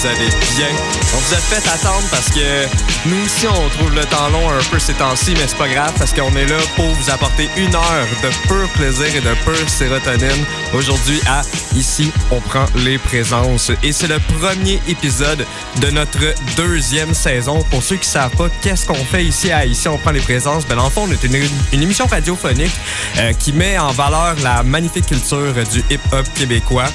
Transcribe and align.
Vous 0.00 0.06
allez 0.06 0.30
bien. 0.56 0.68
On 1.14 1.18
vous 1.18 1.34
a 1.34 1.36
fait 1.36 1.68
attendre 1.68 2.06
parce 2.10 2.30
que 2.30 2.66
nous 3.06 3.24
aussi, 3.24 3.46
on 3.46 3.68
trouve 3.68 3.94
le 3.94 4.04
temps 4.06 4.28
long 4.30 4.48
un 4.48 4.62
peu 4.70 4.78
ces 4.78 4.94
temps-ci, 4.94 5.32
mais 5.32 5.46
c'est 5.46 5.58
pas 5.58 5.68
grave 5.68 5.92
parce 5.98 6.14
qu'on 6.14 6.34
est 6.36 6.46
là 6.46 6.56
pour 6.76 6.86
vous 6.86 7.10
apporter 7.10 7.50
une 7.56 7.74
heure 7.74 8.06
de 8.22 8.48
pur 8.48 8.68
plaisir 8.74 9.06
et 9.14 9.20
de 9.20 9.34
pure 9.44 9.68
sérotonine. 9.68 10.44
Aujourd'hui, 10.72 11.20
à 11.26 11.42
Ici, 11.76 12.10
on 12.32 12.40
prend 12.40 12.64
les 12.76 12.98
présences. 12.98 13.70
Et 13.82 13.92
c'est 13.92 14.08
le 14.08 14.18
premier 14.40 14.80
épisode 14.88 15.46
de 15.80 15.90
notre 15.90 16.34
deuxième 16.56 17.14
saison. 17.14 17.62
Pour 17.70 17.82
ceux 17.82 17.96
qui 17.96 18.08
savent 18.08 18.34
pas 18.34 18.48
qu'est-ce 18.60 18.86
qu'on 18.86 18.94
fait 18.94 19.24
ici 19.24 19.52
à 19.52 19.66
Ici, 19.66 19.86
on 19.86 19.98
prend 19.98 20.10
les 20.10 20.20
présences, 20.20 20.66
ben, 20.66 20.76
dans 20.76 20.90
fond, 20.90 21.06
on 21.08 21.12
est 21.12 21.22
une, 21.22 21.36
une 21.72 21.82
émission 21.82 22.06
radiophonique 22.06 22.72
euh, 23.18 23.32
qui 23.34 23.52
met 23.52 23.78
en 23.78 23.92
valeur 23.92 24.34
la 24.42 24.62
magnifique 24.62 25.06
culture 25.06 25.54
du 25.72 25.78
hip-hop 25.90 26.26
québécois. 26.34 26.86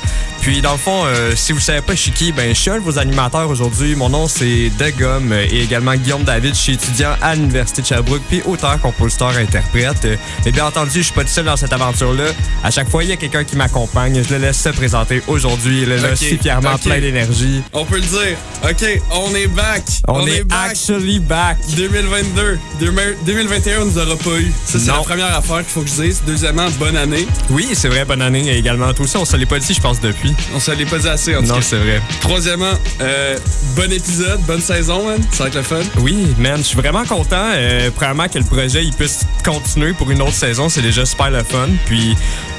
Puis, 0.45 0.61
dans 0.61 0.73
le 0.73 0.77
fond, 0.77 1.01
euh, 1.07 1.31
si 1.35 1.53
vous 1.53 1.59
savez 1.59 1.81
pas 1.81 1.95
je 1.95 2.01
suis 2.01 2.11
qui, 2.11 2.31
ben, 2.31 2.49
je 2.53 2.59
suis 2.59 2.69
un 2.69 2.75
de 2.75 2.83
vos 2.83 2.99
animateurs 2.99 3.49
aujourd'hui. 3.49 3.95
Mon 3.95 4.09
nom, 4.09 4.27
c'est 4.27 4.69
Degum 4.77 5.31
euh, 5.31 5.43
et 5.49 5.63
également 5.63 5.95
Guillaume 5.95 6.23
David. 6.23 6.53
Je 6.53 6.59
suis 6.59 6.73
étudiant 6.73 7.15
à 7.19 7.33
l'Université 7.33 7.81
de 7.81 7.87
Sherbrooke, 7.87 8.21
puis 8.29 8.43
auteur, 8.45 8.79
compositeur, 8.79 9.29
interprète. 9.37 10.05
Euh, 10.05 10.15
Mais 10.45 10.51
bien 10.51 10.67
entendu, 10.67 10.99
je 10.99 11.01
suis 11.05 11.13
pas 11.13 11.23
tout 11.23 11.29
seul 11.31 11.45
dans 11.45 11.57
cette 11.57 11.73
aventure-là. 11.73 12.25
À 12.63 12.69
chaque 12.69 12.89
fois, 12.91 13.03
il 13.03 13.09
y 13.09 13.13
a 13.13 13.15
quelqu'un 13.15 13.43
qui 13.43 13.55
m'accompagne. 13.55 14.21
Je 14.23 14.35
le 14.35 14.39
laisse 14.39 14.61
se 14.61 14.69
présenter 14.69 15.23
aujourd'hui. 15.25 15.81
Il 15.81 15.91
est 15.91 15.97
là, 15.97 16.09
Ok, 16.11 16.17
si 16.17 16.37
fièrement 16.37 16.75
ok. 16.75 16.81
plein 16.83 16.99
d'énergie. 16.99 17.63
On 17.73 17.83
peut 17.83 17.95
le 17.95 18.01
dire. 18.01 18.37
OK, 18.63 19.01
on 19.13 19.33
est 19.33 19.47
back. 19.47 19.83
On, 20.07 20.27
est, 20.27 20.43
back. 20.43 20.69
actually 20.69 21.17
back. 21.21 21.57
2022. 21.75 22.59
Demi- 22.79 23.15
2021, 23.25 23.81
on 23.81 23.85
nous 23.85 23.97
aura 23.97 24.15
pas 24.15 24.37
eu. 24.37 24.51
Ça, 24.65 24.77
c'est 24.77 24.85
la 24.91 24.93
première 24.99 25.35
affaire 25.35 25.57
qu'il 25.63 25.69
faut 25.73 25.81
que 25.81 25.89
je 25.89 26.03
dise. 26.03 26.21
Deuxièmement, 26.27 26.67
bonne 26.77 26.97
année. 26.97 27.25
Oui, 27.49 27.69
c'est 27.73 27.87
vrai, 27.89 28.05
bonne 28.05 28.21
année 28.21 28.55
également. 28.55 28.93
Toi 28.93 29.05
aussi, 29.05 29.17
on 29.17 29.25
se 29.25 29.35
l'est 29.37 29.47
pas 29.47 29.57
dit, 29.57 29.73
je 29.73 29.81
pense, 29.81 29.99
depuis. 29.99 30.34
On 30.53 30.59
se 30.59 30.71
l'est 30.71 30.85
pas 30.85 30.97
dit 30.97 31.07
assez, 31.07 31.35
en 31.35 31.41
tout 31.41 31.47
Non, 31.47 31.61
c'est 31.61 31.77
vrai. 31.77 32.01
Troisièmement, 32.21 32.73
euh, 33.01 33.37
bon 33.75 33.91
épisode, 33.91 34.39
bonne 34.41 34.61
saison, 34.61 35.05
man. 35.05 35.21
Ça 35.31 35.43
va 35.43 35.49
être 35.49 35.55
le 35.55 35.63
fun. 35.63 35.81
Oui, 35.99 36.27
man, 36.37 36.57
je 36.57 36.63
suis 36.63 36.77
vraiment 36.77 37.03
content. 37.03 37.51
Euh, 37.55 37.89
premièrement, 37.93 38.27
que 38.27 38.37
le 38.37 38.45
projet 38.45 38.83
il 38.83 38.93
puisse 38.93 39.21
continuer 39.43 39.93
pour 39.93 40.09
une 40.11 40.21
autre 40.21 40.33
saison, 40.33 40.69
c'est 40.69 40.81
déjà 40.81 41.05
super 41.05 41.29
le 41.29 41.43
fun. 41.43 41.67
Puis 41.85 42.15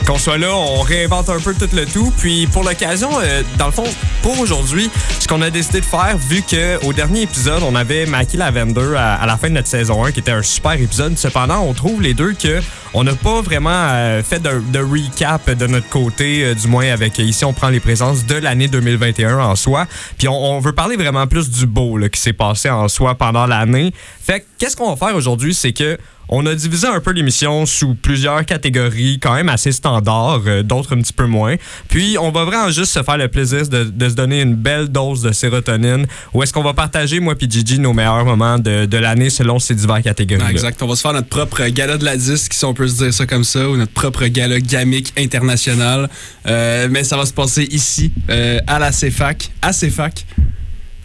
qu'on 0.06 0.18
soit 0.18 0.38
là, 0.38 0.54
on 0.54 0.80
réinvente 0.80 1.28
un 1.30 1.40
peu 1.40 1.54
tout 1.54 1.68
le 1.74 1.86
tout. 1.86 2.12
Puis 2.18 2.46
pour 2.48 2.64
l'occasion, 2.64 3.10
euh, 3.22 3.42
dans 3.58 3.66
le 3.66 3.72
fond, 3.72 3.84
pour 4.22 4.38
aujourd'hui, 4.38 4.90
ce 5.18 5.26
qu'on 5.26 5.42
a 5.42 5.50
décidé 5.50 5.80
de 5.80 5.86
faire, 5.86 6.16
vu 6.18 6.42
que 6.42 6.84
au 6.84 6.92
dernier 6.92 7.22
épisode, 7.22 7.62
on 7.62 7.74
avait 7.74 8.06
Mackie 8.06 8.36
Lavender 8.36 8.94
à, 8.96 9.14
à 9.14 9.26
la 9.26 9.36
fin 9.36 9.48
de 9.48 9.54
notre 9.54 9.68
saison 9.68 10.04
1, 10.04 10.12
qui 10.12 10.20
était 10.20 10.32
un 10.32 10.42
super 10.42 10.72
épisode. 10.72 11.16
Cependant, 11.18 11.60
on 11.60 11.72
trouve 11.72 12.02
les 12.02 12.14
deux 12.14 12.32
que 12.34 12.60
on 12.94 13.04
n'a 13.04 13.14
pas 13.14 13.40
vraiment 13.40 13.70
euh, 13.70 14.22
fait 14.22 14.40
de, 14.40 14.62
de 14.72 14.78
recap 14.78 15.50
de 15.50 15.66
notre 15.66 15.88
côté, 15.88 16.44
euh, 16.44 16.54
du 16.54 16.68
moins 16.68 16.86
avec 16.90 17.18
ici, 17.18 17.44
on 17.44 17.52
prend 17.52 17.68
les 17.68 17.80
présences 17.80 18.26
de 18.26 18.34
l'année 18.36 18.68
2021 18.68 19.38
en 19.38 19.56
soi. 19.56 19.86
Puis 20.18 20.28
on, 20.28 20.58
veut 20.60 20.72
parler 20.72 20.96
vraiment 20.96 21.26
plus 21.26 21.50
du 21.50 21.66
beau 21.66 21.98
qui 22.12 22.20
s'est 22.20 22.32
passé 22.32 22.70
en 22.70 22.88
soi 22.88 23.14
pendant 23.14 23.46
l'année. 23.46 23.92
Fait 24.22 24.40
que 24.40 24.46
qu'est-ce 24.58 24.76
qu'on 24.76 24.94
va 24.94 25.06
faire 25.06 25.16
aujourd'hui, 25.16 25.54
c'est 25.54 25.72
que 25.72 25.98
on 26.28 26.44
a 26.46 26.54
divisé 26.54 26.86
un 26.86 27.00
peu 27.00 27.12
l'émission 27.12 27.66
sous 27.66 27.94
plusieurs 27.94 28.44
catégories, 28.44 29.18
quand 29.20 29.34
même 29.34 29.48
assez 29.48 29.72
standards, 29.72 30.42
euh, 30.46 30.62
d'autres 30.62 30.96
un 30.96 31.00
petit 31.00 31.12
peu 31.12 31.26
moins. 31.26 31.56
Puis, 31.88 32.16
on 32.18 32.30
va 32.30 32.44
vraiment 32.44 32.70
juste 32.70 32.92
se 32.92 33.02
faire 33.02 33.16
le 33.16 33.28
plaisir 33.28 33.68
de, 33.68 33.84
de 33.84 34.08
se 34.08 34.14
donner 34.14 34.40
une 34.40 34.54
belle 34.54 34.88
dose 34.88 35.22
de 35.22 35.32
sérotonine, 35.32 36.06
où 36.34 36.42
est-ce 36.42 36.52
qu'on 36.52 36.62
va 36.62 36.74
partager, 36.74 37.20
moi 37.20 37.34
puis 37.36 37.48
Gigi, 37.50 37.78
nos 37.78 37.92
meilleurs 37.92 38.24
moments 38.24 38.58
de, 38.58 38.86
de 38.86 38.96
l'année 38.98 39.30
selon 39.30 39.58
ces 39.58 39.74
diverses 39.74 40.02
catégories. 40.02 40.42
Ah, 40.46 40.50
exact. 40.50 40.82
On 40.82 40.86
va 40.86 40.96
se 40.96 41.02
faire 41.02 41.12
notre 41.12 41.28
propre 41.28 41.64
gala 41.68 41.96
de 41.98 42.04
la 42.04 42.16
disque, 42.16 42.52
si 42.52 42.64
on 42.64 42.74
peut 42.74 42.88
se 42.88 43.04
dire 43.04 43.14
ça 43.14 43.26
comme 43.26 43.44
ça, 43.44 43.68
ou 43.68 43.76
notre 43.76 43.92
propre 43.92 44.26
gala 44.26 44.60
gamique 44.60 45.12
international. 45.16 46.08
Euh, 46.46 46.88
mais 46.90 47.04
ça 47.04 47.16
va 47.16 47.26
se 47.26 47.32
passer 47.32 47.64
ici, 47.70 48.12
euh, 48.30 48.58
à 48.66 48.78
la 48.78 48.90
CFAC. 48.90 49.50
À 49.62 49.72
CFAC. 49.72 50.26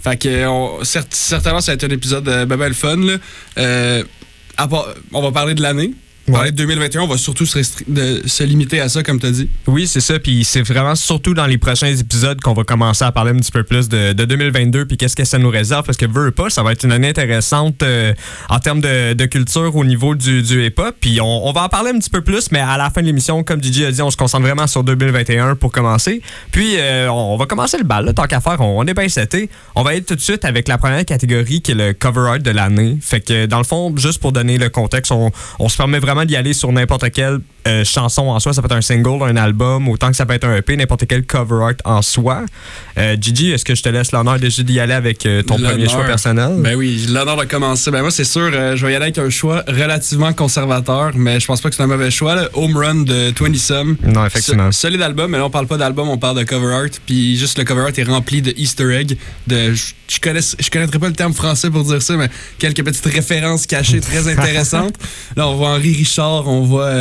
Fait 0.04 0.18
que, 0.18 0.48
certainement, 0.84 1.62
ça 1.62 1.72
va 1.72 1.76
être 1.76 1.84
un 1.84 1.90
épisode 1.90 2.28
euh, 2.28 2.46
ben, 2.46 2.58
ben 2.58 2.74
fun. 2.74 2.98
Là. 2.98 4.04
On 5.14 5.22
va 5.22 5.32
parler 5.32 5.56
de 5.56 5.62
l'année. 5.62 5.94
De 6.32 6.50
2021, 6.52 7.02
on 7.02 7.08
va 7.08 7.18
surtout 7.18 7.46
se, 7.46 7.58
restri- 7.60 7.84
de- 7.88 8.22
se 8.26 8.44
limiter 8.44 8.80
à 8.80 8.90
ça, 8.90 9.04
comme 9.04 9.20
tu 9.20 9.26
as 9.26 9.32
dit. 9.32 9.50
Oui, 9.68 9.88
c'est 9.88 10.02
ça. 10.02 10.20
Puis 10.20 10.44
c'est 10.44 10.62
vraiment 10.62 10.96
surtout 10.96 11.34
dans 11.34 11.46
les 11.46 11.58
prochains 11.58 11.88
épisodes 11.96 12.40
qu'on 12.42 12.54
va 12.54 12.64
commencer 12.64 13.04
à 13.04 13.12
parler 13.12 13.32
un 13.32 13.38
petit 13.38 13.52
peu 13.52 13.64
plus 13.64 13.90
de, 13.90 14.14
de 14.14 14.26
2022 14.26 14.86
puis 14.86 14.98
qu'est-ce 14.98 15.16
que 15.16 15.26
ça 15.26 15.38
nous 15.38 15.50
réserve. 15.50 15.86
Parce 15.86 15.98
que 15.98 16.06
veut 16.06 16.28
ou 16.28 16.32
pas, 16.32 16.50
ça 16.50 16.64
va 16.64 16.72
être 16.72 16.84
une 16.84 16.92
année 16.92 17.10
intéressante 17.10 17.82
euh, 17.84 18.14
en 18.50 18.60
termes 18.60 18.82
de, 18.82 19.14
de 19.14 19.26
culture 19.26 19.76
au 19.76 19.84
niveau 19.86 20.16
du, 20.16 20.42
du 20.42 20.66
hip-hop. 20.66 20.96
Puis 21.00 21.20
on, 21.22 21.48
on 21.48 21.52
va 21.52 21.64
en 21.64 21.70
parler 21.70 21.92
un 21.92 22.00
petit 22.00 22.10
peu 22.10 22.22
plus, 22.22 22.52
mais 22.52 22.60
à 22.60 22.78
la 22.78 22.90
fin 22.90 23.02
de 23.02 23.08
l'émission, 23.08 23.44
comme 23.44 23.62
DJ 23.64 23.82
a 23.84 23.92
dit, 23.92 24.02
on 24.02 24.12
se 24.12 24.18
concentre 24.18 24.44
vraiment 24.44 24.68
sur 24.68 24.84
2021 24.84 25.56
pour 25.56 25.72
commencer. 25.72 26.22
Puis 26.52 26.76
euh, 26.78 27.10
on, 27.12 27.34
on 27.34 27.38
va 27.38 27.46
commencer 27.46 27.78
le 27.78 27.84
bal. 27.84 28.06
là, 28.06 28.14
tant 28.14 28.26
qu'à 28.26 28.42
faire, 28.42 28.60
on, 28.62 28.80
on 28.80 28.86
est 28.86 28.94
bien 28.94 29.10
seté. 29.10 29.50
On 29.76 29.84
va 29.84 29.96
être 29.96 30.06
tout 30.08 30.16
de 30.16 30.22
suite 30.22 30.46
avec 30.46 30.68
la 30.68 30.78
première 30.78 31.06
catégorie 31.06 31.62
qui 31.62 31.72
est 31.72 31.76
le 31.76 31.94
cover 31.94 32.30
art 32.30 32.40
de 32.40 32.52
l'année. 32.52 32.98
Fait 33.02 33.22
que 33.22 33.46
dans 33.46 33.58
le 33.58 33.64
fond, 33.64 33.94
juste 33.98 34.20
pour 34.22 34.32
donner 34.32 34.58
le 34.58 34.70
contexte, 34.70 35.12
on, 35.12 35.32
on 35.60 35.70
se 35.70 35.78
permet 35.78 36.00
vraiment 36.00 36.21
d'y 36.26 36.36
aller 36.36 36.54
sur 36.54 36.72
n'importe 36.72 37.10
quelle 37.12 37.40
euh, 37.68 37.84
chanson 37.84 38.24
en 38.30 38.40
soi. 38.40 38.54
Ça 38.54 38.62
peut 38.62 38.68
être 38.68 38.76
un 38.78 38.82
single, 38.82 39.24
un 39.24 39.36
album, 39.36 39.88
autant 39.90 40.10
que 40.10 40.16
ça 40.16 40.26
peut 40.26 40.34
être 40.34 40.46
un 40.46 40.56
EP, 40.56 40.76
n'importe 40.78 41.06
quel 41.08 41.26
cover 41.26 41.64
art 41.64 41.74
en 41.86 42.02
soi. 42.02 42.46
Euh, 42.98 43.16
Gigi, 43.20 43.52
est-ce 43.52 43.64
que 43.66 43.76
je 43.76 43.84
te 43.84 43.90
laisse 43.90 44.12
l'honneur 44.12 44.40
déjà 44.40 44.64
d'y 44.64 44.80
aller 44.80 44.94
avec 44.94 45.26
euh, 45.26 45.44
ton 45.44 45.58
premier 45.58 45.88
choix 45.88 46.06
personnel? 46.06 46.56
Ben 46.60 46.76
oui, 46.76 47.06
l'honneur 47.10 47.38
de 47.38 47.46
commencer. 47.46 47.92
Ben 47.92 48.02
moi, 48.02 48.12
c'est 48.12 48.24
sûr, 48.24 48.50
euh, 48.54 48.76
je 48.76 48.86
vais 48.86 48.94
y 48.94 48.96
aller 48.96 49.06
avec 49.06 49.18
un 49.18 49.30
choix 49.30 49.64
relativement 49.68 50.34
conservateur, 50.34 51.12
mais 51.16 51.40
je 51.40 51.46
pense 51.48 51.62
pas 51.62 51.70
que 51.70 51.76
c'est 51.76 51.84
un 51.84 51.88
mauvais 51.88 52.12
choix. 52.12 52.36
Là. 52.36 52.50
Home 52.54 52.76
Run 52.76 52.96
de 53.04 53.34
20 53.40 53.56
Some. 53.58 53.98
non, 54.06 54.26
effectivement. 54.26 54.72
So- 54.72 54.82
solide 54.88 55.02
album, 55.02 55.32
mais 55.32 55.38
là, 55.38 55.46
on 55.46 55.50
parle 55.50 55.68
pas 55.68 55.78
d'album, 55.78 56.10
on 56.10 56.18
parle 56.18 56.38
de 56.40 56.44
cover 56.44 56.74
art. 56.74 56.90
Puis 57.06 57.38
juste 57.38 57.58
le 57.58 57.64
cover 57.64 57.82
art 57.82 57.92
est 57.98 58.04
rempli 58.04 58.42
de 58.42 58.54
Easter 58.58 58.92
egg. 58.96 59.18
De, 59.48 59.74
je, 59.74 59.94
je 60.08 60.20
connais, 60.20 60.40
je 60.60 60.70
connaîtrais 60.70 61.00
pas 61.00 61.08
le 61.08 61.14
terme 61.14 61.34
français 61.34 61.70
pour 61.70 61.84
dire 61.84 62.02
ça, 62.02 62.16
mais 62.18 62.30
quelques 62.58 62.84
petites 62.84 63.06
références 63.06 63.66
cachées 63.68 64.02
très 64.02 64.28
intéressantes. 64.32 64.96
là, 65.36 65.48
on 65.48 65.56
voit 65.56 65.70
Henri 65.70 65.94
Richard, 65.96 66.48
on 66.48 66.62
voit. 66.64 66.92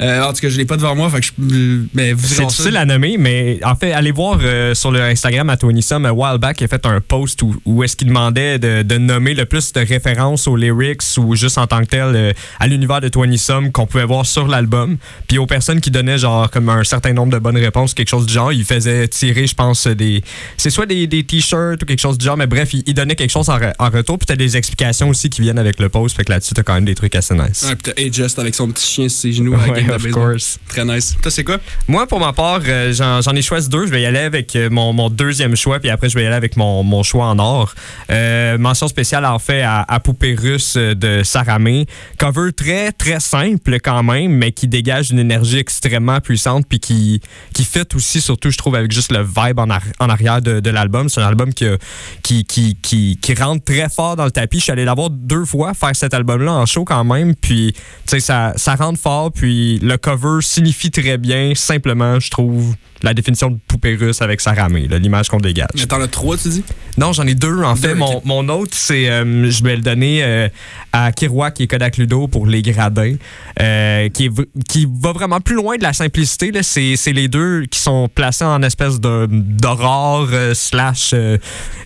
Euh, 0.00 0.22
en 0.22 0.32
tout 0.32 0.40
cas, 0.40 0.48
je 0.48 0.56
l'ai 0.56 0.64
pas 0.64 0.76
devant 0.76 0.94
moi, 0.96 1.08
fait 1.10 1.20
que 1.20 1.26
je. 1.26 1.82
Mais 1.94 2.12
vous 2.12 2.26
C'est 2.26 2.44
difficile 2.46 2.76
à 2.76 2.84
nommer, 2.84 3.16
mais 3.18 3.60
en 3.64 3.74
fait, 3.76 3.92
allez 3.92 4.10
voir 4.12 4.38
euh, 4.42 4.74
sur 4.74 4.90
le 4.90 5.00
Instagram 5.00 5.48
à 5.50 5.56
Tony 5.56 5.82
Sum, 5.82 6.04
a 6.06 6.12
while 6.12 6.38
back, 6.38 6.60
il 6.60 6.64
a 6.64 6.68
fait 6.68 6.84
un 6.86 7.00
post 7.00 7.42
où, 7.42 7.54
où 7.64 7.82
est-ce 7.84 7.94
qu'il 7.96 8.08
demandait 8.08 8.58
de, 8.58 8.82
de 8.82 8.98
nommer 8.98 9.34
le 9.34 9.44
plus 9.46 9.72
de 9.72 9.80
références 9.80 10.48
aux 10.48 10.56
lyrics 10.56 11.02
ou 11.16 11.34
juste 11.36 11.58
en 11.58 11.66
tant 11.66 11.80
que 11.80 11.86
tel 11.86 12.02
euh, 12.14 12.32
à 12.58 12.66
l'univers 12.66 13.00
de 13.00 13.08
Tony 13.08 13.38
Sum 13.38 13.70
qu'on 13.72 13.86
pouvait 13.86 14.04
voir 14.04 14.26
sur 14.26 14.48
l'album. 14.48 14.96
Puis 15.28 15.38
aux 15.38 15.46
personnes 15.46 15.80
qui 15.80 15.90
donnaient 15.90 16.18
genre 16.18 16.50
comme 16.50 16.68
un 16.68 16.84
certain 16.84 17.12
nombre 17.12 17.32
de 17.32 17.38
bonnes 17.38 17.56
réponses, 17.58 17.94
quelque 17.94 18.08
chose 18.08 18.26
du 18.26 18.32
genre, 18.34 18.52
il 18.52 18.64
faisait 18.64 19.06
tirer, 19.08 19.46
je 19.46 19.54
pense, 19.54 19.86
des. 19.86 20.22
C'est 20.56 20.70
soit 20.70 20.86
des, 20.86 21.06
des 21.06 21.22
t-shirts 21.24 21.82
ou 21.82 21.86
quelque 21.86 22.00
chose 22.00 22.18
du 22.18 22.24
genre, 22.24 22.36
mais 22.36 22.46
bref, 22.46 22.74
il, 22.74 22.82
il 22.86 22.94
donnait 22.94 23.14
quelque 23.14 23.30
chose 23.30 23.48
en, 23.48 23.58
re- 23.58 23.74
en 23.78 23.90
retour. 23.90 24.18
Puis 24.18 24.26
t'as 24.26 24.36
des 24.36 24.56
explications 24.56 25.08
aussi 25.08 25.30
qui 25.30 25.40
viennent 25.40 25.58
avec 25.58 25.78
le 25.80 25.88
post. 25.88 26.16
Fait 26.16 26.24
que 26.24 26.32
là-dessus, 26.32 26.54
t'as 26.54 26.62
quand 26.62 26.74
même 26.74 26.84
des 26.84 26.94
trucs 26.94 27.14
assez 27.14 27.34
nice. 27.34 27.64
Ouais, 27.68 27.76
puis 27.76 27.92
t'as 27.94 28.10
Just 28.14 28.38
avec 28.38 28.54
son 28.54 28.68
petit 28.68 28.86
chien 28.86 29.08
sur 29.08 29.20
ses 29.20 29.32
genoux 29.32 29.54
Ouais. 29.54 29.83
De 29.88 29.92
of 29.94 30.02
baseball. 30.02 30.30
course. 30.32 30.58
Très 30.68 30.84
nice. 30.84 31.16
Toi, 31.20 31.30
c'est 31.30 31.44
quoi? 31.44 31.58
Moi, 31.88 32.06
pour 32.06 32.20
ma 32.20 32.32
part, 32.32 32.60
euh, 32.66 32.92
j'en 32.92 33.32
ai 33.34 33.42
choisi 33.42 33.68
deux. 33.68 33.86
Je 33.86 33.90
vais 33.90 34.02
y 34.02 34.06
aller 34.06 34.18
avec 34.20 34.54
euh, 34.56 34.70
mon, 34.70 34.92
mon 34.92 35.10
deuxième 35.10 35.56
choix, 35.56 35.80
puis 35.80 35.90
après, 35.90 36.08
je 36.08 36.14
vais 36.14 36.24
y 36.24 36.26
aller 36.26 36.36
avec 36.36 36.56
mon, 36.56 36.82
mon 36.82 37.02
choix 37.02 37.26
en 37.26 37.38
or. 37.38 37.74
Euh, 38.10 38.58
mention 38.58 38.88
spéciale, 38.88 39.24
en 39.24 39.38
fait, 39.38 39.62
à, 39.62 39.82
à 39.82 40.00
Poupée 40.00 40.34
russe 40.34 40.76
de 40.76 41.22
Saramé. 41.22 41.86
Cover 42.18 42.52
très, 42.52 42.92
très 42.92 43.20
simple 43.20 43.78
quand 43.80 44.02
même, 44.02 44.32
mais 44.32 44.52
qui 44.52 44.68
dégage 44.68 45.10
une 45.10 45.18
énergie 45.18 45.58
extrêmement 45.58 46.20
puissante, 46.20 46.66
puis 46.68 46.80
qui, 46.80 47.20
qui 47.52 47.64
fit 47.64 47.80
aussi, 47.94 48.20
surtout, 48.20 48.50
je 48.50 48.58
trouve, 48.58 48.74
avec 48.76 48.92
juste 48.92 49.12
le 49.12 49.22
vibe 49.22 49.58
en, 49.58 49.70
ar- 49.70 49.82
en 50.00 50.08
arrière 50.08 50.40
de, 50.42 50.60
de 50.60 50.70
l'album. 50.70 51.08
C'est 51.08 51.20
un 51.20 51.26
album 51.28 51.52
qui, 51.52 51.66
qui, 52.22 52.44
qui, 52.44 53.18
qui 53.20 53.34
rentre 53.34 53.64
très 53.64 53.88
fort 53.88 54.16
dans 54.16 54.24
le 54.24 54.30
tapis. 54.30 54.58
Je 54.58 54.64
suis 54.64 54.72
allé 54.72 54.84
l'avoir 54.84 55.10
deux 55.10 55.44
fois, 55.44 55.74
faire 55.74 55.94
cet 55.94 56.14
album-là 56.14 56.52
en 56.52 56.66
show 56.66 56.84
quand 56.84 57.04
même, 57.04 57.34
puis, 57.34 57.72
tu 57.72 57.80
sais, 58.06 58.20
ça, 58.20 58.52
ça 58.56 58.74
rentre 58.74 58.98
fort, 59.00 59.32
puis 59.32 59.73
le 59.80 59.96
cover 59.96 60.38
signifie 60.40 60.90
très 60.90 61.18
bien, 61.18 61.52
simplement, 61.54 62.20
je 62.20 62.30
trouve, 62.30 62.74
la 63.04 63.14
définition 63.14 63.50
de 63.50 63.58
poupée 63.68 63.94
russe 63.94 64.20
avec 64.22 64.40
sa 64.40 64.52
ramée, 64.52 64.88
l'image 64.90 65.28
qu'on 65.28 65.38
dégage. 65.38 65.68
Mais 65.76 65.86
t'en 65.86 66.00
as 66.00 66.08
trois, 66.08 66.36
tu 66.36 66.48
dis? 66.48 66.64
Non, 66.98 67.12
j'en 67.12 67.26
ai 67.26 67.34
deux. 67.34 67.62
En 67.62 67.76
fait, 67.76 67.94
mon, 67.94 68.20
mon 68.24 68.48
autre, 68.48 68.72
c'est. 68.74 69.08
euh, 69.08 69.50
je 69.50 69.62
vais 69.62 69.76
le 69.76 69.82
donner 69.82 70.22
euh, 70.24 70.48
à 70.92 71.12
Kiroak 71.12 71.60
et 71.60 71.66
Kodak 71.66 71.96
Ludo 71.98 72.26
pour 72.28 72.46
Les 72.46 72.62
Gradins, 72.62 73.14
euh, 73.60 74.08
qui, 74.08 74.30
qui 74.68 74.88
va 75.00 75.12
vraiment 75.12 75.40
plus 75.40 75.54
loin 75.56 75.76
de 75.76 75.82
la 75.82 75.92
simplicité. 75.92 76.50
là. 76.50 76.62
C'est 76.62 76.96
c'est 76.96 77.12
les 77.12 77.28
deux 77.28 77.64
qui 77.70 77.78
sont 77.78 78.08
placés 78.12 78.44
en 78.44 78.62
espèce 78.62 79.00
de- 79.00 79.28
d'aurore 79.30 80.28
euh, 80.32 80.54
slash 80.54 81.14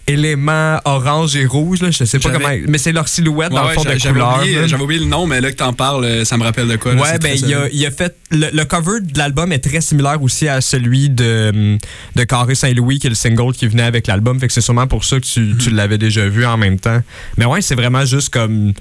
élément 0.06 0.78
orange 0.84 1.36
et 1.36 1.46
rouge. 1.46 1.82
Là. 1.82 1.90
Je 1.90 2.04
sais 2.04 2.18
pas 2.18 2.30
comment. 2.30 2.48
Mais 2.68 2.78
c'est 2.78 2.92
leur 2.92 3.08
silhouette 3.08 3.50
dans 3.50 3.64
le 3.68 3.74
fond 3.74 3.84
de 3.84 3.98
couleur. 4.08 4.40
J'avais 4.66 4.82
oublié 4.82 5.00
le 5.00 5.06
nom, 5.06 5.26
mais 5.26 5.40
là 5.40 5.50
que 5.50 5.56
t'en 5.56 5.72
parles, 5.72 6.24
ça 6.24 6.36
me 6.36 6.44
rappelle 6.44 6.68
de 6.68 6.76
quoi. 6.76 6.94
là, 6.94 7.00
Ouais, 7.02 7.18
ben, 7.18 7.36
il 7.36 7.54
a, 7.54 7.68
il 7.72 7.84
a 7.86 7.90
fait. 7.90 8.16
Le, 8.30 8.48
le 8.52 8.64
cover 8.64 9.00
de 9.00 9.16
l'album 9.18 9.52
est 9.52 9.58
très 9.58 9.80
similaire 9.80 10.22
aussi 10.22 10.48
à 10.48 10.60
celui 10.60 11.07
de, 11.08 11.78
de 12.14 12.24
Carré 12.24 12.54
Saint-Louis, 12.54 12.98
qui 12.98 13.06
est 13.06 13.10
le 13.10 13.16
single 13.16 13.52
qui 13.52 13.66
venait 13.66 13.82
avec 13.82 14.06
l'album. 14.06 14.38
Fait 14.38 14.46
que 14.46 14.52
c'est 14.52 14.60
sûrement 14.60 14.86
pour 14.86 15.04
ça 15.04 15.20
que 15.20 15.24
tu, 15.26 15.56
tu 15.58 15.70
l'avais 15.70 15.98
déjà 15.98 16.28
vu 16.28 16.44
en 16.46 16.56
même 16.56 16.78
temps. 16.78 17.00
Mais 17.36 17.44
ouais, 17.44 17.60
c'est 17.60 17.74
vraiment 17.74 18.04
juste 18.04 18.30
comme. 18.30 18.72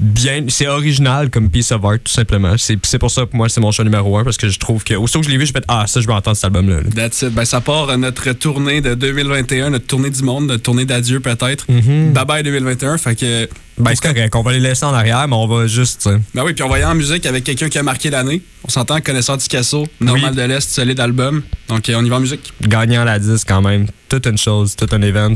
Bien, 0.00 0.44
c'est 0.48 0.66
original 0.66 1.28
comme 1.28 1.50
piece 1.50 1.70
of 1.72 1.84
art, 1.84 1.98
tout 2.02 2.10
simplement. 2.12 2.54
C'est 2.56 2.98
pour 2.98 3.10
ça 3.10 3.26
que 3.26 3.36
moi, 3.36 3.50
c'est 3.50 3.60
mon 3.60 3.70
choix 3.70 3.84
numéro 3.84 4.16
un, 4.16 4.24
parce 4.24 4.38
que 4.38 4.48
je 4.48 4.58
trouve 4.58 4.82
que, 4.82 4.94
aussitôt 4.94 5.20
que 5.20 5.26
je 5.26 5.30
l'ai 5.30 5.36
vu, 5.36 5.44
je 5.44 5.52
fais 5.52 5.60
Ah, 5.68 5.86
ça, 5.86 6.00
je 6.00 6.06
vais 6.06 6.12
entendre 6.14 6.36
cet 6.36 6.44
album-là. 6.46 6.76
là. 6.80 6.88
That's 6.94 7.20
it. 7.22 7.28
Ben, 7.34 7.44
ça 7.44 7.60
part 7.60 7.90
euh, 7.90 7.96
notre 7.98 8.32
tournée 8.32 8.80
de 8.80 8.94
2021, 8.94 9.68
notre 9.70 9.86
tournée 9.86 10.08
du 10.08 10.22
monde, 10.22 10.46
notre 10.46 10.62
tournée 10.62 10.86
d'adieu 10.86 11.20
peut-être. 11.20 11.70
Mhm. 11.70 12.12
Bye 12.14 12.24
bye 12.24 12.42
2021. 12.42 12.96
Fait 12.96 13.14
que. 13.14 13.48
Ben, 13.78 13.92
c'est 13.94 14.02
correct, 14.12 14.34
on 14.34 14.42
va 14.42 14.52
les 14.52 14.60
laisser 14.60 14.84
en 14.86 14.94
arrière, 14.94 15.28
mais 15.28 15.36
on 15.36 15.46
va 15.46 15.66
juste. 15.66 16.08
Ben 16.34 16.44
oui, 16.44 16.54
puis 16.54 16.62
on 16.62 16.68
va 16.68 16.78
y 16.78 16.82
aller 16.82 16.90
en 16.90 16.94
musique 16.94 17.26
avec 17.26 17.44
quelqu'un 17.44 17.68
qui 17.68 17.78
a 17.78 17.82
marqué 17.82 18.08
l'année. 18.08 18.40
On 18.64 18.68
s'entend, 18.70 19.00
connaisseur 19.02 19.36
du 19.36 19.46
Casso, 19.48 19.86
Normal 20.00 20.30
Oui. 20.30 20.36
de 20.36 20.42
l'Est, 20.42 20.70
solide 20.70 21.00
album. 21.00 21.42
Donc 21.68 21.88
euh, 21.90 21.94
on 21.98 22.04
y 22.04 22.08
va 22.08 22.16
en 22.16 22.20
musique. 22.20 22.52
gagnant 22.62 23.04
la 23.04 23.18
10 23.18 23.44
quand 23.44 23.60
même. 23.60 23.86
Toute 24.08 24.26
une 24.26 24.38
chose, 24.38 24.76
tout 24.76 24.88
un 24.92 25.02
event. 25.02 25.34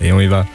Et 0.00 0.12
on 0.12 0.20
y 0.20 0.26
va. 0.26 0.46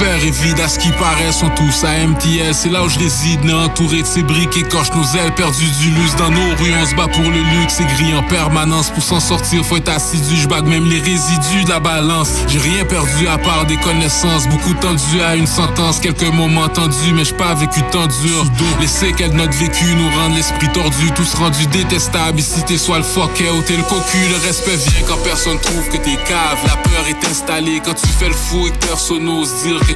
L'enfer 0.00 0.24
est 0.24 0.42
vide 0.44 0.60
à 0.60 0.68
ce 0.68 0.78
qui 0.78 0.90
paraît, 0.92 1.32
sont 1.32 1.48
tous 1.56 1.82
à 1.82 2.06
MTL. 2.06 2.54
C'est 2.54 2.68
là 2.68 2.84
où 2.84 2.88
je 2.88 3.00
réside, 3.00 3.42
né 3.42 3.52
entouré 3.52 4.02
de 4.02 4.06
ces 4.06 4.22
briques 4.22 4.56
écorche 4.56 4.92
nos 4.92 5.02
ailes, 5.18 5.34
perdu 5.34 5.64
du 5.80 5.90
luxe 5.90 6.14
dans 6.14 6.30
nos 6.30 6.54
rues. 6.56 6.72
On 6.80 6.86
se 6.86 6.94
bat 6.94 7.08
pour 7.08 7.24
le 7.24 7.40
luxe, 7.60 7.80
gris 7.80 8.14
en 8.14 8.22
permanence. 8.22 8.90
Pour 8.90 9.02
s'en 9.02 9.18
sortir, 9.18 9.64
faut 9.64 9.76
être 9.76 9.88
assidu. 9.88 10.36
Je 10.36 10.46
bague 10.46 10.66
même 10.66 10.84
les 10.84 11.00
résidus 11.00 11.64
de 11.64 11.70
la 11.70 11.80
balance. 11.80 12.28
J'ai 12.46 12.60
rien 12.60 12.84
perdu 12.84 13.26
à 13.26 13.38
part 13.38 13.66
des 13.66 13.76
connaissances. 13.78 14.46
Beaucoup 14.46 14.74
tendu 14.74 15.20
à 15.20 15.34
une 15.34 15.48
sentence, 15.48 15.98
quelques 15.98 16.32
moments 16.32 16.68
tendus, 16.68 17.12
mais 17.12 17.24
j'ai 17.24 17.34
pas 17.34 17.54
vécu 17.54 17.80
tant 17.90 18.06
dur. 18.06 18.44
Les 18.80 18.86
séquelles 18.86 19.32
de 19.32 19.36
notre 19.36 19.58
vécu 19.58 19.84
nous 19.96 20.10
rendent 20.10 20.36
l'esprit 20.36 20.68
tordu, 20.68 21.10
tous 21.16 21.34
rendus 21.34 21.66
détestables. 21.66 22.38
Ici 22.38 22.62
t'es 22.64 22.78
soit 22.78 22.98
le 22.98 23.04
fuck 23.04 23.32
ou 23.32 23.62
t'es 23.62 23.76
le 23.76 23.82
cocu. 23.82 24.18
Le 24.30 24.46
respect 24.46 24.76
vient 24.76 25.08
quand 25.08 25.18
personne 25.24 25.58
trouve 25.58 25.88
que 25.88 25.96
t'es 25.96 26.16
cave. 26.28 26.58
La 26.66 26.76
peur 26.76 27.04
est 27.08 27.26
installée 27.28 27.82
quand 27.84 27.94
tu 27.94 28.06
fais 28.06 28.28
le 28.28 28.34
fou 28.34 28.68
et 28.68 28.70
que 28.70 28.86
personne 28.86 29.24
n'ose 29.24 29.52
dire 29.64 29.87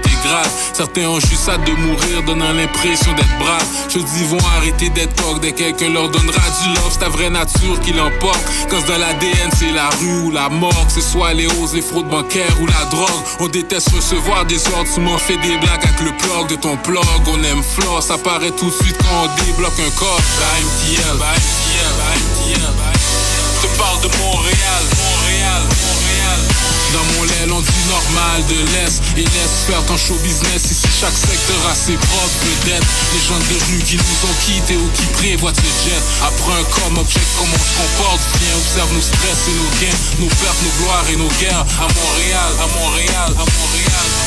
Certains 0.72 1.06
ont 1.06 1.20
juste 1.20 1.48
hâte 1.48 1.64
de 1.64 1.72
mourir, 1.72 2.22
donnant 2.26 2.52
l'impression 2.52 3.12
d'être 3.12 3.38
brave. 3.38 3.64
Je 3.88 3.98
dis, 3.98 4.24
vont 4.24 4.38
arrêter 4.56 4.88
d'être 4.88 5.14
toc 5.14 5.40
dès 5.40 5.52
quelqu'un 5.52 5.90
leur 5.90 6.08
donnera 6.08 6.40
du 6.62 6.68
love. 6.70 6.88
C'est 6.90 7.00
ta 7.00 7.08
vraie 7.08 7.30
nature 7.30 7.78
qui 7.84 7.92
l'emporte. 7.92 8.42
Quand 8.70 8.78
c'est 8.80 8.92
dans 8.92 8.98
l'ADN, 8.98 9.50
c'est 9.58 9.72
la 9.72 9.88
rue 9.90 10.22
ou 10.24 10.30
la 10.30 10.48
mort. 10.48 10.86
Que 10.86 10.92
ce 10.92 11.00
soit 11.00 11.34
les 11.34 11.46
hausses, 11.46 11.74
les 11.74 11.82
fraudes 11.82 12.08
bancaires 12.08 12.56
ou 12.60 12.66
la 12.66 12.84
drogue. 12.90 13.22
On 13.40 13.48
déteste 13.48 13.90
recevoir 13.94 14.46
des 14.46 14.66
ordres. 14.68 14.88
Tu 14.94 15.00
m'en 15.00 15.18
fais 15.18 15.36
des 15.36 15.58
blagues 15.58 15.84
avec 15.84 16.00
le 16.00 16.16
plug 16.16 16.48
de 16.48 16.56
ton 16.56 16.76
plug. 16.78 16.98
On 17.26 17.42
aime 17.44 17.62
floss, 17.62 18.06
ça 18.06 18.16
paraît 18.16 18.52
tout 18.52 18.70
de 18.70 18.84
suite 18.84 18.96
quand 18.98 19.24
on 19.24 19.44
débloque 19.44 19.78
un 19.78 19.90
corps. 19.98 20.20
MTL, 20.58 21.14
MTL, 21.14 21.94
MTL. 22.16 22.72
Je 23.62 23.78
parle 23.78 24.00
de 24.00 24.08
Montréal, 24.18 24.82
Montréal. 24.96 26.11
Dans 26.92 27.04
mon 27.16 27.24
l'aile, 27.24 27.52
on 27.52 27.60
dit 27.60 27.84
normal 27.88 28.44
de 28.48 28.58
l'Est. 28.72 29.00
Et 29.16 29.24
laisse 29.24 29.64
faire 29.66 29.82
ton 29.86 29.96
show 29.96 30.14
business. 30.22 30.70
Ici 30.70 30.88
chaque 31.00 31.16
secteur 31.16 31.56
a 31.70 31.74
ses 31.74 31.96
propres 31.96 32.40
vedettes 32.44 32.84
Les 33.14 33.20
gens 33.20 33.38
de 33.38 33.56
rue 33.72 33.82
qui 33.82 33.96
nous 33.96 34.28
ont 34.28 34.36
quittés 34.44 34.76
ou 34.76 34.88
qui 34.94 35.06
prévoient 35.16 35.52
le 35.52 35.72
jet 35.84 36.02
Après 36.22 36.52
un 36.52 36.64
com, 36.64 36.98
object 36.98 37.26
comment 37.38 37.54
on 37.54 37.58
se 37.58 37.74
comporte? 37.80 38.20
Viens, 38.40 38.56
observe 38.56 38.92
nos 38.94 39.00
stress 39.00 39.48
et 39.48 39.56
nos 39.56 39.70
gains 39.80 39.98
Nos 40.20 40.28
pertes, 40.28 40.62
nos 40.62 40.84
gloires 40.84 41.06
et 41.10 41.16
nos 41.16 41.32
guerres. 41.40 41.64
À 41.80 41.88
Montréal, 41.88 42.52
à 42.60 42.66
Montréal, 42.78 43.30
à 43.32 43.44
Montréal 43.44 44.21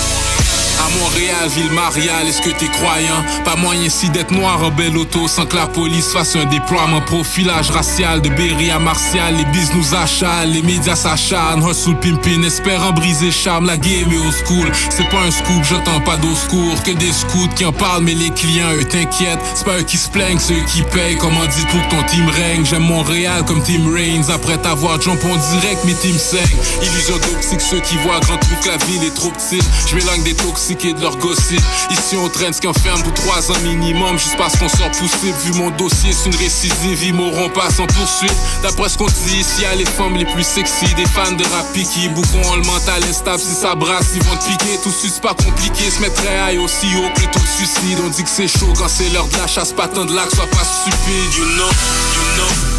à 0.79 0.89
Montréal, 0.99 1.49
ville 1.55 1.71
mariale, 1.71 2.27
est-ce 2.27 2.41
que 2.41 2.49
t'es 2.49 2.67
croyant? 2.67 3.23
Pas 3.43 3.55
moyen 3.55 3.83
ici 3.83 4.09
d'être 4.09 4.31
noir 4.31 4.63
en 4.63 4.71
belle 4.71 4.97
auto 4.97 5.27
sans 5.27 5.45
que 5.45 5.55
la 5.55 5.67
police 5.67 6.11
fasse 6.11 6.35
un 6.35 6.45
déploiement 6.45 7.01
profilage 7.01 7.69
racial 7.69 8.21
de 8.21 8.29
Berry 8.29 8.71
à 8.71 8.79
Martial. 8.79 9.35
Les 9.37 9.45
bis 9.45 9.73
nous 9.75 9.95
achalent, 9.95 10.51
les 10.51 10.61
médias 10.61 10.95
s'acharnent. 10.95 11.67
Hustle 11.67 11.95
pimpin, 11.95 12.43
espérant 12.43 12.91
briser 12.91 13.31
charme. 13.31 13.67
La 13.67 13.77
game 13.77 14.11
est 14.11 14.17
au 14.17 14.31
school, 14.31 14.71
c'est 14.89 15.09
pas 15.09 15.21
un 15.21 15.31
scoop, 15.31 15.63
j'entends 15.63 16.01
pas 16.01 16.17
d'au 16.17 16.35
secours. 16.35 16.83
Que 16.83 16.91
des 16.91 17.11
scouts 17.11 17.49
qui 17.55 17.65
en 17.65 17.71
parlent, 17.71 18.03
mais 18.03 18.15
les 18.15 18.31
clients, 18.31 18.73
eux 18.73 18.83
t'inquiètent. 18.83 19.39
C'est 19.55 19.65
pas 19.65 19.77
eux 19.77 19.83
qui 19.83 19.97
se 19.97 20.09
plaignent, 20.09 20.39
c'est 20.39 20.53
eux 20.53 20.65
qui 20.67 20.81
payent. 20.81 21.17
Comment 21.17 21.45
dit 21.45 21.65
pour 21.71 21.81
que 21.87 21.95
ton 21.95 22.03
team 22.03 22.27
règne? 22.29 22.65
J'aime 22.65 22.83
Montréal 22.83 23.43
comme 23.45 23.61
Team 23.63 23.93
Reigns. 23.93 24.29
Après 24.33 24.57
t'avoir 24.57 25.01
jump 25.01 25.21
on 25.23 25.35
direct, 25.59 25.85
mes 25.85 25.93
teams 25.93 26.17
saignent. 26.17 26.41
Illusion 26.81 27.15
d'optique, 27.17 27.61
ceux 27.61 27.79
qui 27.79 27.95
voient 27.97 28.19
grand 28.19 28.37
trouvent 28.37 28.59
que 28.61 28.69
la 28.69 28.77
ville 28.85 29.03
est 29.03 29.15
trop 29.15 29.29
petite. 29.29 29.63
Je 29.87 29.95
m'éloigne 29.95 30.23
des 30.23 30.33
toxiques 30.33 30.64
de 30.73 31.01
leur 31.01 31.15
gossip. 31.17 31.61
Ici 31.91 32.17
on 32.17 32.27
traîne 32.27 32.53
ce 32.53 32.61
qu'on 32.61 32.73
ferme 32.73 33.01
pour 33.03 33.13
3 33.13 33.51
ans 33.51 33.59
minimum. 33.63 34.17
Juste 34.17 34.37
parce 34.37 34.57
qu'on 34.57 34.67
sort 34.67 34.89
poussé. 34.91 35.33
Vu 35.43 35.53
mon 35.53 35.69
dossier, 35.71 36.11
c'est 36.11 36.29
une 36.29 36.35
récidive. 36.35 37.03
Ils 37.03 37.13
mourront 37.13 37.49
pas 37.49 37.69
sans 37.69 37.85
poursuite. 37.85 38.33
D'après 38.63 38.89
ce 38.89 38.97
qu'on 38.97 39.05
dit, 39.05 39.37
ici 39.39 39.61
y 39.61 39.65
a 39.65 39.75
les 39.75 39.85
femmes 39.85 40.15
les 40.15 40.25
plus 40.25 40.43
sexy. 40.43 40.85
Des 40.95 41.05
fans 41.05 41.31
de 41.31 41.43
rap 41.43 41.71
qui 41.73 42.07
ont 42.07 42.55
le 42.55 42.63
mental 42.63 43.03
instable. 43.07 43.39
Si 43.39 43.53
ça 43.53 43.75
brasse, 43.75 44.07
ils 44.15 44.23
vont 44.23 44.35
te 44.37 44.45
piquer. 44.45 44.79
Tout 44.83 44.91
c'est 44.91 45.21
pas 45.21 45.35
compliqué. 45.35 45.91
Se 45.91 46.01
mettre 46.01 46.23
high 46.23 46.59
aussi 46.59 46.87
haut 46.97 47.13
que 47.13 47.25
taux 47.31 47.39
de 47.39 47.47
suicide. 47.57 47.99
On 48.03 48.09
dit 48.09 48.23
que 48.23 48.29
c'est 48.29 48.47
chaud 48.47 48.73
quand 48.77 48.87
c'est 48.87 49.09
l'heure 49.09 49.27
de 49.27 49.37
la 49.37 49.47
chasse. 49.47 49.71
Pas 49.71 49.87
tant 49.87 50.05
de 50.05 50.15
lac, 50.15 50.29
sois 50.33 50.47
pas 50.47 50.63
stupide. 50.63 51.33
You 51.37 51.45
know, 51.45 51.67
you 51.67 52.37
know, 52.37 52.74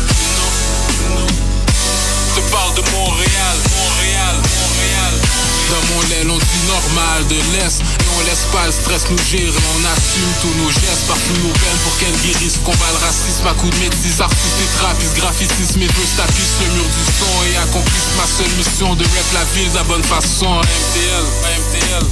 On 6.25 6.39
dit 6.39 6.65
normal 6.67 7.27
de 7.29 7.37
l'Est. 7.53 7.81
Et 7.81 8.09
on 8.17 8.25
laisse 8.25 8.49
pas 8.51 8.65
le 8.65 8.73
stress 8.73 9.05
nous 9.11 9.19
gérer. 9.19 9.53
On 9.77 9.85
assume 9.85 10.33
tous 10.41 10.55
nos 10.63 10.71
gestes, 10.71 11.05
partout 11.07 11.37
nos 11.45 11.53
veines 11.53 11.81
Pour 11.85 11.93
qu'elles 11.99 12.21
guérissent, 12.25 12.59
combat 12.65 12.89
le 12.93 13.05
racisme 13.05 13.47
À 13.47 13.53
coups 13.53 13.77
de 13.77 13.85
métis, 13.85 14.21
artistes 14.21 14.61
et 14.65 14.79
trappistes. 14.79 15.17
Graphitisme 15.17 15.83
et 15.83 15.87
vœux 15.87 16.11
tapissent 16.17 16.57
le 16.65 16.73
mur 16.73 16.89
du 16.89 17.05
son. 17.21 17.45
Et 17.53 17.57
accomplissent 17.57 18.17
ma 18.17 18.27
seule 18.27 18.57
mission 18.57 18.95
De 18.95 19.05
rap 19.05 19.29
la 19.35 19.45
ville 19.53 19.71
de 19.71 19.77
la 19.77 19.85
bonne 19.85 20.05
façon. 20.05 20.49
MTL, 20.57 21.27
MTL, 21.61 22.05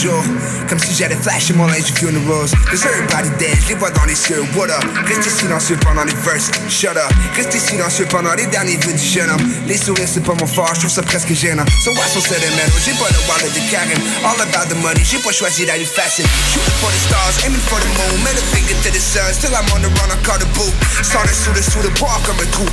Comme 0.00 0.78
si 0.78 0.94
j'allais 0.96 1.16
flasher 1.16 1.52
mon 1.52 1.66
linge 1.66 1.84
du 1.84 1.92
funerals 1.92 2.48
Cause 2.70 2.86
everybody 2.86 3.28
dead, 3.38 3.58
les 3.68 3.74
vois 3.74 3.90
dans 3.90 4.04
les 4.06 4.14
cieux. 4.14 4.42
What 4.56 4.70
up? 4.70 4.82
Restez 5.04 5.28
silencieux 5.28 5.76
pendant 5.76 6.04
les 6.04 6.14
verses. 6.24 6.50
Shut 6.70 6.96
up. 6.96 7.12
Restez 7.36 7.58
silencieux 7.58 8.06
pendant 8.08 8.32
les 8.32 8.46
derniers 8.46 8.78
vœux 8.78 8.94
du 8.94 9.04
jeune 9.04 9.28
homme. 9.28 9.44
Les 9.66 9.76
sourires 9.76 10.08
c'est 10.08 10.24
pas 10.24 10.32
mon 10.40 10.46
fort, 10.46 10.70
je 10.74 10.80
trouve 10.80 10.90
ça 10.90 11.02
presque 11.02 11.34
gênant. 11.34 11.66
So 11.84 11.90
why 11.90 12.08
so 12.08 12.20
sentimental? 12.20 12.72
J'ai 12.82 12.92
pas 12.92 13.10
le 13.12 13.20
wallet 13.28 13.52
de 13.52 13.60
Karen. 13.70 14.00
All 14.24 14.40
about 14.40 14.72
the 14.72 14.78
money, 14.80 15.04
j'ai 15.04 15.18
pas 15.18 15.32
choisi 15.32 15.66
d'aller 15.66 15.84
fashion 15.84 16.24
Shooting 16.48 16.72
for 16.80 16.90
the 16.90 17.00
stars, 17.04 17.44
aiming 17.44 17.60
for 17.68 17.78
the 17.78 17.88
moon. 18.00 18.24
Middle 18.24 18.40
finger 18.56 18.80
to 18.80 18.90
the 18.90 19.00
sun, 19.00 19.28
still 19.34 19.52
I'm 19.52 19.68
on 19.76 19.82
the 19.82 19.92
run, 20.00 20.08
I 20.08 20.16
call 20.24 20.38
the 20.38 20.48
boot. 20.56 20.72
Started 21.02 21.34
sous 21.34 21.52
le 21.52 21.60
sous 21.60 21.82
le 21.82 21.90
bois 22.00 22.16
comme 22.24 22.40
un 22.40 22.48
trou 22.50 22.64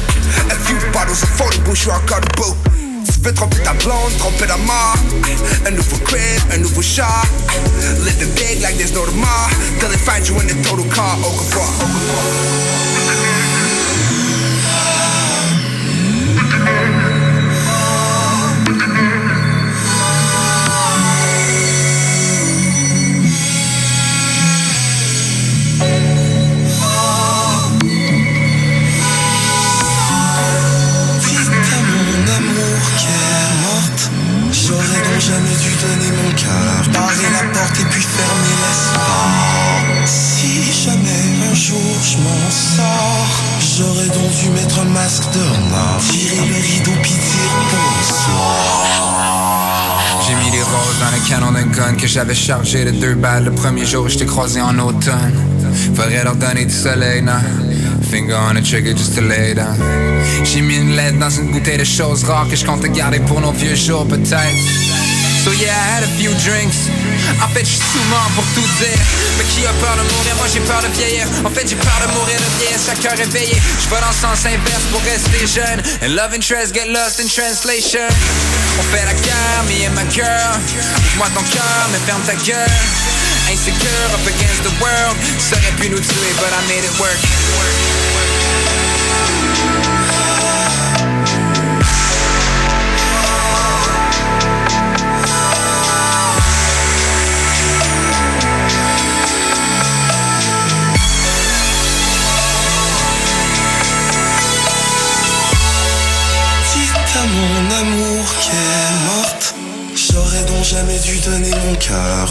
A 0.50 0.55
few 0.55 0.77
bottles 0.93 1.24
of 1.24 1.29
photo 1.36 1.60
bouche, 1.67 1.84
je 1.84 1.89
encore 1.89 2.22
debout 2.22 2.55
tu 3.08 3.20
veux 3.22 3.34
tromper 3.34 3.62
ta 3.64 3.74
blonde, 3.74 4.18
tromper 4.18 4.48
la 4.48 4.58
mort 4.58 4.98
Un 5.66 5.72
nouveau 5.72 5.98
crib, 6.06 6.42
un 6.54 6.58
nouveau 6.58 6.82
chat 6.82 7.24
Living 8.04 8.34
big 8.36 8.62
like 8.62 8.78
there's 8.78 8.94
no 8.94 9.06
tomorrow. 9.06 9.50
Till 9.80 9.90
they 9.90 9.98
find 9.98 10.28
you 10.28 10.40
in 10.40 10.48
the 10.48 10.56
total 10.68 10.86
car, 10.94 11.18
au 11.24 11.32
revoir. 11.32 11.68
Dites 13.08 13.37
cœur 36.38 36.82
Barrer 36.94 37.32
la 37.34 37.44
porte 37.53 37.79
et 37.79 37.86
puis 37.86 38.01
fermer 38.01 38.56
l'espace 38.63 40.12
Si 40.12 40.72
jamais 40.86 41.25
un 41.51 41.56
jour 41.56 41.98
je 42.03 42.17
m'en 42.17 42.50
sors 42.50 43.32
J'aurais 43.77 44.08
donc 44.08 44.32
dû 44.41 44.50
mettre 44.50 44.79
un 44.79 44.86
masque 44.86 45.24
de 45.34 45.39
renard 45.39 46.00
Tirer 46.10 46.46
le 46.48 46.56
rideau 46.56 46.96
puis 47.01 47.12
dire 47.12 47.53
bonsoir 47.72 48.88
J'ai 50.27 50.36
mis 50.36 50.51
des 50.51 50.63
roses 50.63 51.00
dans 51.00 51.12
le 51.12 51.20
canon 51.27 51.51
d'un 51.51 51.67
gun 51.67 51.96
que 51.96 52.08
j'avais 52.08 52.36
chargé 52.36 52.86
de 52.86 52.91
deux 52.91 53.15
balles 53.15 53.46
le 53.46 53.51
premier 53.51 53.86
jour 53.86 54.06
où 54.06 54.10
je 54.10 54.17
t'ai 54.17 54.25
croisé 54.25 54.62
en 54.62 54.77
automne. 54.79 55.34
Faudrait 55.96 56.24
leur 56.24 56.36
donner 56.36 56.65
du 56.65 56.74
soleil, 56.74 57.22
non? 57.22 57.34
Finger 58.10 58.36
on 58.36 58.56
the 58.56 58.62
trigger 58.62 58.96
just 58.96 59.15
to 59.15 59.22
lay 59.22 59.53
down. 59.53 59.77
J'ai 60.44 60.62
mis 60.62 60.77
une 60.77 60.96
lettre 60.96 61.20
dans 61.20 61.29
une 61.29 61.51
bouteille 61.51 61.77
de 61.77 61.84
choses 61.84 62.24
rares 62.24 62.48
que 62.50 62.56
je 62.56 62.65
compte 62.65 62.86
garder 62.94 63.20
pour 63.20 63.41
nos 63.41 63.51
vieux 63.51 63.75
jours 63.75 64.08
peut-être. 64.08 64.87
So 65.48 65.56
yeah, 65.56 65.72
I 65.72 65.88
had 65.96 66.04
a 66.04 66.12
few 66.20 66.36
drinks. 66.44 66.92
En 67.39 67.48
fait, 67.48 67.63
je 67.63 67.80
suis 67.80 67.88
sous 67.96 68.04
mort 68.12 68.27
pour 68.36 68.44
tout 68.51 68.68
dire. 68.84 69.00
Mais 69.39 69.46
qui 69.48 69.63
a 69.63 69.72
peur 69.80 69.96
de 69.96 70.04
mourir? 70.04 70.36
Moi 70.36 70.48
j'ai 70.51 70.60
peur 70.60 70.84
de 70.84 70.92
vieillir. 70.92 71.24
En 71.46 71.50
fait, 71.50 71.63
j'ai 71.63 71.80
peur 71.80 71.96
de 72.04 72.12
mourir 72.20 72.36
de 72.36 72.50
vieillesse, 72.60 72.84
chaque 72.84 73.00
heure 73.08 73.16
réveillé. 73.16 73.56
Je 73.56 73.88
vais 73.88 74.01
dans 74.01 74.12
le 74.12 74.20
sens 74.20 74.44
inverse 74.44 74.84
pour 74.92 75.00
rester 75.08 75.48
jeune. 75.48 75.80
And 76.04 76.20
love 76.20 76.36
interest 76.36 76.75
get 76.75 76.92
lost 76.92 77.24
in 77.24 77.32
translation. 77.32 78.12
On 78.75 78.84
fait 78.92 79.08
la 79.08 79.16
guerre, 79.24 79.63
me 79.72 79.88
and 79.88 79.96
my 79.96 80.04
girl. 80.12 80.60
Ouvre-moi 81.16 81.32
ton 81.32 81.44
cœur, 81.56 81.80
mais 81.96 82.01
ferme 82.04 82.24
ta 82.27 82.36
gueule. 82.44 82.68
Insecure 83.48 84.12
up 84.20 84.27
against 84.27 84.68
the 84.68 84.74
world. 84.84 85.16
Ça 85.39 85.56
aurait 85.56 85.80
pu 85.80 85.88
nous 85.88 86.04
tuer, 86.04 86.32
but 86.44 86.51
I 86.51 86.60
made 86.68 86.84
it 86.84 86.92
work. 87.00 87.24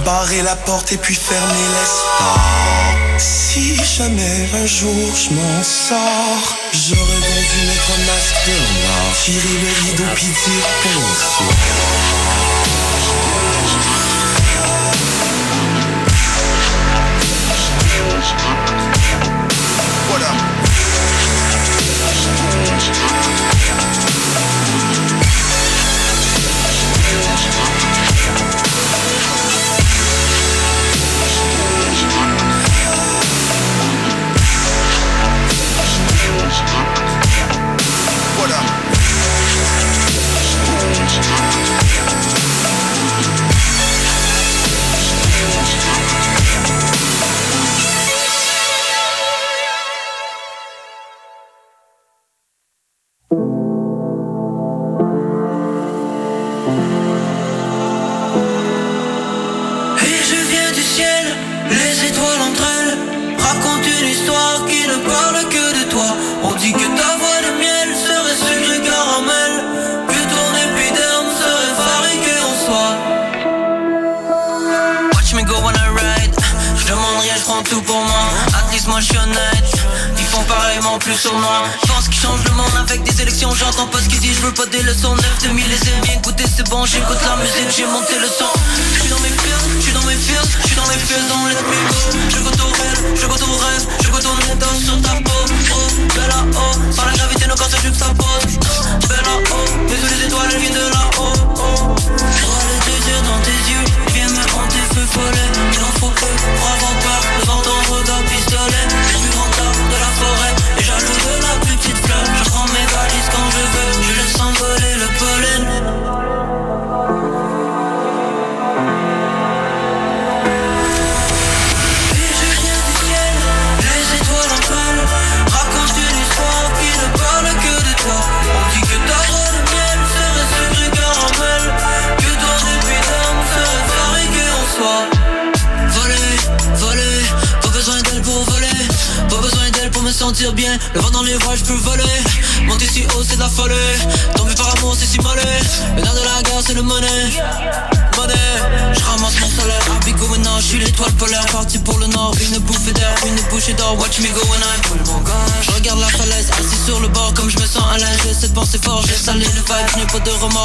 Barrer 0.06 0.42
la 0.42 0.54
porte 0.54 0.92
et 0.92 0.98
puis 0.98 1.16
fermer 1.16 1.66
l'espace. 1.74 2.96
Si 3.18 3.74
jamais 3.74 4.48
un 4.54 4.64
jour 4.64 5.16
je 5.16 5.30
m'en 5.34 5.62
sors 5.64 6.56
J'aurais 6.72 6.98
donc 6.98 7.44
dû 7.50 7.66
mettre 7.66 7.90
un 7.90 8.04
masque 8.06 8.36
de 8.46 8.52
Tirer 9.24 9.58
le 9.62 9.90
rideau 9.90 10.04
puis 10.14 10.26
dire 10.26 10.66
bonsoir 10.84 12.25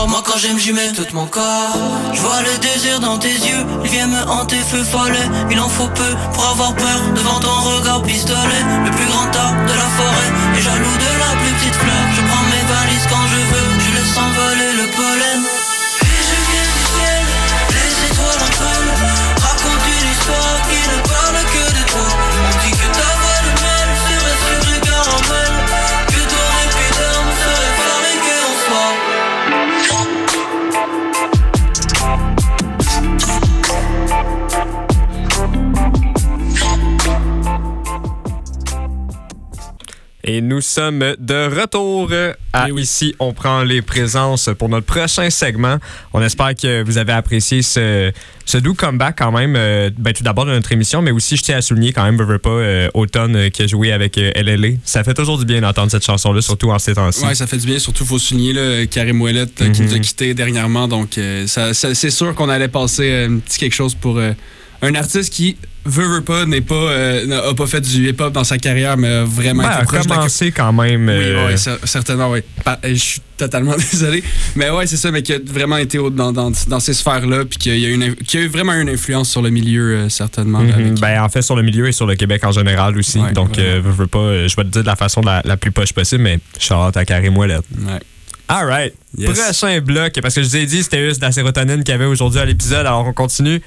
moi 0.08 0.22
quand 0.26 0.38
j'aime 0.38 0.58
j'y 0.58 0.74
tout 0.94 1.06
mon 1.14 1.28
corps. 1.28 1.78
Je 2.14 2.22
vois 2.22 2.42
le 2.42 2.58
désir 2.60 3.00
dans 3.00 3.18
tes 3.18 3.34
yeux, 3.34 3.66
il 3.84 3.90
vient 3.90 4.08
me 4.08 4.22
hanter, 4.30 4.58
feu 4.58 4.84
follet, 4.84 5.28
il 5.50 5.60
en 5.60 5.70
faut 5.70 5.88
peu 5.88 6.16
pour 6.34 6.46
avoir 6.46 6.74
peur 6.76 7.00
devant 7.16 7.40
ton 7.40 7.54
regard 7.78 8.02
pistolet, 8.02 8.64
le 8.86 8.92
plus 8.92 9.06
grand 9.06 9.30
arbre 9.36 9.64
de 9.66 9.74
la 9.74 9.90
forêt, 9.98 10.32
et 10.58 10.62
jaloux 10.62 10.98
de 11.06 11.12
la 11.20 11.32
plus 11.42 11.54
petite 11.54 11.76
fleur, 11.76 12.04
Et 40.34 40.40
nous 40.40 40.62
sommes 40.62 41.04
de 41.20 41.60
retour 41.60 42.10
à 42.54 42.70
ici. 42.70 43.14
On 43.20 43.34
prend 43.34 43.64
les 43.64 43.82
présences 43.82 44.50
pour 44.58 44.70
notre 44.70 44.86
prochain 44.86 45.30
segment. 45.30 45.76
On 46.14 46.22
espère 46.22 46.56
que 46.56 46.84
vous 46.84 46.98
avez 46.98 47.12
apprécié 47.12 47.62
ce, 47.62 48.14
ce 48.46 48.58
doux 48.58 48.74
comeback 48.74 49.18
quand 49.18 49.34
même. 49.34 49.56
euh, 49.58 49.90
ben, 49.98 50.14
tout 50.14 50.24
d'abord 50.24 50.46
de 50.46 50.52
notre 50.52 50.72
émission, 50.72 51.02
mais 51.02 51.12
aussi 51.12 51.36
je 51.36 51.44
tiens 51.44 51.58
à 51.58 51.62
souligner 51.62 51.92
quand 51.92 52.06
même, 52.06 52.16
veux, 52.16 52.24
veux 52.24 52.40
pas, 52.40 52.50
euh, 52.50 52.88
Automne 52.94 53.36
euh, 53.36 53.50
qui 53.50 53.64
a 53.64 53.68
joué 53.68 53.92
avec 53.92 54.16
LLA. 54.16 54.70
Ça 54.86 55.04
fait 55.04 55.14
toujours 55.14 55.38
du 55.38 55.44
bien 55.44 55.60
d'entendre 55.60 55.92
cette 55.92 56.06
chanson-là, 56.06 56.40
surtout 56.42 56.72
en 56.72 56.80
ces 56.80 56.94
temps-ci. 56.94 57.26
Ouais, 57.26 57.36
ça 57.36 57.46
fait 57.46 57.58
du 57.58 57.68
bien. 57.68 57.78
Surtout, 57.80 58.06
faut 58.06 58.18
souligner 58.18 58.54
là, 58.54 58.86
Karim 58.86 59.22
Ouellet 59.22 59.42
euh, 59.62 59.70
qui 59.72 59.82
Mhm. 59.82 59.88
nous 59.90 59.96
a 59.96 60.00
quittés 60.00 60.34
dernièrement. 60.34 60.88
Donc, 60.88 61.18
euh, 61.18 61.46
ça, 61.46 61.74
ça- 61.74 61.94
c'est 61.94 62.10
sûr 62.10 62.34
qu'on 62.36 62.48
allait 62.48 62.70
passer 62.70 63.26
un 63.30 63.40
petit 63.40 63.60
quelque 63.60 63.76
chose 63.76 63.96
pour 63.96 64.18
euh, 64.18 64.32
un 64.84 64.96
artiste 64.96 65.32
qui, 65.32 65.58
veut, 65.86 66.08
veut 66.08 66.22
pas, 66.22 66.46
n'est 66.46 66.62
pas, 66.62 66.76
euh, 66.76 67.50
a 67.52 67.54
pas 67.54 67.68
fait 67.68 67.82
du 67.82 68.10
hip-hop 68.10 68.34
dans 68.34 68.44
sa 68.44 68.58
carrière, 68.58 68.98
mais 68.98 69.08
a 69.08 69.24
vraiment 69.24 69.64
Ben, 69.64 69.70
été 69.70 69.78
a 69.78 70.00
la 70.00 70.04
commencé 70.04 70.52
quand 70.52 70.74
même. 70.74 71.08
Oui, 71.08 71.14
euh, 71.16 71.48
ouais, 71.48 71.56
cer- 71.56 71.78
certainement, 71.86 72.32
oui. 72.32 72.40
Je 72.84 72.94
suis 72.96 73.22
totalement 73.38 73.76
désolé. 73.92 74.24
Mais 74.56 74.70
ouais, 74.70 74.88
c'est 74.88 74.98
ça, 74.98 75.12
mais 75.12 75.22
qui 75.22 75.34
a 75.34 75.40
vraiment 75.46 75.78
été 75.78 75.98
dans, 76.12 76.32
dans, 76.32 76.52
dans 76.68 76.80
ces 76.80 76.94
sphères-là, 76.94 77.46
puis 77.46 77.58
qui 77.60 77.70
a, 77.72 77.76
une, 77.90 78.04
inf- 78.04 78.16
qui 78.24 78.38
a 78.38 78.42
eu 78.42 78.48
vraiment 78.48 78.74
une 78.74 78.90
influence 78.90 79.30
sur 79.30 79.42
le 79.42 79.50
milieu, 79.50 79.96
euh, 79.96 80.10
certainement. 80.10 80.60
Mhm. 80.60 80.72
avec- 80.74 81.00
Ben, 81.00 81.22
en 81.24 81.30
fait, 81.30 81.42
sur 81.42 81.56
le 81.56 81.64
milieu 81.64 81.88
et 81.88 81.92
sur 81.92 82.06
le 82.08 82.16
Québec 82.16 82.44
en 82.44 82.52
général 82.52 82.98
aussi. 82.98 83.20
Ouais, 83.20 83.32
Donc, 83.34 83.56
vraiment. 83.58 83.70
euh, 83.70 83.82
veux, 83.82 83.92
veux 83.92 84.08
pas, 84.08 84.48
je 84.48 84.56
vais 84.56 84.64
te 84.64 84.70
dire 84.70 84.82
de 84.82 84.88
la 84.88 84.96
façon 84.96 85.22
la, 85.22 85.42
la 85.46 85.58
plus 85.58 85.72
poche 85.72 85.94
possible, 85.94 86.24
mais 86.24 86.40
Charlotte 86.60 86.98
à 86.98 87.06
Karim 87.06 87.38
Ouellet. 87.38 87.58
Ouais. 87.58 88.00
All 88.48 88.66
right. 88.68 88.94
Yes. 89.18 89.30
Prochain 89.30 89.82
bloc, 89.82 90.14
parce 90.22 90.36
que 90.36 90.42
je 90.42 90.48
vous 90.48 90.56
ai 90.56 90.66
dit, 90.66 90.84
c'était 90.84 91.06
juste 91.08 91.20
de 91.20 91.26
la 91.26 91.32
sérotonine 91.34 91.84
qu'il 91.84 91.92
y 91.92 91.96
avait 91.96 92.06
aujourd'hui 92.06 92.40
à 92.40 92.46
l'épisode, 92.46 92.86
alors 92.86 93.06
on 93.06 93.12
continue. 93.14 93.62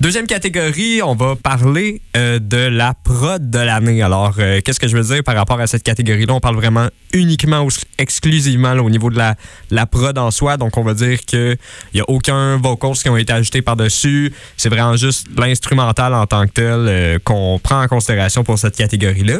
Deuxième 0.00 0.26
catégorie, 0.26 1.02
on 1.02 1.14
va 1.14 1.36
parler 1.36 2.00
euh, 2.16 2.38
de 2.38 2.56
la 2.56 2.94
prod 2.94 3.50
de 3.50 3.58
l'année. 3.58 4.02
Alors, 4.02 4.34
euh, 4.38 4.60
qu'est-ce 4.62 4.80
que 4.80 4.88
je 4.88 4.96
veux 4.96 5.14
dire 5.14 5.22
par 5.24 5.34
rapport 5.36 5.58
à 5.60 5.66
cette 5.66 5.82
catégorie-là? 5.82 6.34
On 6.34 6.40
parle 6.40 6.56
vraiment 6.56 6.88
uniquement 7.12 7.62
ou 7.62 7.68
exclusivement 7.98 8.74
là, 8.74 8.82
au 8.82 8.88
niveau 8.90 9.10
de 9.10 9.16
la, 9.18 9.36
la 9.70 9.86
prod 9.86 10.16
en 10.18 10.30
soi. 10.30 10.56
Donc, 10.56 10.76
on 10.78 10.82
va 10.82 10.94
dire 10.94 11.20
qu'il 11.20 11.56
n'y 11.94 12.00
a 12.00 12.04
aucun 12.08 12.56
vocals 12.58 12.94
qui 12.94 13.08
ont 13.08 13.16
été 13.16 13.32
ajoutés 13.32 13.62
par-dessus. 13.62 14.32
C'est 14.56 14.68
vraiment 14.70 14.96
juste 14.96 15.26
l'instrumental 15.36 16.14
en 16.14 16.26
tant 16.26 16.46
que 16.46 16.52
tel 16.52 16.64
euh, 16.66 17.18
qu'on 17.22 17.58
prend 17.62 17.82
en 17.82 17.88
considération 17.88 18.42
pour 18.44 18.58
cette 18.58 18.76
catégorie-là. 18.76 19.38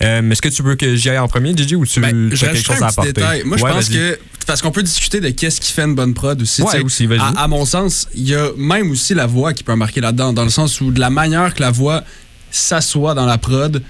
Est-ce 0.00 0.40
que 0.40 0.48
tu 0.48 0.62
veux 0.62 0.76
que 0.76 0.94
j'y 0.96 1.10
aille 1.10 1.18
en 1.18 1.28
premier, 1.28 1.56
Gigi, 1.56 1.74
ou 1.74 1.84
tu 1.84 2.00
Ben, 2.00 2.30
as 2.32 2.36
quelque 2.36 2.56
chose 2.62 2.82
à 2.82 2.86
apporter? 2.88 3.12
détail. 3.12 3.42
Moi, 3.44 3.56
je 3.56 3.62
pense 3.64 3.88
que. 3.88 4.18
Parce 4.48 4.62
qu'on 4.62 4.72
peut 4.72 4.82
discuter 4.82 5.20
de 5.20 5.28
qu'est-ce 5.28 5.60
qui 5.60 5.70
fait 5.72 5.82
une 5.84 5.94
bonne 5.94 6.14
prod 6.14 6.40
aussi. 6.42 6.62
Ouais, 6.62 6.80
aussi. 6.82 7.06
À, 7.20 7.42
à 7.44 7.48
mon 7.48 7.64
sens, 7.64 8.08
il 8.14 8.28
y 8.28 8.34
a 8.34 8.48
même 8.56 8.90
aussi 8.90 9.12
la 9.14 9.26
voix 9.26 9.52
qui 9.52 9.62
peut 9.62 9.72
embarquer 9.72 10.00
là-dedans, 10.00 10.32
dans 10.32 10.42
le 10.44 10.50
sens 10.50 10.80
où 10.80 10.90
de 10.90 10.98
la 10.98 11.10
manière 11.10 11.54
que 11.54 11.60
la 11.60 11.70
voix 11.70 12.02
s'assoit 12.50 13.14
dans 13.14 13.26
la 13.26 13.36
prod 13.38 13.82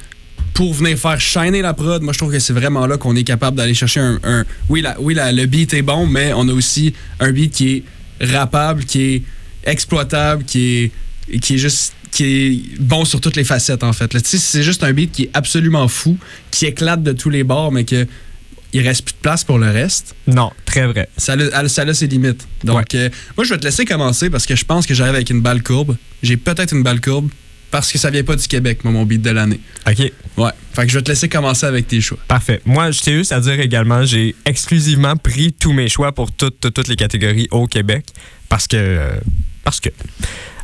pour 0.54 0.74
venir 0.74 0.98
faire 0.98 1.20
shiner 1.20 1.62
la 1.62 1.74
prod, 1.74 2.02
moi 2.02 2.12
je 2.12 2.18
trouve 2.18 2.32
que 2.32 2.40
c'est 2.40 2.52
vraiment 2.52 2.86
là 2.88 2.96
qu'on 2.98 3.14
est 3.14 3.22
capable 3.22 3.56
d'aller 3.56 3.74
chercher 3.74 4.00
un. 4.00 4.18
un- 4.24 4.44
oui, 4.68 4.80
la, 4.82 5.00
oui 5.00 5.14
la- 5.14 5.30
le 5.30 5.46
beat 5.46 5.72
est 5.74 5.82
bon, 5.82 6.06
mais 6.06 6.32
on 6.34 6.48
a 6.48 6.52
aussi 6.52 6.92
un 7.20 7.30
beat 7.30 7.52
qui 7.54 7.68
est 7.76 7.84
rappable, 8.26 8.84
qui 8.84 9.02
est 9.02 9.22
exploitable, 9.64 10.42
qui 10.44 10.90
est, 11.30 11.38
qui 11.38 11.54
est 11.54 11.58
juste 11.58 11.94
qui 12.10 12.24
est 12.24 12.80
bon 12.80 13.04
sur 13.04 13.20
toutes 13.20 13.36
les 13.36 13.44
facettes 13.44 13.84
en 13.84 13.92
fait. 13.92 14.10
c'est 14.26 14.62
juste 14.62 14.82
un 14.82 14.92
beat 14.92 15.12
qui 15.12 15.24
est 15.24 15.30
absolument 15.34 15.86
fou, 15.86 16.16
qui 16.50 16.66
éclate 16.66 17.02
de 17.04 17.12
tous 17.12 17.30
les 17.30 17.44
bords, 17.44 17.70
mais 17.70 17.84
que 17.84 18.06
il 18.72 18.86
reste 18.86 19.02
plus 19.04 19.12
de 19.12 19.18
place 19.18 19.44
pour 19.44 19.58
le 19.58 19.70
reste. 19.70 20.14
Non, 20.26 20.50
très 20.64 20.86
vrai. 20.86 21.08
Ça 21.16 21.34
a, 21.34 21.68
ça 21.68 21.82
a 21.82 21.94
ses 21.94 22.06
limites. 22.06 22.46
Donc, 22.64 22.94
euh, 22.94 23.08
moi, 23.36 23.44
je 23.44 23.54
vais 23.54 23.58
te 23.58 23.64
laisser 23.64 23.84
commencer 23.84 24.30
parce 24.30 24.46
que 24.46 24.56
je 24.56 24.64
pense 24.64 24.86
que 24.86 24.94
j'arrive 24.94 25.14
avec 25.14 25.30
une 25.30 25.40
balle 25.40 25.62
courbe. 25.62 25.96
J'ai 26.22 26.36
peut-être 26.36 26.74
une 26.74 26.82
balle 26.82 27.00
courbe 27.00 27.30
parce 27.70 27.92
que 27.92 27.98
ça 27.98 28.10
vient 28.10 28.22
pas 28.24 28.36
du 28.36 28.46
Québec, 28.46 28.82
moi, 28.84 28.92
mon 28.92 29.04
beat 29.04 29.22
de 29.22 29.30
l'année. 29.30 29.60
OK. 29.86 30.12
Ouais. 30.36 30.50
Fait 30.72 30.82
que 30.86 30.88
je 30.92 30.98
vais 30.98 31.02
te 31.02 31.10
laisser 31.10 31.28
commencer 31.28 31.66
avec 31.66 31.86
tes 31.86 32.00
choix. 32.00 32.18
Parfait. 32.28 32.60
Moi, 32.64 32.90
je 32.90 33.00
tiens 33.00 33.16
juste 33.16 33.32
à 33.32 33.40
dire 33.40 33.58
également, 33.60 34.04
j'ai 34.04 34.34
exclusivement 34.44 35.16
pris 35.16 35.52
tous 35.52 35.72
mes 35.72 35.88
choix 35.88 36.12
pour 36.12 36.32
toutes, 36.32 36.60
toutes, 36.60 36.74
toutes 36.74 36.88
les 36.88 36.96
catégories 36.96 37.48
au 37.50 37.66
Québec 37.66 38.06
parce 38.48 38.66
que. 38.66 38.76
euh, 38.76 39.10
parce 39.64 39.80
que. 39.80 39.90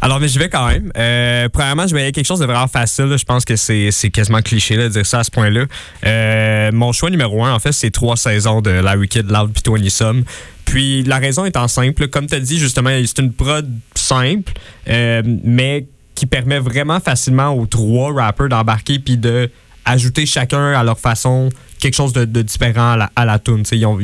Alors, 0.04 0.20
mais 0.20 0.28
je 0.28 0.38
vais 0.38 0.50
quand 0.50 0.68
même. 0.68 0.92
Euh, 0.98 1.48
premièrement, 1.48 1.86
je 1.86 1.94
vais 1.94 2.12
quelque 2.12 2.26
chose 2.26 2.38
de 2.40 2.44
vraiment 2.44 2.66
facile. 2.68 3.16
Je 3.18 3.24
pense 3.24 3.46
que 3.46 3.56
c'est 3.56 4.10
quasiment 4.12 4.42
cliché 4.42 4.76
de 4.76 4.88
dire 4.88 5.06
ça 5.06 5.20
à 5.20 5.24
ce 5.24 5.30
point-là. 5.30 5.64
Euh, 6.04 6.70
mon 6.72 6.92
choix 6.92 7.08
numéro 7.08 7.42
un, 7.42 7.54
en 7.54 7.58
fait, 7.58 7.72
c'est 7.72 7.90
trois 7.90 8.16
saisons 8.18 8.60
de 8.60 8.68
Larry 8.68 9.08
Kidd, 9.08 9.30
Loud 9.30 9.52
puis 9.54 9.62
Tony 9.62 9.88
Sum. 9.90 10.24
Puis 10.66 11.04
la 11.04 11.16
raison 11.16 11.46
étant 11.46 11.68
simple, 11.68 12.08
comme 12.08 12.26
tu 12.26 12.34
as 12.34 12.40
dit 12.40 12.58
justement, 12.58 12.90
c'est 13.06 13.18
une 13.18 13.32
prod 13.32 13.66
simple, 13.94 14.52
euh, 14.88 15.22
mais 15.42 15.86
qui 16.14 16.26
permet 16.26 16.58
vraiment 16.58 17.00
facilement 17.00 17.54
aux 17.56 17.64
trois 17.66 18.12
rappers 18.12 18.50
d'embarquer 18.50 18.98
puis 18.98 19.16
de 19.16 19.50
ajouter 19.86 20.26
chacun 20.26 20.72
à 20.72 20.84
leur 20.84 20.98
façon 20.98 21.48
quelque 21.78 21.94
chose 21.94 22.12
de, 22.12 22.42
différent 22.42 22.92
à 22.92 22.96
la, 22.98 23.10
à 23.16 23.24
la 23.24 23.38
tune. 23.38 23.62
Ils 23.72 23.86
ont- 23.86 23.98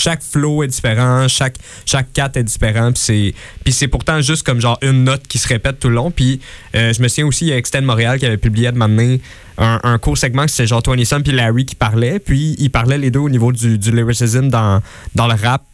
chaque 0.00 0.22
flow 0.22 0.62
est 0.62 0.68
différent, 0.68 1.28
chaque, 1.28 1.56
chaque 1.84 2.10
cat 2.14 2.30
est 2.34 2.42
différent, 2.42 2.90
puis 2.92 3.34
c'est, 3.70 3.88
pourtant 3.88 4.22
juste 4.22 4.44
comme 4.44 4.60
genre 4.60 4.78
une 4.80 5.04
note 5.04 5.26
qui 5.28 5.36
se 5.36 5.46
répète 5.46 5.78
tout 5.78 5.90
le 5.90 5.96
long. 5.96 6.10
Puis 6.10 6.40
euh, 6.74 6.94
je 6.94 7.02
me 7.02 7.08
souviens 7.08 7.26
aussi, 7.26 7.46
il 7.46 7.48
y 7.48 7.52
a 7.52 7.58
Extend 7.58 7.82
Montréal 7.82 8.18
qui 8.18 8.24
avait 8.24 8.38
publié 8.38 8.68
à 8.68 8.72
m'amener 8.72 9.20
un, 9.58 9.78
un 9.82 9.98
court 9.98 10.16
segment 10.16 10.46
que 10.46 10.50
c'était 10.50 10.66
genre 10.66 10.82
Tony 10.82 11.04
Sun 11.04 11.22
puis 11.22 11.32
Larry 11.32 11.66
qui 11.66 11.74
parlaient, 11.74 12.18
puis 12.18 12.56
ils 12.58 12.70
parlaient 12.70 12.96
les 12.96 13.10
deux 13.10 13.20
au 13.20 13.28
niveau 13.28 13.52
du, 13.52 13.76
lyricism 13.76 14.48
dans, 14.48 14.80
dans 15.14 15.26
le 15.26 15.34
rap, 15.34 15.64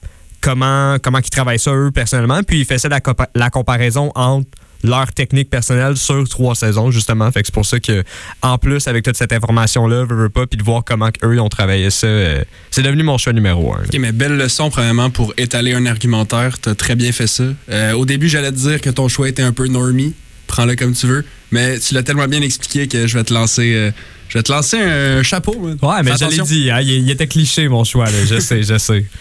comment, 0.40 0.96
comment 1.00 1.18
ils 1.18 1.30
travaillent 1.30 1.60
ça 1.60 1.72
eux 1.72 1.92
personnellement, 1.92 2.42
puis 2.42 2.60
ils 2.60 2.64
faisaient 2.64 2.88
la 2.88 3.50
comparaison 3.50 4.10
entre 4.16 4.50
leur 4.84 5.12
technique 5.12 5.50
personnelle 5.50 5.96
sur 5.96 6.28
trois 6.28 6.54
saisons, 6.54 6.90
justement. 6.90 7.30
Fait 7.32 7.40
que 7.40 7.46
c'est 7.46 7.54
pour 7.54 7.66
ça 7.66 7.80
que, 7.80 8.02
en 8.42 8.58
plus, 8.58 8.86
avec 8.88 9.04
toute 9.04 9.16
cette 9.16 9.32
information-là, 9.32 10.04
veux, 10.04 10.14
veux 10.16 10.28
pas, 10.28 10.46
puis 10.46 10.58
de 10.58 10.62
voir 10.62 10.82
comment 10.84 11.10
eux 11.24 11.40
ont 11.40 11.48
travaillé 11.48 11.90
ça, 11.90 12.06
euh, 12.06 12.44
c'est 12.70 12.82
devenu 12.82 13.02
mon 13.02 13.18
choix 13.18 13.32
numéro 13.32 13.74
un. 13.74 13.78
Ok, 13.84 13.96
mais 13.98 14.12
belle 14.12 14.36
leçon, 14.36 14.70
premièrement, 14.70 15.10
pour 15.10 15.32
étaler 15.36 15.72
un 15.72 15.86
argumentaire. 15.86 16.58
T'as 16.60 16.74
très 16.74 16.94
bien 16.94 17.12
fait 17.12 17.26
ça. 17.26 17.44
Euh, 17.70 17.92
au 17.92 18.04
début, 18.04 18.28
j'allais 18.28 18.50
te 18.52 18.56
dire 18.56 18.80
que 18.80 18.90
ton 18.90 19.08
choix 19.08 19.28
était 19.28 19.42
un 19.42 19.52
peu 19.52 19.66
normie. 19.68 20.14
Prends-le 20.46 20.76
comme 20.76 20.94
tu 20.94 21.06
veux. 21.06 21.24
Mais 21.50 21.78
tu 21.78 21.94
l'as 21.94 22.02
tellement 22.02 22.26
bien 22.28 22.42
expliqué 22.42 22.86
que 22.88 23.06
je 23.06 23.18
vais 23.18 23.24
te 23.24 23.32
lancer, 23.34 23.72
euh, 23.74 23.90
je 24.28 24.38
vais 24.38 24.42
te 24.42 24.52
lancer 24.52 24.78
un 24.78 25.22
chapeau. 25.22 25.54
Ouais, 25.54 26.02
mais 26.04 26.12
Fais 26.12 26.16
je 26.18 26.30
l'ai 26.30 26.34
attention. 26.34 26.44
dit, 26.44 26.70
hein, 26.70 26.80
il, 26.80 26.88
il 26.90 27.10
était 27.10 27.26
cliché, 27.26 27.68
mon 27.68 27.84
choix, 27.84 28.06
là. 28.06 28.24
Je 28.28 28.38
sais, 28.40 28.62
je 28.62 28.78
sais. 28.78 29.04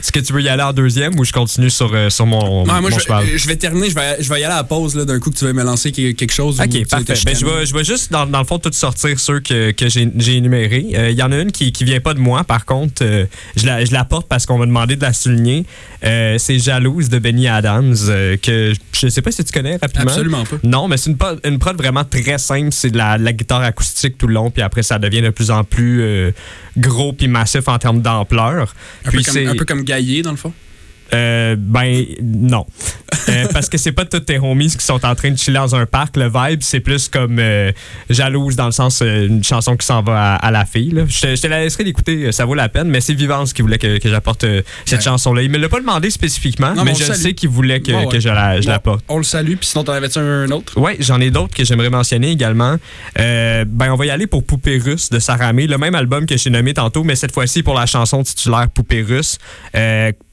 Est-ce 0.00 0.12
que 0.12 0.20
tu 0.20 0.32
veux 0.32 0.42
y 0.42 0.48
aller 0.48 0.62
en 0.62 0.72
deuxième 0.72 1.18
ou 1.18 1.24
je 1.24 1.32
continue 1.32 1.70
sur, 1.70 1.90
euh, 1.92 2.08
sur 2.10 2.24
mon, 2.26 2.64
Non, 2.64 2.80
moi, 2.80 2.80
mon 2.82 2.90
je, 2.90 3.00
cheval? 3.00 3.26
je 3.34 3.48
vais 3.48 3.56
terminer. 3.56 3.90
Je 3.90 3.94
vais, 3.94 4.16
je 4.20 4.28
vais 4.28 4.40
y 4.40 4.44
aller 4.44 4.52
à 4.54 4.58
la 4.58 4.64
pause 4.64 4.94
là, 4.94 5.04
d'un 5.04 5.18
coup 5.18 5.30
que 5.30 5.36
tu 5.38 5.44
vas 5.44 5.52
me 5.52 5.62
lancer 5.64 5.90
que- 5.92 6.12
quelque 6.12 6.32
chose. 6.32 6.60
Ok, 6.60 6.86
parfait. 6.88 7.14
Ben, 7.24 7.34
je, 7.36 7.44
vais, 7.44 7.66
je 7.66 7.74
vais 7.74 7.84
juste, 7.84 8.12
dans, 8.12 8.24
dans 8.26 8.38
le 8.38 8.44
fond, 8.44 8.58
tout 8.58 8.70
sortir 8.72 9.18
ceux 9.18 9.40
que, 9.40 9.72
que 9.72 9.88
j'ai 9.88 10.08
j'ai 10.16 10.36
énumérés. 10.36 10.86
Euh, 10.94 11.10
Il 11.10 11.16
y 11.18 11.22
en 11.22 11.32
a 11.32 11.36
une 11.38 11.50
qui 11.52 11.72
ne 11.80 11.84
vient 11.86 12.00
pas 12.00 12.14
de 12.14 12.20
moi, 12.20 12.44
par 12.44 12.64
contre, 12.64 13.02
euh, 13.02 13.26
je, 13.56 13.66
la, 13.66 13.84
je 13.84 13.92
la 13.92 14.04
porte 14.04 14.28
parce 14.28 14.46
qu'on 14.46 14.58
m'a 14.58 14.66
demandé 14.66 14.96
de 14.96 15.02
la 15.02 15.12
souligner. 15.12 15.64
Euh, 16.04 16.36
c'est 16.38 16.58
Jalouse 16.58 17.08
de 17.08 17.18
Benny 17.18 17.48
Adams, 17.48 17.96
euh, 18.08 18.36
que 18.36 18.72
je 18.92 19.06
ne 19.06 19.10
sais 19.10 19.22
pas 19.22 19.32
si 19.32 19.42
tu 19.44 19.52
connais 19.52 19.76
rapidement. 19.76 20.10
Absolument 20.10 20.44
pas. 20.44 20.56
Non, 20.62 20.86
mais 20.86 20.96
c'est 20.96 21.10
une, 21.10 21.16
prod- 21.16 21.40
une 21.44 21.58
prod 21.58 21.76
vraiment 21.76 22.04
très 22.04 22.38
simple. 22.38 22.68
C'est 22.70 22.90
de 22.90 22.98
la, 22.98 23.18
de 23.18 23.24
la 23.24 23.32
guitare 23.32 23.62
acoustique 23.62 24.16
tout 24.16 24.28
le 24.28 24.34
long, 24.34 24.50
puis 24.50 24.62
après, 24.62 24.82
ça 24.84 24.98
devient 24.98 25.22
de 25.22 25.30
plus 25.30 25.50
en 25.50 25.64
plus 25.64 26.02
euh, 26.02 26.30
gros 26.76 27.12
puis 27.12 27.26
massif 27.28 27.66
en 27.66 27.78
termes 27.78 28.00
d'ampleur. 28.00 28.74
Un, 29.04 29.46
un 29.48 29.54
peu 29.56 29.64
comme 29.64 29.82
Gaillé, 29.88 30.20
dans 30.20 30.32
le 30.32 30.36
fond? 30.36 30.52
Euh, 31.14 31.56
ben, 31.58 32.04
non. 32.22 32.66
Euh, 33.28 33.46
parce 33.52 33.68
que 33.68 33.78
c'est 33.78 33.92
pas 33.92 34.04
tous 34.04 34.20
tes 34.20 34.38
homies 34.38 34.70
qui 34.76 34.84
sont 34.84 35.04
en 35.04 35.14
train 35.14 35.30
de 35.30 35.36
chiller 35.38 35.58
dans 35.58 35.74
un 35.74 35.86
parc. 35.86 36.16
Le 36.16 36.30
vibe, 36.32 36.60
c'est 36.62 36.80
plus 36.80 37.08
comme 37.08 37.38
euh, 37.38 37.72
jalouse 38.10 38.56
dans 38.56 38.66
le 38.66 38.72
sens 38.72 39.00
une 39.02 39.42
chanson 39.44 39.76
qui 39.76 39.86
s'en 39.86 40.02
va 40.02 40.34
à, 40.34 40.36
à 40.36 40.50
la 40.50 40.64
fille. 40.64 40.90
là. 40.90 41.02
Je 41.08 41.20
te, 41.20 41.36
je 41.36 41.40
te 41.42 41.46
la 41.46 41.60
laisserai 41.60 41.84
l'écouter, 41.84 42.30
ça 42.32 42.44
vaut 42.44 42.54
la 42.54 42.68
peine, 42.68 42.88
mais 42.88 43.00
c'est 43.00 43.14
Vivance 43.14 43.52
qui 43.52 43.62
voulait 43.62 43.78
que, 43.78 43.98
que 43.98 44.08
j'apporte 44.08 44.44
cette 44.84 44.98
Ouais. 44.98 45.04
chanson-là. 45.04 45.42
Il 45.42 45.50
me 45.50 45.58
l'a 45.58 45.68
pas 45.68 45.80
demandé 45.80 46.10
spécifiquement, 46.10 46.74
Non, 46.74 46.84
mais 46.84 46.94
je 46.94 47.12
sais 47.12 47.32
qu'il 47.34 47.48
voulait 47.48 47.80
que, 47.80 47.92
ouais. 47.92 48.06
que 48.08 48.20
je 48.20 48.28
la- 48.28 48.60
je 48.60 48.66
Bon, 48.66 48.72
l'apporte. 48.72 49.04
On 49.08 49.18
le 49.18 49.24
salue, 49.24 49.54
puis 49.54 49.66
sinon, 49.66 49.84
t'en 49.84 49.92
avais-tu 49.92 50.18
un 50.18 50.50
autre? 50.50 50.74
Oui, 50.76 50.92
j'en 51.00 51.20
ai 51.20 51.30
d'autres 51.30 51.54
que 51.54 51.64
j'aimerais 51.64 51.90
mentionner 51.90 52.30
également. 52.30 52.76
Ben, 53.16 53.66
on 53.90 53.96
va 53.96 54.06
y 54.06 54.10
aller 54.10 54.26
pour 54.26 54.44
Poupée 54.44 54.78
russe 54.78 55.10
de 55.10 55.18
Saramé, 55.18 55.66
le 55.66 55.78
même 55.78 55.94
album 55.94 56.26
que 56.26 56.36
j'ai 56.36 56.50
nommé 56.50 56.74
tantôt, 56.74 57.04
mais 57.04 57.16
cette 57.16 57.32
fois-ci 57.32 57.62
pour 57.62 57.74
la 57.74 57.86
chanson 57.86 58.22
titulaire 58.22 58.68
Poupée 58.70 59.02
russe. 59.02 59.38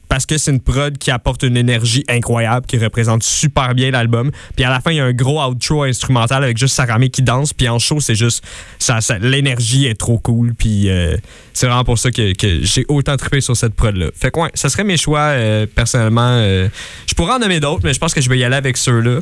Parce 0.08 0.24
que 0.24 0.38
c'est 0.38 0.50
une 0.52 0.60
prod 0.60 0.96
qui 0.98 1.10
apporte 1.10 1.42
une 1.42 1.56
énergie 1.56 2.04
incroyable, 2.08 2.64
qui 2.66 2.78
représente 2.78 3.22
super 3.24 3.74
bien 3.74 3.90
l'album. 3.90 4.30
Puis 4.54 4.64
à 4.64 4.70
la 4.70 4.80
fin, 4.80 4.92
il 4.92 4.96
y 4.98 5.00
a 5.00 5.04
un 5.04 5.12
gros 5.12 5.42
outro 5.42 5.82
instrumental 5.82 6.44
avec 6.44 6.56
juste 6.58 6.74
Saramé 6.76 7.10
qui 7.10 7.22
danse. 7.22 7.52
Puis 7.52 7.68
en 7.68 7.78
show, 7.78 7.98
c'est 8.00 8.14
juste. 8.14 8.44
Ça, 8.78 9.00
ça- 9.00 9.18
L'énergie 9.18 9.86
est 9.86 9.94
trop 9.98 10.18
cool. 10.18 10.54
Puis 10.54 10.88
euh, 10.88 11.16
c'est 11.52 11.66
vraiment 11.66 11.84
pour 11.84 11.98
ça 11.98 12.10
que, 12.10 12.32
que 12.34 12.62
j'ai 12.62 12.84
autant 12.88 13.16
trippé 13.16 13.40
sur 13.40 13.56
cette 13.56 13.74
prod-là. 13.74 14.06
Fait 14.14 14.30
que 14.30 14.38
ouais, 14.40 14.50
ça 14.54 14.68
serait 14.68 14.84
mes 14.84 14.96
choix 14.96 15.18
euh, 15.20 15.66
personnellement. 15.66 16.36
euh, 16.38 16.68
je 17.08 17.14
pourrais 17.14 17.32
en 17.34 17.38
nommer 17.40 17.58
d'autres, 17.60 17.82
mais 17.84 17.92
je 17.92 17.98
pense 17.98 18.14
que 18.14 18.20
je 18.20 18.28
vais 18.30 18.38
y 18.38 18.44
aller 18.44 18.56
avec 18.56 18.76
ceux-là. 18.76 19.20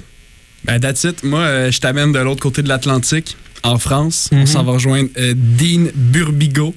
Ben, 0.64 0.80
that's 0.80 1.04
it. 1.04 1.22
Moi, 1.24 1.70
je 1.70 1.78
t'amène 1.80 2.12
de 2.12 2.18
l'autre 2.18 2.40
côté 2.40 2.62
de 2.62 2.68
l'Atlantique, 2.68 3.36
en 3.62 3.78
France. 3.78 4.28
On 4.32 4.36
Mhm. 4.36 4.46
s'en 4.46 4.64
va 4.64 4.72
rejoindre 4.72 5.08
Dean 5.34 5.86
Burbigo 5.94 6.74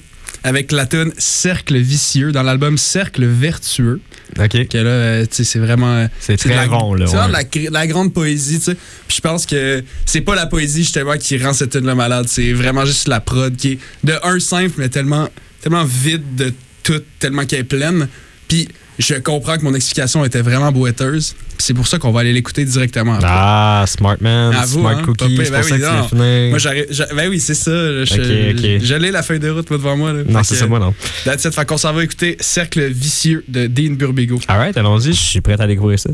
avec 0.48 0.72
la 0.72 0.86
tune 0.86 1.12
Cercle 1.18 1.76
vicieux 1.76 2.32
dans 2.32 2.42
l'album 2.42 2.76
Cercle 2.78 3.24
vertueux. 3.26 4.00
OK. 4.38 4.68
Que 4.68 4.78
là, 4.78 4.90
euh, 4.90 5.26
tu 5.26 5.36
sais, 5.36 5.44
c'est 5.44 5.58
vraiment. 5.58 5.94
euh, 5.94 6.06
C'est 6.20 6.36
très 6.36 6.54
la, 6.54 6.66
rond, 6.66 6.94
là. 6.94 7.06
c'est 7.06 7.16
vraiment 7.16 7.34
ouais. 7.36 7.44
de 7.44 7.58
la, 7.58 7.68
de 7.68 7.74
la 7.74 7.86
grande 7.86 8.12
poésie, 8.12 8.58
tu 8.58 8.64
sais. 8.66 8.74
Puis 9.06 9.16
je 9.16 9.20
pense 9.20 9.46
que 9.46 9.82
c'est 10.06 10.20
pas 10.20 10.34
la 10.34 10.46
poésie, 10.46 10.82
justement, 10.82 11.16
qui 11.16 11.38
rend 11.38 11.52
cette 11.52 11.70
tune-là 11.70 11.94
malade. 11.94 12.26
C'est 12.28 12.52
vraiment 12.52 12.84
juste 12.84 13.08
la 13.08 13.20
prod 13.20 13.54
qui 13.56 13.72
est 13.72 13.78
de 14.04 14.14
un 14.22 14.38
simple, 14.40 14.74
mais 14.78 14.88
tellement, 14.88 15.28
tellement 15.60 15.84
vide 15.84 16.34
de 16.36 16.52
tout, 16.82 17.02
tellement 17.18 17.44
qu'elle 17.44 17.60
est 17.60 17.64
pleine. 17.64 18.08
Puis 18.48 18.68
je 18.98 19.14
comprends 19.14 19.56
que 19.56 19.62
mon 19.62 19.74
explication 19.74 20.24
était 20.24 20.40
vraiment 20.42 20.72
boiteuse. 20.72 21.34
C'est 21.58 21.74
pour 21.74 21.86
ça 21.86 21.98
qu'on 21.98 22.10
va 22.12 22.20
aller 22.20 22.32
l'écouter 22.32 22.64
directement. 22.64 23.14
après. 23.14 23.26
Ah, 23.30 23.84
Smart 23.86 24.16
Man, 24.20 24.54
À 24.54 24.64
vous, 24.66 24.80
Smart 24.80 24.96
hein, 24.98 25.02
Cookie, 25.04 25.36
c'est 25.44 25.50
Ben 25.50 25.62
ça 25.62 25.74
oui, 25.74 25.80
que. 25.80 26.48
Moi, 26.50 26.58
j'arrive. 26.58 26.86
j'a- 26.90 27.06
Ben 27.14 27.28
oui, 27.28 27.40
c'est 27.40 27.54
ça. 27.54 27.70
là, 27.70 28.04
Je, 28.04 28.14
Ok, 28.14 28.20
ok. 28.80 28.84
je 28.84 28.94
l'ai 28.94 29.10
la 29.10 29.22
feuille 29.22 29.40
de 29.40 29.50
route 29.50 29.68
moi, 29.70 29.78
devant 29.78 29.96
moi. 29.96 30.12
Là. 30.12 30.22
Non, 30.28 30.42
c'est 30.44 30.54
ça, 30.56 30.66
moi, 30.66 30.78
non. 30.78 30.94
That's 31.24 31.44
it. 31.44 31.54
Fait 31.54 31.64
qu'on 31.66 31.76
s'en 31.78 31.92
va 31.92 32.04
écouter 32.04 32.36
Cercle 32.40 32.86
vicieux 32.88 33.44
de 33.48 33.66
Dean 33.66 33.92
Burbigo. 33.94 34.38
Alright, 34.48 34.76
allons-y, 34.76 35.12
je 35.12 35.20
suis 35.20 35.40
prêt 35.40 35.60
à 35.60 35.66
découvrir 35.66 35.98
ça. 35.98 36.10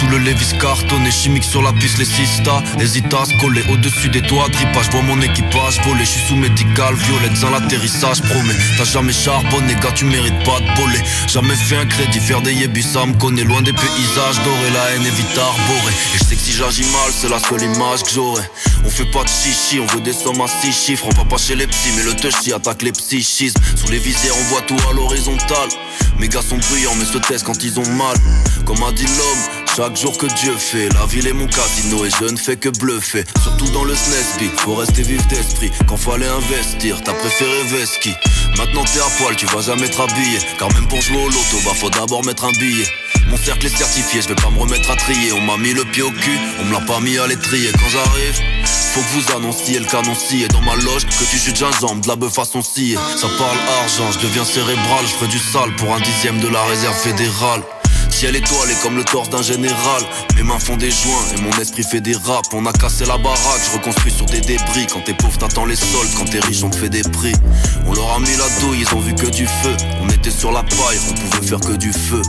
Sous 0.00 0.06
le 0.08 0.18
Levis 0.18 0.56
cartonné 0.58 1.10
Chimique 1.10 1.44
sur 1.44 1.62
la 1.62 1.72
piste 1.72 1.98
les 1.98 2.04
sistas 2.04 2.62
Hésite 2.80 3.12
à 3.12 3.24
se 3.26 3.34
coller 3.34 3.62
au-dessus 3.70 4.08
des 4.08 4.22
toits 4.22 4.48
Drippage, 4.48 4.88
vois 4.90 5.02
mon 5.02 5.20
équipage 5.20 5.80
voler. 5.84 6.04
Je 6.04 6.10
suis 6.10 6.26
sous 6.28 6.36
médical, 6.36 6.94
violette 6.94 7.38
dans 7.40 7.50
l'atterrissage. 7.50 8.22
Promets, 8.22 8.56
t'as 8.78 8.84
jamais 8.84 9.12
charbonné 9.12 9.74
Gars 9.82 9.92
tu 9.94 10.06
mérites 10.06 10.42
pas 10.44 10.60
de 10.60 10.80
voler. 10.80 11.00
Jamais 11.28 11.54
fait 11.54 11.76
un 11.76 11.86
crédit, 11.86 12.20
faire 12.20 12.40
des 12.40 12.54
yébis 12.54 12.82
Ça 12.82 13.04
me 13.04 13.14
connaît. 13.14 13.44
Loin 13.44 13.62
des 13.62 13.72
paysages 13.72 14.42
Doré, 14.44 14.70
la 14.72 14.90
haine 14.92 15.06
est 15.06 15.16
vite 15.16 15.38
arborée. 15.38 15.92
Et 16.14 16.18
je 16.18 16.24
sais 16.24 16.36
que 16.36 16.40
si 16.40 16.52
j'agis 16.52 16.84
mal 16.84 17.10
c'est 17.12 17.28
la 17.28 17.38
seule 17.38 17.62
image 17.62 18.02
que 18.04 18.10
j'aurai. 18.10 18.44
On 18.84 18.90
fait 18.90 19.10
pas 19.10 19.24
de 19.24 19.28
chichi, 19.28 19.80
on 19.80 19.86
veut 19.86 20.00
des 20.00 20.14
sommes 20.14 20.40
à 20.40 20.48
six 20.48 20.72
chiffres. 20.72 21.06
On 21.06 21.14
va 21.14 21.24
pas 21.24 21.38
chez 21.38 21.56
les 21.56 21.66
psys 21.66 21.92
mais 21.96 22.04
le 22.04 22.14
touchy 22.14 22.52
attaque 22.52 22.82
les 22.82 22.92
psychismes. 22.92 23.60
Sous 23.76 23.90
les 23.90 23.98
visières 23.98 24.34
on 24.38 24.44
voit 24.44 24.62
tout 24.62 24.78
à 24.88 24.94
l'horizontale 24.94 25.68
Mes 26.20 26.28
gars 26.28 26.42
sont 26.42 26.58
bruyants 26.58 26.94
mais 26.98 27.06
se 27.06 27.16
taisent 27.16 27.42
quand 27.42 27.64
ils 27.64 27.80
ont 27.80 27.88
mal. 27.92 28.14
Comme 28.66 28.82
a 28.82 28.92
dit 28.92 29.06
l'homme, 29.06 29.64
chaque 29.74 29.96
jour 29.96 30.18
que 30.18 30.26
Dieu 30.26 30.52
fait 30.54 30.90
La 30.90 31.06
ville 31.06 31.26
est 31.26 31.32
mon 31.32 31.46
casino 31.46 32.04
et 32.04 32.10
je 32.10 32.30
ne 32.30 32.36
fais 32.36 32.56
que 32.56 32.68
bluffer. 32.68 33.24
Surtout 33.42 33.70
dans 33.70 33.84
le 33.84 33.94
SNESB, 33.94 34.54
faut 34.58 34.74
rester 34.74 35.02
vif 35.02 35.26
d'esprit. 35.28 35.70
Quand 35.88 35.96
fallait 35.96 36.28
investir, 36.28 37.02
t'as 37.02 37.14
préféré 37.14 37.62
Veski 37.68 38.12
Maintenant 38.58 38.84
t'es 38.84 39.00
à 39.00 39.08
poil, 39.18 39.34
tu 39.34 39.46
vas 39.46 39.62
jamais 39.62 39.88
te 39.88 39.96
rhabiller. 39.96 40.40
Car 40.58 40.70
même 40.74 40.86
pour 40.88 41.00
jouer 41.00 41.16
au 41.16 41.28
loto, 41.28 41.56
bah 41.64 41.72
faut 41.74 41.88
d'abord 41.88 42.22
mettre 42.22 42.44
un 42.44 42.52
billet 42.52 42.86
mon 43.30 43.36
cercle 43.36 43.66
est 43.66 43.76
certifié, 43.76 44.20
je 44.22 44.28
vais 44.28 44.34
pas 44.34 44.50
me 44.50 44.58
remettre 44.58 44.90
à 44.90 44.96
trier. 44.96 45.32
On 45.32 45.40
m'a 45.40 45.56
mis 45.56 45.72
le 45.72 45.84
pied 45.84 46.02
au 46.02 46.10
cul, 46.10 46.38
on 46.60 46.64
me 46.64 46.72
l'a 46.72 46.80
pas 46.80 47.00
mis 47.00 47.16
à 47.18 47.26
l'étrier. 47.26 47.70
Quand 47.72 47.88
j'arrive, 47.88 48.40
faut 48.64 49.00
que 49.00 49.06
vous 49.08 49.36
annonciez 49.36 49.78
le 49.78 49.84
canon 49.84 50.14
scié 50.14 50.48
Dans 50.48 50.62
ma 50.62 50.74
loge, 50.74 51.06
que 51.06 51.24
tu 51.30 51.38
juges 51.38 51.54
gingembre, 51.54 52.00
de 52.00 52.08
la 52.08 52.16
bœuf 52.16 52.34
façon 52.34 52.60
sciée 52.60 52.96
Ça 53.16 53.28
parle 53.38 53.56
argent, 53.82 54.10
je 54.12 54.18
deviens 54.26 54.44
cérébral. 54.44 55.04
Je 55.04 55.12
ferai 55.12 55.28
du 55.28 55.38
sale 55.38 55.74
pour 55.76 55.94
un 55.94 56.00
dixième 56.00 56.40
de 56.40 56.48
la 56.48 56.62
réserve 56.64 56.96
fédérale. 56.96 57.62
Ciel 58.10 58.34
étoilé 58.34 58.74
comme 58.82 58.96
le 58.96 59.04
torse 59.04 59.30
d'un 59.30 59.42
général 59.42 60.02
Mes 60.34 60.42
mains 60.42 60.58
font 60.58 60.76
des 60.76 60.90
joints 60.90 61.24
et 61.36 61.40
mon 61.40 61.52
esprit 61.60 61.84
fait 61.84 62.00
des 62.00 62.16
raps 62.16 62.48
On 62.52 62.66
a 62.66 62.72
cassé 62.72 63.06
la 63.06 63.16
baraque, 63.16 63.62
je 63.64 63.78
reconstruis 63.78 64.12
sur 64.12 64.26
des 64.26 64.40
débris. 64.40 64.88
Quand 64.92 65.00
t'es 65.02 65.14
pauvre 65.14 65.38
t'attends 65.38 65.66
les 65.66 65.76
soldes, 65.76 66.10
quand 66.18 66.24
t'es 66.24 66.40
riche 66.40 66.64
on 66.64 66.70
te 66.70 66.76
fait 66.76 66.90
des 66.90 67.02
prix. 67.02 67.34
On 67.86 67.94
leur 67.94 68.12
a 68.12 68.18
mis 68.18 68.36
la 68.36 68.48
douille, 68.60 68.80
ils 68.80 68.94
ont 68.94 69.00
vu 69.00 69.14
que 69.14 69.26
du 69.26 69.46
feu. 69.46 69.76
On 70.02 70.08
était 70.08 70.32
sur 70.32 70.50
la 70.50 70.64
paille, 70.64 70.98
on 71.08 71.14
pouvait 71.14 71.46
faire 71.46 71.60
que 71.60 71.76
du 71.76 71.92
feu 71.92 72.22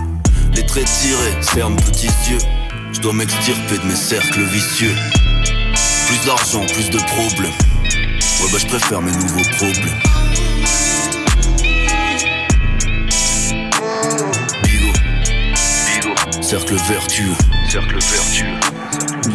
Les 0.54 0.66
traits 0.66 0.86
tirés, 0.86 1.42
ferme 1.42 1.76
petits 1.78 2.08
yeux 2.30 2.38
Je 2.94 3.00
dois 3.02 3.14
m'extirper 3.14 3.78
de 3.78 3.86
mes 3.86 3.96
cercles 3.96 4.44
vicieux 4.44 4.96
Plus 6.08 6.26
d'argent, 6.26 6.66
plus 6.66 6.90
de 6.90 6.98
problèmes 6.98 7.52
Ouais 8.42 8.52
bah 8.52 8.58
je 8.58 8.68
préfère 8.68 9.02
mes 9.02 9.12
nouveaux 9.12 9.50
problèmes 9.56 10.00
Bigo, 14.64 14.92
Bigo, 15.88 16.42
cercle 16.42 16.76
vertueux, 16.90 17.36
cercle 17.70 18.00
vertueux. 18.00 18.82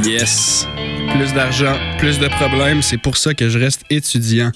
Yes. 0.04 0.66
Plus 1.12 1.32
d'argent, 1.32 1.76
plus 1.98 2.18
de 2.18 2.28
problèmes. 2.28 2.82
C'est 2.82 2.98
pour 2.98 3.16
ça 3.16 3.34
que 3.34 3.48
je 3.48 3.58
reste 3.58 3.82
étudiant. 3.90 4.50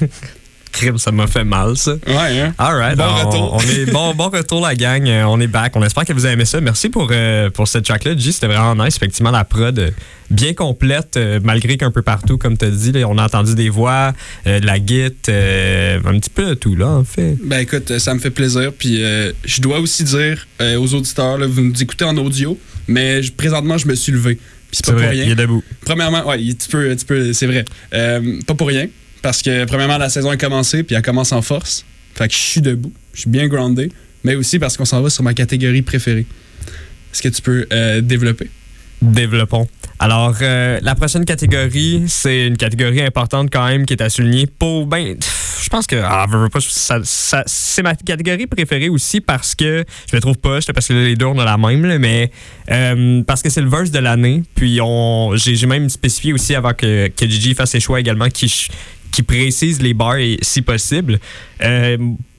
Crime, 0.76 0.98
ça 0.98 1.10
m'a 1.10 1.26
fait 1.26 1.44
mal, 1.44 1.76
ça. 1.76 1.92
Ouais, 2.06 2.38
hein? 2.40 2.54
Alright, 2.58 2.96
Bon 2.98 3.04
on, 3.04 3.26
retour. 3.28 3.54
on 3.54 3.60
est 3.60 3.90
bon, 3.90 4.14
bon 4.16 4.28
retour 4.28 4.60
la 4.60 4.74
gang, 4.74 5.08
Euh, 5.08 5.24
on 5.24 5.40
est 5.40 5.46
back. 5.46 5.72
On 5.74 5.82
espère 5.82 6.04
que 6.04 6.12
vous 6.12 6.24
avez 6.26 6.34
aimé 6.34 6.44
ça. 6.44 6.60
Merci 6.60 6.90
pour 6.90 7.08
euh, 7.10 7.48
pour 7.50 7.66
cette 7.66 7.84
track 7.84 8.04
là, 8.04 8.16
G, 8.16 8.30
c'était 8.32 8.46
vraiment 8.46 8.84
nice. 8.84 8.96
Effectivement, 8.96 9.30
la 9.30 9.44
prod 9.44 9.78
euh, 9.78 9.90
bien 10.30 10.52
complète, 10.52 11.16
euh, 11.16 11.40
malgré 11.42 11.76
qu'un 11.78 11.90
peu 11.90 12.02
partout, 12.02 12.36
comme 12.36 12.58
tu 12.58 12.66
as 12.66 12.70
dit, 12.70 12.92
là, 12.92 13.06
on 13.08 13.16
a 13.16 13.24
entendu 13.24 13.54
des 13.54 13.70
voix, 13.70 14.12
euh, 14.46 14.60
de 14.60 14.66
la 14.66 14.76
git, 14.76 15.12
euh, 15.30 15.98
un 16.04 16.18
petit 16.18 16.30
peu 16.30 16.44
de 16.44 16.54
tout 16.54 16.76
là, 16.76 16.88
en 16.88 17.04
fait. 17.04 17.36
Ben 17.42 17.60
écoute, 17.60 17.96
ça 17.98 18.12
me 18.12 18.18
fait 18.18 18.30
plaisir. 18.30 18.70
Puis 18.78 18.98
je 19.44 19.60
dois 19.62 19.78
aussi 19.80 20.04
dire 20.04 20.46
aux 20.60 20.94
auditeurs, 20.94 21.38
là, 21.38 21.46
vous 21.46 21.62
nous 21.62 21.82
écoutez 21.82 22.04
en 22.04 22.16
audio, 22.18 22.58
mais 22.86 23.22
je- 23.22 23.32
présentement, 23.32 23.78
je 23.78 23.88
me 23.88 23.94
suis 23.94 24.12
levé. 24.12 24.34
Puis 24.36 24.80
c'est 24.82 24.86
pas 24.86 24.92
pour 24.92 25.00
vrai, 25.00 25.16
il 25.16 25.22
rien. 25.22 25.32
est 25.32 25.36
debout. 25.36 25.62
Premièrement, 25.84 26.26
ouais, 26.28 26.38
tu 26.38 26.68
peux, 26.70 26.94
tu 26.96 27.04
peux, 27.06 27.32
c'est 27.32 27.46
vrai. 27.46 27.64
Pas 27.90 28.54
pour 28.54 28.68
rien. 28.68 28.88
Parce 29.26 29.42
que 29.42 29.64
premièrement, 29.64 29.98
la 29.98 30.08
saison 30.08 30.30
a 30.30 30.36
commencé, 30.36 30.84
puis 30.84 30.94
elle 30.94 31.02
commence 31.02 31.32
en 31.32 31.42
force. 31.42 31.84
Fait 32.14 32.28
que 32.28 32.32
je 32.32 32.38
suis 32.38 32.60
debout, 32.60 32.92
je 33.12 33.22
suis 33.22 33.28
bien 33.28 33.48
groundé. 33.48 33.90
Mais 34.22 34.36
aussi 34.36 34.60
parce 34.60 34.76
qu'on 34.76 34.84
s'en 34.84 35.02
va 35.02 35.10
sur 35.10 35.24
ma 35.24 35.34
catégorie 35.34 35.82
préférée. 35.82 36.26
Est-ce 37.12 37.22
que 37.22 37.28
tu 37.30 37.42
peux 37.42 37.66
euh, 37.72 38.00
développer? 38.00 38.48
Développons. 39.02 39.66
Alors, 39.98 40.36
euh, 40.42 40.78
la 40.80 40.94
prochaine 40.94 41.24
catégorie, 41.24 42.04
c'est 42.06 42.46
une 42.46 42.56
catégorie 42.56 43.02
importante 43.02 43.48
quand 43.50 43.66
même 43.66 43.84
qui 43.84 43.94
est 43.94 44.02
à 44.02 44.10
souligner 44.10 44.46
pour, 44.46 44.86
ben, 44.86 45.16
je 45.60 45.68
pense 45.70 45.86
que, 45.86 45.96
ah, 45.96 46.26
c'est 47.46 47.82
ma 47.82 47.94
catégorie 47.94 48.46
préférée 48.46 48.88
aussi 48.88 49.20
parce 49.20 49.54
que, 49.54 49.84
je 50.08 50.16
me 50.16 50.20
trouve 50.20 50.38
pas, 50.38 50.58
parce 50.72 50.86
que 50.86 50.92
les 50.92 51.16
deux, 51.16 51.26
on 51.26 51.38
a 51.38 51.44
la 51.44 51.56
même, 51.56 51.84
là, 51.84 51.98
mais 51.98 52.30
euh, 52.70 53.22
parce 53.24 53.42
que 53.42 53.50
c'est 53.50 53.62
le 53.62 53.68
verse 53.68 53.90
de 53.90 53.98
l'année. 53.98 54.44
Puis, 54.54 54.78
on, 54.80 55.32
j'ai, 55.34 55.66
même 55.66 55.88
spécifié 55.88 56.32
aussi 56.32 56.54
avant 56.54 56.74
que, 56.74 57.08
que 57.08 57.26
Gigi 57.26 57.54
fasse 57.54 57.70
ses 57.70 57.80
choix 57.80 57.98
également 57.98 58.28
qui, 58.28 58.68
qui 59.16 59.22
précise 59.22 59.80
les 59.80 59.94
bars 59.94 60.18
si 60.42 60.60
possible. 60.60 61.18
Euh, 61.62 61.96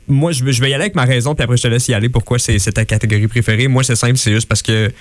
moi, 0.07 0.31
je 0.31 0.43
vais, 0.43 0.69
y 0.69 0.73
aller 0.75 0.83
avec 0.83 0.95
ma 0.95 1.05
raison, 1.05 1.33
puis 1.33 1.43
après, 1.43 1.57
je 1.57 1.63
te 1.63 1.67
laisse 1.67 1.87
y 1.87 1.93
aller. 1.95 2.07
Pourquoi 2.07 2.37
c'est 2.37 2.59
ta 2.71 2.85
catégorie 2.85 3.27
préférée? 3.27 3.67
Moi, 3.67 3.83
c'est 3.83 3.95
simple, 3.95 4.17
c'est 4.17 4.31
juste 4.31 4.47
parce 4.47 4.61
que 4.61 4.91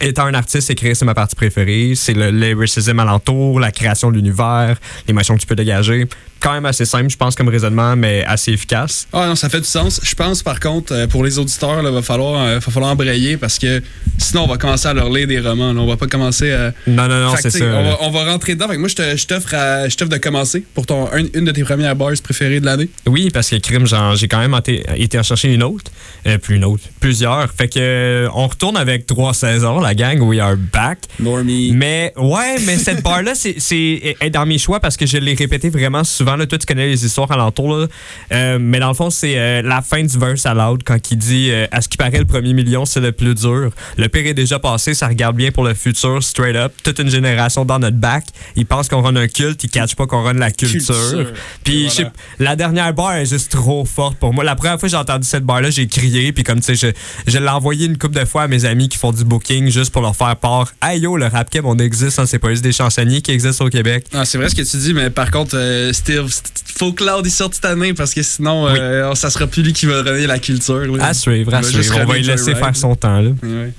étant 0.00 0.24
un 0.24 0.34
artiste, 0.34 0.68
écrire, 0.68 0.96
c'est 0.96 1.04
ma 1.04 1.14
partie 1.14 1.36
préférée. 1.36 1.92
C'est 1.94 2.14
le 2.14 2.30
lyricism 2.32 2.98
alentour, 2.98 3.60
la 3.60 3.70
création 3.70 4.10
de 4.10 4.16
l'univers, 4.16 4.80
l'émotion 5.06 5.36
que 5.36 5.40
tu 5.40 5.46
peux 5.46 5.54
dégager. 5.54 6.08
Quand 6.40 6.52
même 6.52 6.66
assez 6.66 6.84
simple, 6.84 7.10
je 7.10 7.16
pense, 7.16 7.34
comme 7.34 7.48
raisonnement, 7.48 7.96
mais 7.96 8.24
assez 8.26 8.52
efficace. 8.52 9.06
Ah 9.12 9.26
non, 9.28 9.34
ça 9.36 9.48
fait 9.48 9.60
du 9.60 9.66
sens. 9.66 10.00
Je 10.02 10.14
pense, 10.14 10.42
par 10.42 10.58
contre, 10.60 10.92
euh, 10.92 11.06
pour 11.06 11.22
les 11.24 11.38
auditeurs, 11.38 11.80
il 11.82 11.88
va 11.88 12.02
falloir, 12.02 12.40
euh, 12.40 12.54
va 12.58 12.60
falloir 12.72 12.90
embrayer 12.92 13.36
parce 13.36 13.58
que 13.58 13.82
sinon, 14.18 14.44
on 14.44 14.46
va 14.48 14.56
commencer 14.56 14.88
à 14.88 14.94
leur 14.94 15.10
lire 15.10 15.26
des 15.26 15.40
romans. 15.40 15.72
là. 15.72 15.80
On 15.80 15.86
va 15.86 15.96
pas 15.96 16.06
commencer 16.06 16.52
à. 16.52 16.72
Non, 16.86 17.08
non, 17.08 17.20
non, 17.30 17.34
c'est 17.40 17.50
ça. 17.50 17.64
On 17.64 17.84
va, 17.84 17.98
on 18.02 18.10
va 18.10 18.24
rentrer 18.24 18.54
dedans. 18.54 18.68
Fait 18.68 18.74
que 18.74 18.80
moi, 18.80 18.88
je 18.88 19.24
t'offre 19.26 19.48
je 19.88 20.04
de 20.04 20.16
commencer 20.16 20.64
pour 20.74 20.86
ton, 20.86 21.06
un- 21.12 21.26
une 21.34 21.44
de 21.44 21.52
tes 21.52 21.62
premières 21.62 21.94
bars 21.94 22.10
préférées 22.22 22.60
de 22.60 22.66
l'année. 22.66 22.88
Oui, 23.06 23.30
parce 23.32 23.50
que 23.50 23.56
crime, 23.56 23.86
j'ai 24.14 24.26
quand 24.28 24.38
même 24.40 24.54
été, 24.58 24.82
été 24.96 25.18
en 25.18 25.22
chercher 25.22 25.52
une 25.52 25.62
autre. 25.62 25.90
Euh, 26.26 26.38
plus 26.38 26.56
une 26.56 26.64
autre. 26.64 26.84
Plusieurs. 27.00 27.50
Fait 27.52 27.68
que 27.68 27.78
euh, 27.78 28.28
on 28.34 28.46
retourne 28.46 28.76
avec 28.76 29.06
trois 29.06 29.34
saisons, 29.34 29.80
la 29.80 29.94
gang, 29.94 30.20
we 30.20 30.38
are 30.40 30.56
back. 30.56 30.98
Normie. 31.18 31.72
Mais 31.72 32.12
ouais, 32.16 32.56
mais 32.66 32.76
cette 32.78 33.02
barre-là, 33.04 33.34
c'est- 33.34 33.56
c'est 33.58 34.16
est 34.20 34.30
dans 34.30 34.46
mes 34.46 34.58
choix 34.58 34.80
parce 34.80 34.96
que 34.96 35.06
je 35.06 35.16
l'ai 35.18 35.34
répété 35.34 35.68
vraiment 35.70 36.02
souvent. 36.04 36.29
Là, 36.36 36.46
toi, 36.46 36.58
tu 36.58 36.66
connais 36.66 36.86
les 36.88 37.04
histoires 37.04 37.30
alentour. 37.30 37.76
Là. 37.76 37.86
Euh, 38.32 38.58
mais 38.60 38.78
dans 38.80 38.88
le 38.88 38.94
fond, 38.94 39.10
c'est 39.10 39.38
euh, 39.38 39.62
la 39.62 39.82
fin 39.82 40.02
du 40.02 40.18
verse 40.18 40.46
à 40.46 40.54
loud 40.54 40.82
quand 40.84 41.10
il 41.10 41.18
dit 41.18 41.50
euh, 41.50 41.66
À 41.72 41.80
ce 41.80 41.88
qui 41.88 41.96
paraît, 41.96 42.18
le 42.18 42.24
premier 42.24 42.52
million, 42.54 42.84
c'est 42.84 43.00
le 43.00 43.12
plus 43.12 43.34
dur. 43.34 43.70
Le 43.96 44.08
pire 44.08 44.26
est 44.26 44.34
déjà 44.34 44.58
passé, 44.58 44.94
ça 44.94 45.08
regarde 45.08 45.36
bien 45.36 45.50
pour 45.50 45.64
le 45.64 45.74
futur, 45.74 46.22
straight 46.22 46.56
up. 46.56 46.72
Toute 46.82 46.98
une 46.98 47.10
génération 47.10 47.64
dans 47.64 47.78
notre 47.78 47.96
back. 47.96 48.24
Ils 48.56 48.66
pensent 48.66 48.88
qu'on 48.88 49.02
run 49.02 49.16
un 49.16 49.28
culte, 49.28 49.62
ils 49.64 49.70
catchent 49.70 49.96
pas 49.96 50.06
qu'on 50.06 50.22
run 50.22 50.34
la 50.34 50.50
culture. 50.50 50.94
Culture. 50.94 51.32
Puis, 51.64 51.84
Et 51.84 51.88
je 51.88 51.90
sais- 51.90 52.02
voilà. 52.02 52.12
la 52.38 52.56
dernière 52.56 52.94
barre 52.94 53.16
est 53.16 53.26
juste 53.26 53.52
trop 53.52 53.84
forte 53.84 54.18
pour 54.18 54.32
moi. 54.32 54.44
La 54.44 54.54
première 54.56 54.78
fois 54.80 54.88
que 54.88 54.90
j'ai 54.90 54.96
entendu 54.96 55.26
cette 55.26 55.44
barre-là, 55.44 55.70
j'ai 55.70 55.86
crié. 55.86 56.32
Puis, 56.32 56.44
comme 56.44 56.60
tu 56.60 56.74
sais, 56.74 56.92
je, 57.26 57.30
je 57.30 57.38
l'ai 57.38 57.48
envoyé 57.48 57.86
une 57.86 57.98
couple 57.98 58.18
de 58.18 58.24
fois 58.24 58.42
à 58.42 58.48
mes 58.48 58.64
amis 58.64 58.88
qui 58.88 58.96
font 58.98 59.12
du 59.12 59.24
booking 59.24 59.68
juste 59.70 59.92
pour 59.92 60.02
leur 60.02 60.16
faire 60.16 60.36
part. 60.36 60.72
Hey 60.82 61.00
yo, 61.00 61.16
le 61.16 61.26
rap 61.26 61.48
on 61.64 61.76
existe, 61.78 62.18
hein, 62.18 62.26
c'est 62.26 62.38
pas 62.38 62.50
juste 62.50 62.62
des 62.62 62.72
chansonniers 62.72 63.20
qui 63.22 63.32
existent 63.32 63.64
au 63.64 63.68
Québec. 63.68 64.06
Ah, 64.14 64.24
c'est 64.24 64.38
vrai 64.38 64.48
ce 64.48 64.54
que 64.54 64.62
tu 64.62 64.76
dis, 64.76 64.94
mais 64.94 65.10
par 65.10 65.30
contre, 65.30 65.56
euh, 65.56 65.92
Steve, 66.28 66.64
faut 66.76 66.92
que 66.92 67.02
Cloud 67.04 67.26
il 67.26 67.30
sorte 67.30 67.54
cette 67.54 67.64
année 67.64 67.94
parce 67.94 68.14
que 68.14 68.22
sinon, 68.22 68.68
euh, 68.68 69.14
ça 69.14 69.30
sera 69.30 69.46
plus 69.46 69.62
lui 69.62 69.72
qui 69.72 69.86
va 69.86 70.02
donner 70.02 70.26
la 70.26 70.38
culture. 70.38 70.96
là. 70.96 71.06
À 71.06 71.14
suivre, 71.14 71.54
à 71.54 71.62
suivre. 71.62 71.98
On 72.02 72.06
va 72.06 72.16
lui 72.16 72.24
laisser 72.24 72.54
faire 72.54 72.74
son 72.76 72.94
temps. 72.94 73.20
Là. 73.20 73.30
Ouais. 73.42 73.72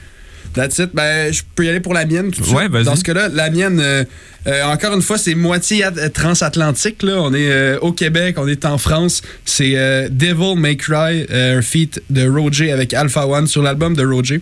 That's 0.54 0.80
it. 0.80 0.90
Ben, 0.94 1.32
je 1.32 1.44
peux 1.56 1.66
y 1.66 1.70
aller 1.70 1.80
pour 1.80 1.94
la 1.94 2.06
mienne 2.06 2.30
tout 2.30 2.42
de 2.42 2.46
suite. 2.46 2.58
Ouais, 2.58 2.68
vas-y. 2.68 2.84
Dans 2.84 2.98
ce 2.98 3.06
cas-là, 3.06 3.30
la 3.30 3.50
mienne, 3.50 3.80
euh, 3.80 4.04
euh, 4.48 4.64
encore 4.66 4.94
une 4.94 5.02
fois, 5.02 5.18
c'est 5.18 5.34
moitié 5.34 5.86
euh, 5.86 6.10
transatlantique. 6.10 7.04
Là. 7.04 7.22
On 7.22 7.34
est 7.34 7.50
euh, 7.50 7.80
au 7.80 7.94
Québec, 7.94 8.36
on 8.38 8.48
est 8.50 8.66
en 8.66 8.78
France. 8.78 9.22
C'est 9.46 10.10
Devil 10.10 10.58
May 10.58 10.76
Cry, 10.76 11.26
un 11.32 11.62
feat 11.62 12.02
de 12.10 12.28
Roger 12.28 12.72
avec 12.74 12.94
Alpha 12.94 13.26
One 13.28 13.48
sur 13.48 13.64
l'album 13.64 13.96
de 13.96 14.06
Roger. 14.06 14.42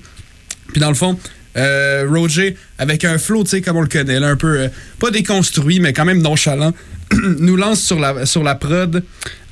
Puis 0.74 0.82
dans 0.82 0.90
le 0.90 0.96
fond, 0.96 1.16
Roger, 1.56 2.56
avec 2.80 3.06
un 3.06 3.20
flow, 3.20 3.44
tu 3.44 3.52
sais, 3.52 3.62
comme 3.62 3.78
on 3.78 3.82
le 3.82 3.88
connaît, 3.88 4.20
là, 4.20 4.30
un 4.30 4.36
peu, 4.36 4.68
pas 5.00 5.12
déconstruit, 5.12 5.80
mais 5.80 5.94
quand 5.94 6.06
même 6.06 6.22
nonchalant, 6.24 6.74
nous 7.40 7.56
lance 7.56 7.82
sur 7.82 8.00
la, 8.00 8.26
sur 8.26 8.44
la 8.44 8.56
prod 8.56 9.04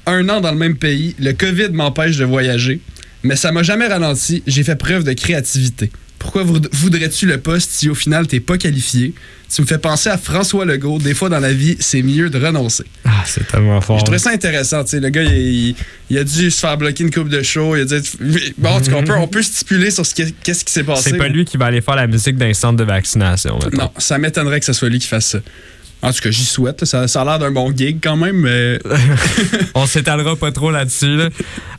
un 0.05 0.29
an 0.29 0.39
dans 0.41 0.51
le 0.51 0.57
même 0.57 0.77
pays. 0.77 1.15
Le 1.19 1.33
COVID 1.33 1.69
m'empêche 1.73 2.17
de 2.17 2.25
voyager, 2.25 2.79
mais 3.23 3.35
ça 3.35 3.51
m'a 3.51 3.63
jamais 3.63 3.87
ralenti. 3.87 4.43
J'ai 4.47 4.63
fait 4.63 4.75
preuve 4.75 5.03
de 5.03 5.13
créativité. 5.13 5.91
Pourquoi 6.19 6.43
voud- 6.43 6.67
voudrais-tu 6.71 7.25
le 7.27 7.37
poste 7.39 7.69
si 7.71 7.89
au 7.89 7.95
final 7.95 8.25
t'es 8.25 8.39
pas 8.39 8.57
qualifié? 8.57 9.13
Tu 9.53 9.61
me 9.61 9.67
fais 9.67 9.77
penser 9.77 10.09
à 10.09 10.17
François 10.17 10.65
Legault. 10.65 10.97
Des 10.97 11.13
fois 11.13 11.29
dans 11.29 11.39
la 11.39 11.53
vie, 11.53 11.77
c'est 11.79 12.01
mieux 12.01 12.29
de 12.29 12.43
renoncer. 12.43 12.83
Ah, 13.05 13.23
c'est 13.25 13.45
tellement 13.47 13.79
fort. 13.81 13.99
Je 13.99 14.03
trouvais 14.03 14.17
ça 14.17 14.31
intéressant. 14.31 14.83
tu 14.83 14.91
sais, 14.91 14.99
Le 14.99 15.09
gars, 15.09 15.23
il, 15.23 15.75
il- 16.09 16.17
a 16.17 16.23
dû 16.23 16.49
se 16.49 16.59
faire 16.59 16.75
bloquer 16.77 17.03
une 17.03 17.11
coupe 17.11 17.29
de 17.29 17.41
show. 17.43 17.75
Il 17.75 17.81
a 17.81 17.85
dit, 17.85 18.01
bon, 18.57 18.79
cas, 18.81 18.91
on 18.95 19.03
peut, 19.03 19.13
on 19.13 19.27
peut 19.27 19.43
stipuler 19.43 19.91
sur 19.91 20.05
ce 20.05 20.15
qui- 20.15 20.33
qu'est-ce 20.43 20.65
qui 20.65 20.73
s'est 20.73 20.83
passé. 20.83 21.11
C'est 21.11 21.17
pas 21.17 21.27
lui 21.27 21.45
qui 21.45 21.55
va 21.57 21.65
aller 21.67 21.81
faire 21.81 21.95
la 21.95 22.07
musique 22.07 22.35
d'un 22.35 22.53
centre 22.53 22.77
de 22.77 22.83
vaccination. 22.83 23.59
Non, 23.73 23.91
ça 23.97 24.17
m'étonnerait 24.17 24.59
que 24.59 24.65
ce 24.65 24.73
soit 24.73 24.89
lui 24.89 24.99
qui 24.99 25.07
fasse 25.07 25.27
ça. 25.27 25.39
En 26.01 26.11
tout 26.11 26.21
cas, 26.21 26.31
j'y 26.31 26.45
souhaite. 26.45 26.85
Ça, 26.85 27.07
ça 27.07 27.21
a 27.21 27.25
l'air 27.25 27.39
d'un 27.39 27.51
bon 27.51 27.75
gig 27.75 27.99
quand 28.01 28.15
même, 28.15 28.37
mais. 28.37 28.79
On 29.75 29.85
s'étalera 29.85 30.35
pas 30.35 30.51
trop 30.51 30.69
là-dessus. 30.69 31.17
Là. 31.17 31.29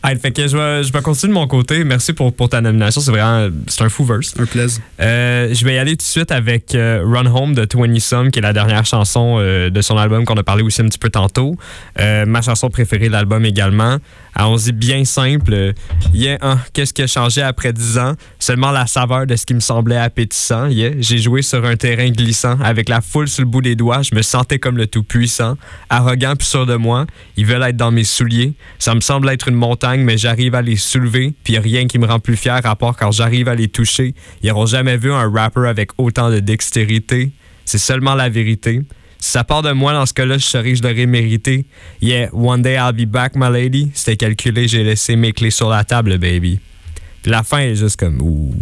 Hey, 0.04 0.18
fait 0.18 0.32
que 0.32 0.46
je 0.46 0.56
vais, 0.56 0.82
je 0.82 0.92
vais 0.92 1.02
continuer 1.02 1.34
de 1.34 1.38
mon 1.38 1.46
côté. 1.46 1.84
Merci 1.84 2.12
pour, 2.12 2.32
pour 2.32 2.48
ta 2.48 2.60
nomination. 2.60 3.00
C'est 3.00 3.10
vraiment 3.10 3.48
c'est 3.68 3.82
un 3.82 3.88
fou 3.88 4.04
verse. 4.04 4.34
Un 4.38 4.46
plaisir. 4.46 4.82
Euh, 5.00 5.52
je 5.52 5.64
vais 5.64 5.74
y 5.74 5.78
aller 5.78 5.92
tout 5.92 5.98
de 5.98 6.02
suite 6.02 6.32
avec 6.32 6.74
euh, 6.74 7.02
Run 7.04 7.26
Home 7.26 7.54
de 7.54 7.66
20 7.72 8.00
Some, 8.00 8.30
qui 8.30 8.40
est 8.40 8.42
la 8.42 8.52
dernière 8.52 8.84
chanson 8.86 9.36
euh, 9.38 9.70
de 9.70 9.80
son 9.82 9.96
album 9.96 10.24
qu'on 10.24 10.36
a 10.36 10.42
parlé 10.42 10.62
aussi 10.62 10.82
un 10.82 10.86
petit 10.86 10.98
peu 10.98 11.10
tantôt. 11.10 11.56
Ma 11.98 12.42
chanson 12.42 12.70
préférée 12.70 13.08
de 13.08 13.12
l'album 13.12 13.44
également. 13.44 13.98
Allons-y 14.38 14.70
bien 14.70 15.04
simple. 15.04 15.74
Yeah, 16.14 16.38
hein, 16.42 16.60
qu'est-ce 16.72 16.94
qui 16.94 17.02
a 17.02 17.08
changé 17.08 17.42
après 17.42 17.72
10 17.72 17.98
ans? 17.98 18.12
Seulement 18.38 18.70
la 18.70 18.86
saveur 18.86 19.26
de 19.26 19.34
ce 19.34 19.44
qui 19.44 19.52
me 19.52 19.58
semblait 19.58 19.96
appétissant. 19.96 20.68
Yeah, 20.68 20.92
j'ai 21.00 21.18
joué 21.18 21.42
sur 21.42 21.64
un 21.64 21.74
terrain 21.74 22.08
glissant. 22.10 22.56
Avec 22.60 22.88
la 22.88 23.00
foule 23.00 23.26
sur 23.26 23.42
le 23.42 23.50
bout 23.50 23.62
des 23.62 23.74
doigts, 23.74 24.02
je 24.02 24.14
me 24.14 24.22
sentais 24.22 24.60
comme 24.60 24.76
le 24.76 24.86
tout-puissant. 24.86 25.58
Arrogant 25.90 26.34
puis 26.36 26.46
sûr 26.46 26.66
de 26.66 26.76
moi. 26.76 27.04
Ils 27.36 27.46
veulent 27.46 27.64
être 27.64 27.76
dans 27.76 27.90
mes 27.90 28.04
souliers. 28.04 28.52
Ça 28.78 28.94
me 28.94 29.00
semble 29.00 29.28
être 29.28 29.48
une 29.48 29.56
montagne, 29.56 30.02
mais 30.02 30.16
j'arrive 30.16 30.54
à 30.54 30.62
les 30.62 30.76
soulever. 30.76 31.34
Puis 31.42 31.58
rien 31.58 31.88
qui 31.88 31.98
me 31.98 32.06
rend 32.06 32.20
plus 32.20 32.36
fier 32.36 32.64
à 32.64 32.76
part 32.76 32.96
quand 32.96 33.10
j'arrive 33.10 33.48
à 33.48 33.56
les 33.56 33.66
toucher. 33.66 34.14
Ils 34.42 34.50
n'auront 34.50 34.66
jamais 34.66 34.98
vu 34.98 35.12
un 35.12 35.28
rapper 35.28 35.66
avec 35.66 35.90
autant 35.98 36.30
de 36.30 36.38
dextérité. 36.38 37.32
C'est 37.64 37.78
seulement 37.78 38.14
la 38.14 38.28
vérité. 38.28 38.82
Si 39.20 39.30
ça 39.32 39.42
part 39.44 39.62
de 39.62 39.72
moi, 39.72 39.92
dans 39.92 40.06
ce 40.06 40.14
cas-là, 40.14 40.38
je 40.38 40.44
saurais 40.44 40.70
que 40.72 40.76
je 40.78 40.82
l'aurais 40.82 41.06
mérité. 41.06 41.66
Yeah, 42.00 42.28
one 42.32 42.62
day 42.62 42.74
I'll 42.76 42.92
be 42.92 43.08
back, 43.08 43.32
my 43.34 43.50
lady. 43.50 43.90
C'était 43.94 44.16
calculé, 44.16 44.68
j'ai 44.68 44.84
laissé 44.84 45.16
mes 45.16 45.32
clés 45.32 45.50
sur 45.50 45.68
la 45.68 45.82
table, 45.84 46.18
baby. 46.18 46.60
Puis 47.22 47.32
la 47.32 47.42
fin 47.42 47.58
est 47.58 47.74
juste 47.74 47.98
comme 47.98 48.20
ouh. 48.22 48.54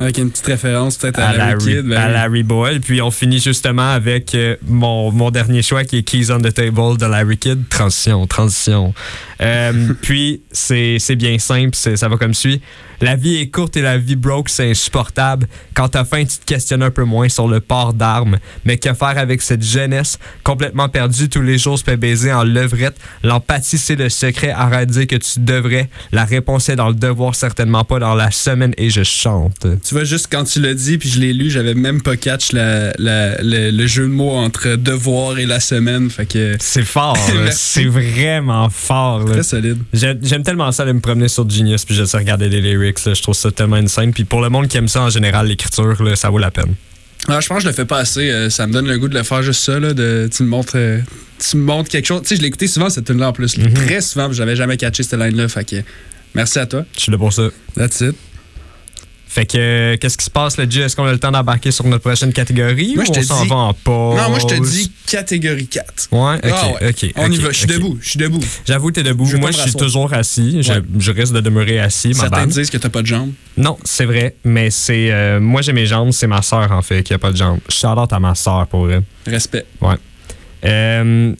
Avec 0.00 0.18
une 0.18 0.28
petite 0.30 0.46
référence 0.46 0.96
peut-être 0.98 1.20
à, 1.20 1.28
À 1.28 1.32
la 1.32 1.38
Larry, 1.50 1.76
Kid. 1.76 1.82
ben 1.86 1.96
à 1.96 2.06
oui. 2.06 2.12
Larry 2.12 2.42
Boyle. 2.42 2.80
Puis 2.80 3.00
on 3.00 3.10
finit 3.12 3.38
justement 3.38 3.90
avec 3.92 4.34
euh, 4.34 4.56
mon, 4.66 5.12
mon 5.12 5.30
dernier 5.30 5.62
choix 5.62 5.84
qui 5.84 5.98
est 5.98 6.02
Keys 6.02 6.32
on 6.32 6.38
the 6.40 6.52
Table 6.52 6.96
de 6.98 7.06
Larry 7.06 7.38
Kidd. 7.38 7.68
Transition, 7.68 8.26
transition. 8.26 8.92
Euh, 9.40 9.92
puis 10.02 10.42
c'est 10.52 11.16
bien 11.16 11.38
simple, 11.38 11.74
ça 11.74 12.08
va 12.08 12.16
comme 12.16 12.34
suit. 12.34 12.60
La 13.00 13.16
vie 13.16 13.36
est 13.36 13.48
courte 13.48 13.76
et 13.76 13.82
la 13.82 13.98
vie 13.98 14.14
broke, 14.16 14.48
c'est 14.48 14.70
insupportable. 14.70 15.46
Quand 15.74 15.88
t'as 15.88 16.04
faim, 16.04 16.24
tu 16.24 16.38
te 16.38 16.44
questionnes 16.46 16.82
un 16.82 16.90
peu 16.92 17.02
moins 17.04 17.28
sur 17.28 17.48
le 17.48 17.60
port 17.60 17.92
d'armes. 17.92 18.38
Mais 18.64 18.78
que 18.78 18.94
faire 18.94 19.18
avec 19.18 19.42
cette 19.42 19.62
jeunesse 19.64 20.18
complètement 20.44 20.88
perdue 20.88 21.28
tous 21.28 21.42
les 21.42 21.58
jours 21.58 21.78
se 21.78 21.84
fait 21.84 21.96
baiser 21.96 22.32
en 22.32 22.44
levrette? 22.44 22.94
L'empathie, 23.22 23.78
c'est 23.78 23.96
le 23.96 24.08
secret. 24.08 24.50
Arrête 24.50 24.88
de 24.88 24.92
dire 24.94 25.06
que 25.08 25.16
tu 25.16 25.40
devrais. 25.40 25.90
La 26.12 26.24
réponse 26.24 26.68
est 26.68 26.76
dans 26.76 26.88
le 26.88 26.94
devoir, 26.94 27.34
certainement 27.34 27.84
pas 27.84 27.98
dans 27.98 28.14
la 28.14 28.30
semaine. 28.30 28.72
Et 28.78 28.88
je 28.90 29.02
chante. 29.02 29.66
Tu 29.84 29.94
vois, 29.94 30.04
juste 30.04 30.28
quand 30.30 30.44
tu 30.44 30.60
l'as 30.60 30.74
dit, 30.74 30.96
puis 30.96 31.10
je 31.10 31.18
l'ai 31.20 31.32
lu, 31.32 31.50
j'avais 31.50 31.74
même 31.74 32.00
pas 32.00 32.16
catch 32.16 32.52
la- 32.52 32.92
la- 32.98 33.42
le, 33.42 33.70
le 33.70 33.86
jeu 33.86 34.04
de 34.04 34.08
mots 34.12 34.36
entre 34.36 34.76
devoir 34.76 35.38
et 35.38 35.46
la 35.46 35.60
semaine. 35.60 36.08
Fait 36.10 36.26
que. 36.26 36.56
C'est 36.60 36.84
fort, 36.84 37.18
c'est 37.50 37.86
vraiment 37.86 38.70
fort. 38.70 39.23
Très 39.32 39.42
solide. 39.42 39.78
J'aime 39.92 40.42
tellement 40.42 40.70
ça 40.72 40.84
de 40.84 40.92
me 40.92 41.00
promener 41.00 41.28
sur 41.28 41.48
Genius 41.48 41.84
puis 41.84 41.94
je 41.94 42.04
sais 42.04 42.16
regarder 42.16 42.48
les 42.48 42.60
lyrics. 42.60 43.04
là. 43.04 43.14
Je 43.14 43.22
trouve 43.22 43.34
ça 43.34 43.50
tellement 43.50 43.76
insane. 43.76 44.12
Puis 44.12 44.24
pour 44.24 44.40
le 44.40 44.48
monde 44.48 44.68
qui 44.68 44.76
aime 44.76 44.88
ça 44.88 45.02
en 45.02 45.10
général, 45.10 45.46
l'écriture, 45.46 45.96
ça 46.16 46.30
vaut 46.30 46.38
la 46.38 46.50
peine. 46.50 46.74
Ah, 47.28 47.40
je 47.40 47.48
pense 47.48 47.58
que 47.58 47.62
je 47.62 47.68
le 47.68 47.72
fais 47.74 47.86
pas 47.86 47.98
assez. 47.98 48.30
euh, 48.30 48.50
ça 48.50 48.66
me 48.66 48.72
donne 48.72 48.86
le 48.86 48.98
goût 48.98 49.08
de 49.08 49.14
le 49.16 49.22
faire 49.22 49.42
juste 49.42 49.62
ça. 49.62 49.80
Là, 49.80 49.94
de, 49.94 50.28
tu, 50.34 50.42
me 50.42 50.48
montres, 50.48 50.74
euh, 50.76 51.00
tu 51.38 51.56
me 51.56 51.62
montres 51.62 51.88
quelque 51.88 52.06
chose. 52.06 52.20
Tu 52.22 52.28
sais, 52.28 52.36
je 52.36 52.42
l'ai 52.42 52.48
écouté 52.48 52.66
souvent 52.66 52.90
cette 52.90 53.06
tune 53.06 53.18
là 53.18 53.28
en 53.28 53.32
plus. 53.32 53.56
Mhm. 53.56 53.72
Très 53.72 54.00
souvent, 54.02 54.30
j'avais 54.32 54.56
jamais 54.56 54.76
catché 54.76 55.02
cette 55.02 55.18
line-là. 55.18 55.48
Fait 55.48 55.64
que 55.64 55.76
merci 56.34 56.58
à 56.58 56.66
toi. 56.66 56.84
Je 56.96 57.00
suis 57.02 57.12
là 57.12 57.16
pour 57.18 57.32
ça. 57.32 57.48
That's 57.76 58.00
it. 58.02 58.14
Fait 59.34 59.46
que, 59.46 59.58
euh, 59.58 59.96
qu'est-ce 59.96 60.16
qui 60.16 60.24
se 60.26 60.30
passe, 60.30 60.56
le 60.58 60.70
G? 60.70 60.80
Est-ce 60.82 60.94
qu'on 60.94 61.06
a 61.06 61.10
le 61.12 61.18
temps 61.18 61.32
d'embarquer 61.32 61.72
sur 61.72 61.84
notre 61.86 62.04
prochaine 62.04 62.32
catégorie 62.32 62.92
Moi, 62.94 63.02
ou 63.02 63.06
je 63.08 63.10
te 63.12 63.18
on 63.18 63.22
s'en 63.24 63.42
dis- 63.42 63.48
va 63.48 63.56
en 63.56 63.74
pause? 63.74 64.16
Non, 64.16 64.28
moi, 64.30 64.38
je 64.38 64.46
te 64.46 64.62
dis 64.62 64.92
catégorie 65.08 65.66
4. 65.66 66.06
Ouais, 66.12 66.36
ok, 66.36 66.42
Ah 66.54 66.68
ouais. 66.80 66.88
ok. 66.90 67.12
On 67.16 67.32
y 67.32 67.38
va. 67.38 67.50
Je 67.50 67.56
suis 67.58 67.66
debout. 67.66 67.98
Je 68.00 68.10
suis 68.10 68.18
debout. 68.20 68.40
J'avoue, 68.64 68.92
t'es 68.92 69.02
debout. 69.02 69.24
Je 69.26 69.36
Moi, 69.36 69.50
je 69.50 69.58
suis 69.58 69.72
toujours 69.74 70.12
assis. 70.14 70.62
Je, 70.62 70.72
Ouais. 70.74 70.82
je 71.00 71.10
risque 71.10 71.32
de 71.32 71.40
demeurer 71.40 71.80
assis, 71.80 72.10
ma 72.10 72.14
Certains 72.14 72.40
bande. 72.42 72.50
disent 72.50 72.70
que 72.70 72.76
t'as 72.78 72.90
pas 72.90 73.02
de 73.02 73.06
jambes. 73.08 73.32
Non, 73.56 73.76
c'est 73.82 74.04
vrai, 74.04 74.36
mais 74.44 74.70
c'est. 74.70 75.10
euh, 75.10 75.40
moi, 75.40 75.62
j'ai 75.62 75.72
mes 75.72 75.86
jambes, 75.86 76.12
c'est 76.12 76.28
ma 76.28 76.40
soeur, 76.40 76.70
en 76.70 76.82
fait, 76.82 77.02
qui 77.02 77.12
a 77.12 77.18
pas 77.18 77.32
de 77.32 77.36
jambes. 77.36 77.58
Shout 77.68 77.88
out 77.88 78.12
à 78.12 78.20
ma 78.20 78.36
soeur, 78.36 78.68
pour 78.68 78.84
vrai. 78.86 79.00
Respect. 79.26 79.66
Ouais. 79.80 79.96
Euh, 80.64 81.32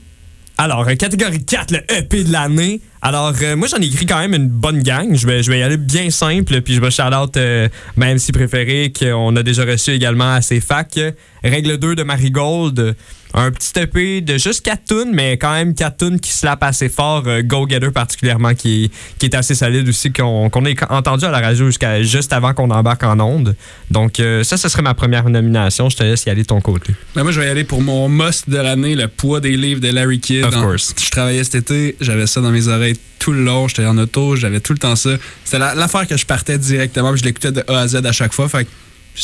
alors, 0.59 0.87
euh, 0.89 0.95
catégorie 0.97 1.45
4, 1.45 1.71
le 1.73 1.79
EP 1.93 2.25
de 2.25 2.33
l'année. 2.33 2.81
Alors, 3.07 3.35
euh, 3.43 3.55
moi, 3.55 3.69
j'en 3.69 3.77
ai 3.83 3.85
écrit 3.85 4.07
quand 4.07 4.19
même 4.19 4.33
une 4.33 4.49
bonne 4.49 4.83
gang. 4.83 5.15
Je 5.15 5.27
vais, 5.27 5.43
je 5.43 5.51
vais 5.51 5.59
y 5.59 5.63
aller 5.63 5.77
bien 5.77 6.09
simple, 6.09 6.63
puis 6.63 6.73
je 6.73 6.81
vais 6.81 6.91
shout-out 6.91 7.37
euh, 7.37 7.69
ma 7.97 8.15
MC 8.15 8.33
préférée 8.33 8.95
qu'on 8.99 9.37
a 9.37 9.43
déjà 9.43 9.67
reçu 9.67 9.91
également 9.91 10.33
à 10.33 10.41
ses 10.41 10.59
facs. 10.59 10.99
Règle 11.45 11.77
2 11.77 11.97
de 11.97 12.03
Marigold. 12.03 12.97
Un 13.37 13.51
petit 13.51 13.79
EP 13.81 14.21
de 14.21 14.39
juste 14.39 14.65
4 14.65 14.85
tunes, 14.85 15.11
mais 15.13 15.37
quand 15.37 15.53
même 15.53 15.75
4 15.75 15.97
tunes 15.97 16.21
qui 16.21 16.31
slap 16.31 16.63
assez 16.63 16.89
fort. 16.89 17.25
Euh, 17.27 17.43
Go 17.43 17.67
Getter 17.69 17.91
particulièrement, 17.91 18.55
qui 18.55 18.85
est, 18.85 18.91
qui 19.19 19.27
est 19.27 19.35
assez 19.35 19.57
solide 19.57 19.87
aussi, 19.87 20.11
qu'on 20.11 20.49
qu'on 20.49 20.65
a 20.65 20.95
entendu 20.97 21.27
à 21.27 21.31
la 21.31 21.41
radio 21.41 21.67
jusqu'à 21.67 22.01
juste 22.03 22.33
avant 22.33 22.55
qu'on 22.55 22.71
embarque 22.71 23.03
en 23.03 23.19
onde. 23.21 23.55
Donc, 23.91 24.23
ça, 24.45 24.57
ce 24.57 24.69
serait 24.69 24.83
ma 24.83 24.95
première 24.95 25.29
nomination. 25.29 25.91
Je 25.91 25.97
te 25.97 26.05
laisse 26.05 26.25
y 26.25 26.31
aller 26.31 26.43
de 26.43 26.47
ton 26.47 26.61
côté. 26.61 26.95
Ben, 27.17 27.25
moi, 27.25 27.33
je 27.33 27.41
vais 27.41 27.47
y 27.49 27.51
aller 27.51 27.65
pour 27.65 27.83
mon 27.83 28.09
must 28.09 28.49
de 28.49 28.57
l'année, 28.57 28.95
le 28.95 29.09
poids 29.09 29.41
des 29.41 29.57
livres 29.57 29.81
de 29.81 29.89
Larry 29.89 30.21
Kidd. 30.21 30.45
Of 30.45 30.55
course. 30.55 30.95
Je 31.05 31.11
travaillais 31.11 31.43
cet 31.43 31.57
été, 31.57 31.97
j'avais 32.01 32.29
ça 32.29 32.41
dans 32.41 32.51
mes 32.51 32.69
oreilles 32.69 32.94
tout 33.19 33.33
le 33.33 33.43
long, 33.45 33.69
j'étais 33.69 33.87
en 33.87 33.97
auto, 33.99 34.37
j'avais 34.37 34.61
tout 34.61 34.73
le 34.73 34.79
temps 34.79 34.97
ça. 34.97 35.11
C'était 35.45 35.59
la- 35.59 35.75
l'affaire 35.75 36.07
que 36.07 36.17
je 36.17 36.27
partais 36.27 36.59
directement, 36.59 37.11
puis 37.13 37.21
je 37.21 37.25
l'écoutais 37.25 37.53
de 37.53 37.65
A 37.69 37.81
à 37.81 37.89
Z 37.89 37.97
à 38.05 38.13
chaque 38.13 38.33
fois. 38.33 38.49
Fait 38.49 38.67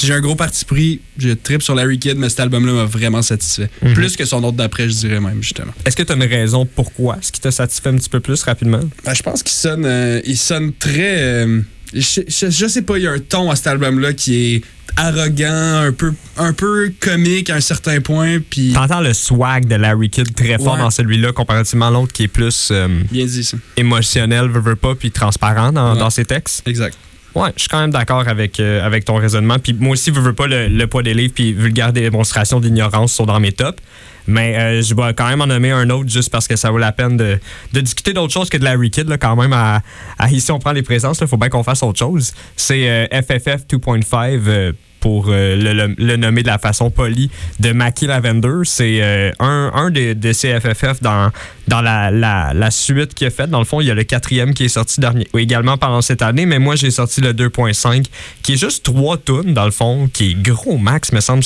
que 0.00 0.07
j'ai 0.07 0.12
un 0.14 0.20
gros 0.20 0.35
parti 0.37 0.64
pris. 0.64 1.00
Je 1.18 1.31
tripe 1.31 1.62
sur 1.62 1.74
Larry 1.74 1.98
Kidd, 1.98 2.16
mais 2.18 2.29
cet 2.29 2.40
album-là 2.40 2.72
m'a 2.72 2.85
vraiment 2.85 3.22
satisfait. 3.22 3.68
Mhm. 3.83 3.94
Plus 3.94 4.16
que 4.16 4.24
son 4.24 4.42
autre 4.44 4.57
d'après, 4.57 4.88
je 4.88 4.94
dirais 4.94 5.20
même, 5.20 5.42
justement. 5.42 5.72
Est-ce 5.85 5.96
que 5.96 6.03
tu 6.03 6.12
as 6.12 6.16
une 6.16 6.22
raison 6.24 6.66
pourquoi? 6.66 7.18
Ce 7.20 7.33
qui 7.33 7.40
t'a 7.40 7.50
satisfait 7.50 7.88
un 7.90 7.96
petit 7.96 8.09
peu 8.09 8.20
plus 8.20 8.42
rapidement? 8.42 8.81
Ben, 9.05 9.14
je 9.14 9.22
pense 9.22 9.42
qu'il 9.42 9.53
sonne, 9.57 9.85
euh, 9.85 10.20
il 10.24 10.37
sonne 10.37 10.72
très. 10.72 11.18
euh, 11.22 11.61
je, 11.92 12.20
je- 12.29 12.50
je 12.50 12.66
sais 12.68 12.83
pas, 12.83 12.98
il 12.98 13.05
y 13.05 13.07
a 13.09 13.11
un 13.12 13.18
ton 13.18 13.50
à 13.50 13.57
cet 13.57 13.66
album-là 13.66 14.12
qui 14.12 14.55
est 14.55 14.62
arrogant, 14.96 15.83
un 15.87 15.92
peu, 15.92 16.12
un 16.37 16.53
peu 16.53 16.92
comique 17.00 17.50
à 17.50 17.57
un 17.57 17.61
certain 17.61 18.00
point. 18.00 18.38
Puis. 18.48 18.72
T'entends 18.72 19.00
le 19.00 19.12
swag 19.12 19.66
de 19.66 19.74
Larry 19.76 20.11
Kidd 20.11 20.35
très 20.35 20.57
fort 20.59 20.74
Ouais. 20.74 20.79
dans 20.81 20.90
celui-là, 20.90 21.33
comparativement 21.33 21.88
à 21.88 21.90
l'autre 21.90 22.12
qui 22.12 22.24
est 22.24 22.29
plus 22.29 22.68
euh, 22.70 22.88
Bien 23.11 23.24
dit, 23.26 23.42
ça. 23.44 23.57
émotionnel, 23.76 24.48
veut, 24.48 24.61
veut 24.61 24.76
pas, 24.76 24.94
puis 24.94 25.11
transparent 25.11 25.72
dans, 25.72 25.94
Ouais. 25.94 25.98
dans 25.98 26.11
ses 26.11 26.24
textes. 26.24 26.66
Exact. 26.68 26.96
Ouais, 27.34 27.50
je 27.54 27.60
suis 27.60 27.68
quand 27.68 27.80
même 27.80 27.92
d'accord 27.92 28.26
avec, 28.26 28.58
euh, 28.58 28.84
avec 28.84 29.04
ton 29.04 29.16
raisonnement. 29.16 29.58
Puis 29.58 29.72
moi 29.78 29.92
aussi, 29.92 30.10
veux, 30.10 30.20
veux 30.20 30.32
pas, 30.32 30.46
le, 30.46 30.66
le 30.68 30.86
poids 30.86 31.02
des 31.02 31.14
livres 31.14 31.32
puis 31.34 31.52
vulgaire 31.52 31.92
démonstration 31.92 32.60
d'ignorance 32.60 33.12
sont 33.12 33.26
dans 33.26 33.38
mes 33.38 33.52
tops. 33.52 33.80
Mais 34.26 34.56
euh, 34.56 34.82
je 34.82 34.94
vais 34.94 35.14
quand 35.14 35.28
même 35.28 35.40
en 35.40 35.46
nommer 35.46 35.70
un 35.70 35.88
autre 35.90 36.08
juste 36.08 36.30
parce 36.30 36.46
que 36.46 36.56
ça 36.56 36.70
vaut 36.70 36.78
la 36.78 36.92
peine 36.92 37.16
de, 37.16 37.38
de 37.72 37.80
discuter 37.80 38.12
d'autre 38.12 38.32
chose 38.32 38.48
que 38.48 38.58
de 38.58 38.64
Larry 38.64 38.90
Kidd, 38.90 39.08
là, 39.08 39.18
quand 39.18 39.36
même. 39.36 39.52
À, 39.52 39.82
ici, 40.30 40.50
on 40.52 40.58
prend 40.58 40.72
les 40.72 40.82
présences, 40.82 41.20
il 41.20 41.26
faut 41.26 41.36
bien 41.36 41.48
qu'on 41.48 41.62
fasse 41.62 41.82
autre 41.82 41.98
chose. 41.98 42.32
C'est 42.56 43.08
FFF 43.12 43.66
2.5 43.66 44.40
euh, 44.46 44.72
pour 45.00 45.26
euh, 45.28 45.56
le, 45.98 46.16
nommer 46.16 46.42
de 46.42 46.46
la 46.46 46.58
façon 46.58 46.90
polie 46.90 47.30
de 47.58 47.72
Mackie 47.72 48.06
Lavender. 48.06 48.60
C'est 48.64 48.98
euh, 49.00 49.32
un, 49.40 49.72
un 49.74 49.90
des, 49.90 50.14
de 50.14 50.32
ces 50.32 50.60
FFF 50.60 51.00
dans, 51.00 51.30
dans 51.68 51.80
la, 51.80 52.10
la, 52.10 52.70
suite 52.70 53.14
qu'il 53.14 53.26
a 53.26 53.30
faite. 53.30 53.50
Dans 53.50 53.58
le 53.58 53.64
fond, 53.64 53.80
il 53.80 53.86
y 53.86 53.90
a 53.90 53.94
le 53.94 54.04
quatrième 54.04 54.54
qui 54.54 54.64
est 54.64 54.68
sorti 54.68 55.00
dernier, 55.00 55.26
également 55.36 55.76
pendant 55.76 56.02
cette 56.02 56.22
année, 56.22 56.46
mais 56.46 56.58
moi 56.58 56.76
j'ai 56.76 56.90
sorti 56.90 57.20
le 57.20 57.32
2.5 57.32 58.06
qui 58.42 58.52
est 58.52 58.56
juste 58.56 58.84
trois 58.84 59.16
tunes 59.16 59.54
dans 59.54 59.64
le 59.64 59.70
fond, 59.70 60.08
qui 60.12 60.30
est 60.30 60.34
gros 60.34 60.78
max, 60.78 61.12
me 61.12 61.20
semble, 61.20 61.42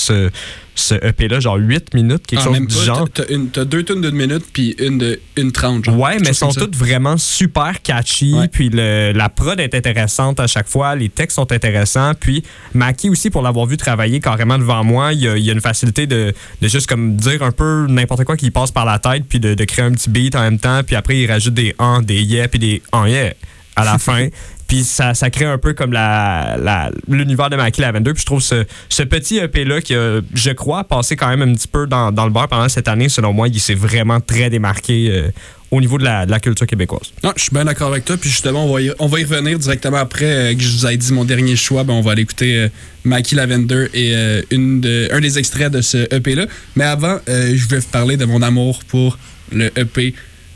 ce 0.77 0.95
EP-là, 0.95 1.39
genre 1.41 1.57
8 1.57 1.95
minutes, 1.95 2.27
quelque 2.27 2.41
Ah, 2.41 2.45
chose 2.45 2.59
du 2.59 2.67
pas, 2.67 2.83
genre. 2.83 3.09
t'as- 3.11 3.65
deux 3.65 3.85
tunes 3.85 4.01
d'une 4.01 4.15
minute, 4.15 4.45
puis 4.53 4.75
une 4.79 4.99
de 4.99 5.21
une 5.37 5.53
trente. 5.53 5.85
genre. 5.85 5.99
Ouais, 5.99 6.19
mais 6.21 6.33
sont 6.33 6.49
toutes 6.51 6.77
vraiment 6.77 7.17
super 7.17 7.81
catchy. 7.83 8.35
Ouais. 8.35 8.49
Puis 8.49 8.71
le- 8.71 9.13
la 9.13 9.29
prod 9.29 9.59
est 9.61 9.75
intéressante 9.75 10.41
à 10.41 10.47
chaque 10.47 10.69
fois. 10.69 10.95
Les 10.97 11.09
textes 11.09 11.37
sont 11.37 11.51
intéressants. 11.53 12.13
Puis 12.19 12.43
Maki 12.75 13.09
aussi, 13.09 13.31
pour 13.31 13.43
l'avoir 13.43 13.67
vu 13.67 13.77
travailler 13.77 14.21
carrément 14.21 14.59
devant 14.59 14.83
moi, 14.85 15.13
il 15.13 15.21
y 15.21 15.29
a, 15.29 15.37
il 15.37 15.45
y 15.45 15.51
a 15.51 15.53
une 15.53 15.61
facilité 15.61 16.07
de, 16.07 16.33
de 16.61 16.69
juste 16.69 16.89
comme 16.89 17.17
dire 17.17 17.43
un 17.43 17.53
peu 17.53 17.87
n'importe 17.89 18.25
quoi 18.25 18.37
qui 18.37 18.51
passe 18.51 18.71
par 18.71 18.85
la 18.85 18.99
tête, 18.99 19.25
puis 19.29 19.39
de, 19.41 19.55
de 19.55 19.65
créer 19.65 19.85
un 19.85 19.93
petit 19.93 20.11
beat 20.11 20.35
en 20.35 20.41
même 20.41 20.59
temps. 20.59 20.81
Puis 20.85 20.97
après, 20.97 21.19
il 21.19 21.31
rajoute 21.31 21.55
des 21.55 21.75
en, 21.79 22.01
des 22.03 22.21
yeah, 22.23 22.49
puis 22.49 22.59
des 22.59 22.83
en 22.93 23.07
yeah 23.07 23.33
à 23.77 23.85
la 23.85 23.99
fin. 23.99 24.29
Puis 24.75 24.83
ça, 24.83 25.15
ça 25.15 25.31
crée 25.31 25.45
un 25.45 25.57
peu 25.57 25.73
comme 25.73 25.93
la, 25.93 26.57
la- 26.61 26.91
l'univers 27.09 27.49
de 27.49 27.55
Maki 27.55 27.81
Lavender. 27.81 28.13
Puis 28.13 28.23
je 28.23 28.27
trouve 28.27 28.43
ce, 28.43 28.65
ce 28.89 29.05
petit 29.05 29.39
EP-là 29.39 29.81
qui 29.81 29.95
a, 29.95 30.21
je 30.35 30.51
crois, 30.51 30.83
passé 30.83 31.15
quand 31.15 31.29
même 31.29 31.43
un 31.43 31.53
petit 31.55 31.69
peu 31.69 31.87
dans, 31.87 32.11
dans 32.11 32.25
le 32.25 32.33
beurre 32.33 32.49
pendant 32.49 32.69
cette 32.69 32.89
année, 32.89 33.09
selon 33.09 33.33
moi, 33.33 33.47
il 33.47 33.61
s'est 33.61 33.75
vraiment 33.75 34.19
très 34.21 34.51
démarqué 34.51 35.11
euh, 35.13 35.31
au 35.71 35.81
niveau 35.81 35.97
de 35.97 36.03
la, 36.03 36.27
de 36.27 36.33
la 36.33 36.41
culture 36.41 36.67
québécoise. 36.67 37.13
Non, 37.23 37.33
je 37.37 37.43
suis 37.43 37.53
bien 37.53 37.65
d'accord 37.67 37.93
avec 37.93 38.05
toi. 38.05 38.17
Puis 38.17 38.31
justement, 38.31 38.67
on 38.67 38.75
va 38.75 38.81
y, 38.83 38.91
on 38.99 39.07
va 39.07 39.21
y 39.21 39.25
revenir 39.25 39.61
directement 39.61 39.99
après 39.99 40.25
euh, 40.25 40.55
que 40.57 40.61
je 40.61 40.69
vous 40.77 40.87
ai 40.89 40.97
dit 40.97 41.13
mon 41.13 41.25
dernier 41.25 41.55
choix. 41.55 41.85
Ben, 41.85 41.93
on 41.95 42.01
va 42.01 42.11
aller 42.11 42.23
écouter 42.23 42.57
euh, 42.59 42.69
Mackie 43.05 43.37
Lavender 43.37 43.87
et 43.95 44.13
euh, 44.17 44.43
une 44.51 44.81
de- 44.81 45.09
un 45.13 45.21
des 45.21 45.39
extraits 45.39 45.71
de 45.71 45.83
ce 45.83 46.13
EP-là. 46.13 46.47
Mais 46.75 46.85
avant, 46.85 47.19
je 47.29 47.69
vais 47.69 47.79
vous 47.79 47.89
parler 47.93 48.17
de 48.17 48.25
mon 48.25 48.43
amour 48.43 48.81
pour 48.89 49.19
le 49.53 49.71
EP 49.79 50.15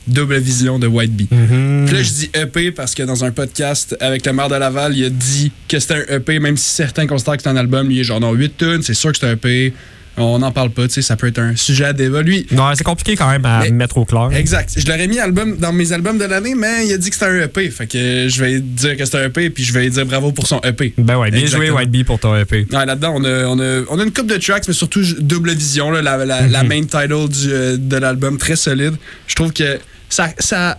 Double 0.09 0.39
Vision 0.39 0.79
de 0.79 0.87
White 0.87 1.13
Bee. 1.15 1.27
Puis 1.29 1.95
là, 1.95 2.03
je 2.03 2.11
dis 2.11 2.31
EP 2.35 2.73
parce 2.73 2.95
que 2.95 3.03
dans 3.03 3.25
un 3.25 3.31
podcast 3.31 3.97
avec 4.01 4.25
le 4.27 4.33
maire 4.33 4.49
de 4.49 4.57
Laval, 4.57 4.97
il 4.97 5.05
a 5.05 5.11
dit 5.11 5.53
que 5.69 5.79
c'était 5.79 6.05
un 6.11 6.17
EP, 6.17 6.39
même 6.41 6.57
si 6.57 6.71
certains 6.71 7.07
considèrent 7.07 7.37
que 7.37 7.43
c'est 7.43 7.49
un 7.49 7.57
album. 7.57 7.89
Lui, 7.89 7.97
il 7.97 8.01
est 8.01 8.05
genre, 8.05 8.21
non, 8.21 8.33
8 8.33 8.57
tunes, 8.57 8.83
c'est 8.83 8.95
sûr 8.95 9.13
que 9.13 9.19
c'est 9.19 9.27
un 9.27 9.33
EP. 9.33 9.73
On 10.21 10.41
n'en 10.41 10.51
parle 10.51 10.71
pas, 10.71 10.89
tu 10.89 10.95
sais, 10.95 11.03
ça 11.03 11.15
peut 11.15 11.29
être 11.29 11.39
un 11.39 11.55
sujet 11.55 11.85
à 11.85 11.93
débat. 11.93 12.23
Lui, 12.23 12.45
Non, 12.51 12.65
c'est 12.75 12.83
compliqué 12.83 13.15
quand 13.15 13.31
même 13.31 13.45
à 13.45 13.61
Mais- 13.61 13.71
mettre 13.71 13.99
au 13.99 14.05
clair. 14.05 14.31
Exact. 14.33 14.73
Je 14.77 14.85
l'aurais 14.89 15.07
mis 15.07 15.21
album 15.21 15.57
dans 15.59 15.73
mes 15.73 15.93
albums 15.93 16.19
de 16.19 16.25
l'année, 16.25 16.57
mais 16.57 16.89
il 16.89 16.93
a 16.93 16.99
dit 16.99 17.09
que 17.09 17.15
c'était 17.15 17.27
un 17.31 17.45
EP. 17.45 17.71
Fait 17.71 17.87
que 17.87 18.27
je 18.29 18.41
vais 18.43 18.59
dire 18.59 18.97
que 18.97 19.05
c'est 19.05 19.17
un 19.17 19.27
EP, 19.27 19.49
puis 19.51 19.63
je 19.63 19.73
vais 19.73 19.89
dire 19.89 20.05
bravo 20.07 20.33
pour 20.33 20.49
son 20.49 20.61
EP. 20.65 20.93
Ben 20.99 21.17
ouais, 21.19 21.31
bien 21.31 21.39
Exactement. 21.43 21.67
joué 21.69 21.77
White 21.77 21.91
Bee 21.93 22.03
pour 22.03 22.19
ton 22.19 22.35
EP. 22.37 22.67
Ouais, 22.73 22.85
Là-dedans, 22.85 23.13
on 23.15 23.25
a, 23.25 23.45
on, 23.47 23.61
a, 23.61 23.85
on 23.91 23.99
a 24.01 24.03
une 24.03 24.11
coupe 24.13 24.27
de 24.27 24.39
tracks, 24.39 24.65
mais 24.67 24.75
surtout 24.75 25.03
double 25.21 25.53
vision, 25.53 25.93
là, 25.93 26.03
la, 26.03 26.17
la, 26.25 26.49
la 26.49 26.65
main 26.65 26.81
title 26.81 27.29
du, 27.29 27.53
euh, 27.53 27.77
de 27.79 27.97
l'album, 27.97 28.39
très 28.39 28.57
solide. 28.57 28.95
Je 29.29 29.37
trouve 29.37 29.53
que 29.53 29.79
ça, 30.09 30.29
ça, 30.39 30.79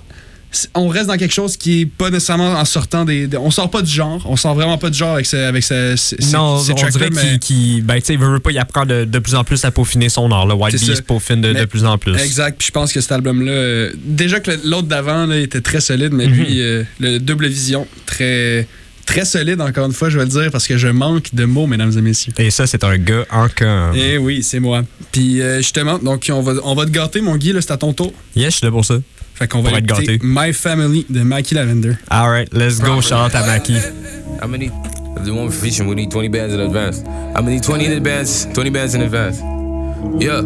on 0.73 0.87
reste 0.87 1.05
dans 1.05 1.17
quelque 1.17 1.33
chose 1.33 1.57
qui 1.57 1.81
est 1.81 1.85
pas 1.85 2.09
nécessairement 2.09 2.53
en 2.53 2.65
sortant 2.65 3.05
des. 3.05 3.27
des- 3.27 3.37
on 3.37 3.51
sort 3.51 3.69
pas 3.69 3.83
du 3.83 3.91
genre. 3.91 4.19
On 4.27 4.35
sort 4.35 4.55
vraiment 4.55 4.79
pas 4.79 4.89
du 4.89 4.97
genre 4.97 5.13
avec, 5.13 5.27
ce, 5.27 5.35
avec 5.37 5.63
ce, 5.63 5.91
Non, 6.35 6.59
ces 6.59 6.71
on 6.71 6.75
dirait 6.89 7.09
mais- 7.11 7.21
qu'il, 7.21 7.39
qu'il- 7.39 7.83
ben, 7.83 7.95
tu 7.99 8.05
sais, 8.05 8.13
il 8.13 8.19
veut, 8.19 8.31
veut 8.31 8.39
pas, 8.39 8.49
il 8.51 8.57
apprend 8.57 8.83
de, 8.87 9.05
de 9.05 9.19
plus 9.19 9.35
en 9.35 9.43
plus 9.43 9.63
à 9.63 9.69
peaufiner 9.69 10.09
son 10.09 10.31
art. 10.31 10.47
Le 10.47 10.55
White 10.55 10.77
se 10.79 11.01
peaufine 11.03 11.41
de, 11.41 11.53
de 11.53 11.65
plus 11.65 11.85
en 11.85 11.99
plus. 11.99 12.15
Exact. 12.17 12.57
Puis 12.57 12.67
je 12.67 12.71
pense 12.71 12.91
que 12.91 12.99
cet 12.99 13.11
album-là, 13.11 13.51
euh, 13.51 13.93
déjà 14.03 14.39
que 14.39 14.49
l'autre 14.65 14.87
d'avant 14.87 15.27
là, 15.27 15.37
était 15.37 15.61
très 15.61 15.81
solide, 15.81 16.13
mais 16.13 16.25
lui, 16.25 16.61
euh, 16.61 16.83
le 16.99 17.19
double 17.19 17.45
vision, 17.47 17.85
très, 18.07 18.67
très 19.05 19.25
solide, 19.25 19.61
encore 19.61 19.85
une 19.85 19.93
fois, 19.93 20.09
je 20.09 20.17
vais 20.17 20.23
le 20.25 20.31
dire, 20.31 20.49
parce 20.51 20.65
que 20.65 20.77
je 20.79 20.87
manque 20.87 21.27
de 21.35 21.45
mots, 21.45 21.67
mesdames 21.67 21.95
et 21.95 22.01
messieurs. 22.01 22.33
Et 22.39 22.49
ça, 22.49 22.65
c'est 22.65 22.83
un 22.83 22.97
gars 22.97 23.23
en 23.29 23.49
camp. 23.49 23.91
Eh 23.93 24.17
oui, 24.17 24.41
c'est 24.41 24.59
moi. 24.59 24.83
Puis 25.11 25.41
euh, 25.43 25.57
justement, 25.57 25.99
donc 25.99 26.25
on 26.33 26.41
va, 26.41 26.53
on 26.63 26.73
va 26.73 26.85
te 26.85 26.91
gâter, 26.91 27.21
mon 27.21 27.35
Guy, 27.35 27.53
là, 27.53 27.61
c'est 27.61 27.71
à 27.71 27.77
ton 27.77 27.93
tour. 27.93 28.11
Yes, 28.35 28.53
je 28.53 28.57
suis 28.57 28.65
là 28.65 28.71
pour 28.71 28.83
ça. 28.83 28.95
Fait 29.39 29.47
qu'on 29.47 29.61
va 29.61 29.69
être 29.71 29.77
écouter 29.77 30.17
gâté. 30.17 30.19
My 30.21 30.51
Family 30.51 31.05
de 31.09 31.23
Mikey 31.23 31.55
Lavender. 31.55 31.93
Alright, 32.11 32.53
let's 32.53 32.81
go, 32.81 32.99
shout 33.01 33.15
out 33.15 33.33
à 33.33 33.45
Maki. 33.45 33.73
I'm 34.41 34.51
gonna 34.51 34.57
need 34.57 34.71
if 35.15 35.23
they 35.23 35.31
want 35.31 35.45
me 35.45 35.51
for 35.51 35.65
featuring, 35.65 35.87
we 35.87 35.95
need 35.95 36.11
20 36.11 36.27
bands 36.27 36.53
in 36.53 36.59
advance. 36.59 37.03
I'm 37.05 37.45
gonna 37.45 37.51
need 37.51 37.63
20 37.63 37.85
in 37.85 37.93
advance, 37.93 38.45
20 38.53 38.69
bands 38.69 38.95
in 38.95 39.01
advance. 39.01 39.39
Yeah. 40.19 40.41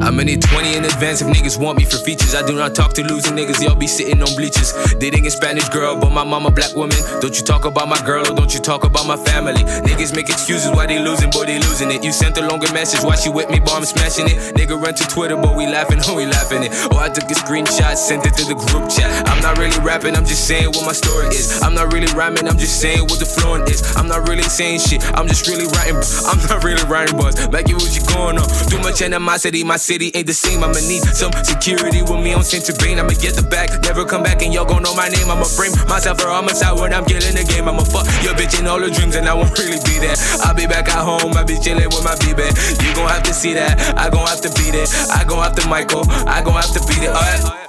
I'm 0.00 0.18
in 0.20 0.28
it 0.28 0.40
20 0.40 0.76
in 0.76 0.84
advance 0.84 1.20
if 1.20 1.28
niggas 1.28 1.58
want 1.58 1.76
me 1.76 1.84
for 1.84 1.98
features. 1.98 2.34
I 2.34 2.46
do 2.46 2.54
not 2.54 2.74
talk 2.74 2.92
to 2.94 3.02
losing 3.02 3.34
niggas, 3.34 3.60
y'all 3.62 3.74
be 3.74 3.88
sitting 3.88 4.22
on 4.22 4.30
bleachers. 4.36 4.72
Dating 4.94 5.26
a 5.26 5.30
Spanish 5.30 5.68
girl, 5.68 5.98
but 5.98 6.12
my 6.12 6.22
mama 6.22 6.50
black 6.50 6.74
woman. 6.76 6.96
Don't 7.20 7.34
you 7.34 7.42
talk 7.44 7.64
about 7.64 7.88
my 7.88 8.00
girl 8.06 8.22
or 8.22 8.34
don't 8.34 8.54
you 8.54 8.60
talk 8.60 8.84
about 8.84 9.06
my 9.06 9.16
family? 9.16 9.64
Niggas 9.82 10.14
make 10.14 10.30
excuses 10.30 10.70
why 10.70 10.86
they 10.86 11.02
losing, 11.02 11.30
boy, 11.30 11.46
they 11.46 11.58
losing 11.58 11.90
it. 11.90 12.04
You 12.04 12.12
sent 12.12 12.38
a 12.38 12.46
longer 12.46 12.72
message, 12.72 13.02
why 13.02 13.16
she 13.16 13.28
with 13.28 13.50
me, 13.50 13.58
boy, 13.58 13.74
I'm 13.74 13.84
smashing 13.84 14.26
it. 14.26 14.54
Nigga 14.54 14.80
run 14.80 14.94
to 14.94 15.04
Twitter, 15.08 15.36
but 15.36 15.56
we 15.56 15.66
laughing, 15.66 15.98
oh, 16.06 16.14
we 16.14 16.26
laughing 16.26 16.62
it. 16.62 16.70
Oh, 16.92 16.98
I 16.98 17.08
took 17.08 17.24
a 17.24 17.34
screenshot, 17.34 17.96
sent 17.96 18.24
it 18.24 18.34
to 18.38 18.44
the 18.46 18.54
group 18.54 18.88
chat. 18.88 19.10
I'm 19.28 19.42
not 19.42 19.58
really 19.58 19.78
rapping, 19.80 20.14
I'm 20.14 20.24
just 20.24 20.46
saying 20.46 20.70
what 20.70 20.86
my 20.86 20.92
story 20.92 21.26
is. 21.34 21.60
I'm 21.60 21.74
not 21.74 21.92
really 21.92 22.10
rhyming, 22.14 22.46
I'm 22.46 22.58
just 22.58 22.80
saying 22.80 23.02
what 23.10 23.18
the 23.18 23.26
flowing 23.26 23.62
is. 23.66 23.82
I'm 23.96 24.06
not 24.06 24.28
really 24.28 24.44
saying 24.44 24.78
shit, 24.78 25.02
I'm 25.18 25.26
just 25.26 25.48
really 25.48 25.66
writing. 25.74 25.98
I'm 26.30 26.38
not 26.46 26.62
really 26.62 26.84
writing. 26.86 27.18
Back 27.50 27.68
you 27.68 27.76
what 27.76 27.94
you 27.94 28.02
going 28.14 28.38
on. 28.38 28.46
Too 28.68 28.78
much 28.80 29.02
animosity, 29.02 29.64
my 29.64 29.76
city 29.76 30.10
ain't 30.14 30.26
the 30.26 30.32
same. 30.32 30.62
I'ma 30.64 30.80
need 30.88 31.02
some 31.14 31.32
security 31.44 32.02
with 32.02 32.20
me 32.22 32.32
on 32.32 32.44
center 32.44 32.72
brain. 32.74 32.98
I'ma 32.98 33.14
get 33.20 33.34
the 33.34 33.42
back, 33.42 33.70
never 33.82 34.04
come 34.04 34.22
back, 34.22 34.42
and 34.42 34.52
y'all 34.52 34.64
gon' 34.64 34.82
know 34.82 34.94
my 34.94 35.08
name. 35.08 35.30
I'ma 35.30 35.44
frame 35.44 35.72
myself 35.88 36.20
for 36.20 36.28
homicide 36.28 36.78
when 36.78 36.92
I'm 36.92 37.04
killing 37.04 37.34
the 37.34 37.44
game. 37.44 37.68
I'ma 37.68 37.84
fuck 37.84 38.06
your 38.22 38.34
bitch 38.34 38.58
in 38.58 38.66
all 38.66 38.80
her 38.80 38.90
dreams, 38.90 39.16
and 39.16 39.28
I 39.28 39.34
won't 39.34 39.56
really 39.58 39.80
be 39.84 39.98
there. 39.98 40.16
I'll 40.44 40.54
be 40.54 40.66
back 40.66 40.88
at 40.88 41.02
home, 41.04 41.32
I'll 41.36 41.44
be 41.44 41.58
chilling 41.58 41.88
with 41.88 42.04
my 42.04 42.16
baby. 42.20 42.48
You 42.82 42.94
gon' 42.94 43.08
have 43.08 43.22
to 43.24 43.34
see 43.34 43.52
that, 43.54 43.98
I 43.98 44.10
gon' 44.10 44.26
have 44.26 44.40
to 44.42 44.50
beat 44.56 44.74
it. 44.74 44.88
I 45.10 45.24
gon' 45.24 45.42
have 45.42 45.54
to 45.56 45.68
Michael, 45.68 46.04
I 46.26 46.42
gon' 46.42 46.54
have 46.54 46.72
to 46.72 46.80
beat 46.86 47.02
it. 47.02 47.10
Alright. 47.10 47.61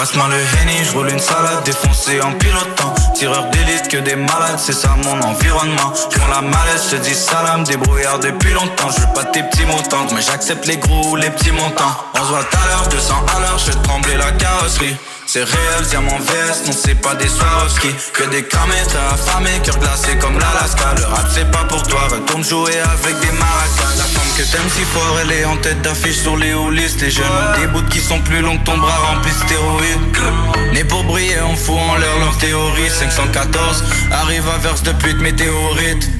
Passe-moi 0.00 0.28
le 0.30 0.36
henny, 0.36 0.78
je 0.82 1.12
une 1.12 1.18
salade 1.18 1.62
défoncée 1.62 2.22
en 2.22 2.32
pilotant. 2.32 2.94
Tireur 3.12 3.50
d'élite 3.50 3.86
que 3.88 3.98
des 3.98 4.16
malades, 4.16 4.56
c'est 4.56 4.72
ça 4.72 4.96
mon 5.04 5.20
environnement. 5.20 5.92
Prends 6.12 6.28
la 6.28 6.40
malaise, 6.40 6.86
je 6.90 6.96
te 6.96 7.02
dis 7.02 7.14
salam, 7.14 7.64
débrouillard 7.64 8.18
depuis 8.18 8.54
longtemps. 8.54 8.88
Je 8.96 9.02
veux 9.02 9.12
pas 9.12 9.24
tes 9.24 9.42
petits 9.42 9.66
montants, 9.66 10.06
mais 10.14 10.22
j'accepte 10.22 10.64
les 10.64 10.78
gros 10.78 11.10
ou 11.10 11.16
les 11.16 11.28
petits 11.28 11.50
montants. 11.50 11.94
On 12.14 12.24
se 12.24 12.30
voit 12.30 12.38
à 12.38 12.66
l'heure, 12.66 12.88
200 12.88 13.14
à 13.36 13.40
l'heure, 13.40 13.58
je 13.58 13.72
trembler 13.72 14.16
la 14.16 14.32
carrosserie 14.32 14.96
c'est 15.32 15.44
réel, 15.44 15.86
diamant 15.88 16.18
veste, 16.18 16.66
non 16.66 16.72
c'est 16.72 16.96
pas 16.96 17.14
des 17.14 17.28
Swarovski. 17.28 17.94
Que 18.12 18.24
des 18.30 18.42
cramés, 18.42 18.74
t'as 18.88 19.14
affamé, 19.14 19.50
cœur 19.62 19.78
glacé 19.78 20.16
comme 20.18 20.36
l'Alaska. 20.36 20.94
Le 20.96 21.04
rap 21.04 21.26
c'est 21.32 21.48
pas 21.52 21.62
pour 21.68 21.84
toi, 21.84 22.00
retourne 22.10 22.42
jouer 22.42 22.80
avec 22.80 23.14
des 23.20 23.30
maracas. 23.38 23.94
La 23.96 24.04
femme 24.04 24.28
que 24.36 24.42
t'aimes 24.42 24.70
si 24.70 24.82
fort, 24.82 25.18
elle 25.22 25.30
est 25.30 25.44
en 25.44 25.56
tête 25.58 25.82
d'affiche 25.82 26.22
sur 26.22 26.36
les 26.36 26.52
hauts 26.52 26.70
listes. 26.70 27.00
Les 27.00 27.12
jeunes 27.12 27.26
ont 27.26 27.60
des 27.60 27.68
bouts 27.68 27.88
qui 27.90 28.00
sont 28.00 28.18
plus 28.22 28.40
longs 28.40 28.58
que 28.58 28.64
ton 28.64 28.78
bras 28.78 28.98
rempli 29.06 29.30
de 29.30 29.36
stéroïdes. 29.36 30.72
Né 30.72 30.82
pour 30.82 31.04
briller, 31.04 31.40
on 31.48 31.54
fout 31.54 31.76
en 31.78 31.94
l'air 31.94 32.18
leur 32.18 32.36
théorie. 32.38 32.90
514, 32.90 33.84
arrive 34.10 34.48
à 34.48 34.58
verse 34.58 34.82
de 34.82 34.90
pute 34.90 35.20
météorite 35.20 36.10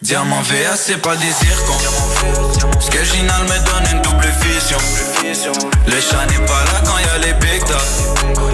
Diamant 0.00 0.42
VA 0.42 0.76
c'est 0.76 1.02
pas 1.02 1.16
des 1.16 1.26
zircons. 1.26 1.78
Ce 2.78 2.88
que 2.88 3.02
Ginal 3.04 3.42
me 3.42 3.58
donne 3.66 3.96
une 3.96 4.02
double 4.02 4.28
vision. 4.42 4.78
Le 5.86 6.00
chat 6.00 6.24
n'est 6.26 6.46
pas 6.46 6.64
là 6.66 6.80
quand 6.86 6.98
y 6.98 7.08
a 7.08 7.18
les 7.18 7.32
big 7.34 7.64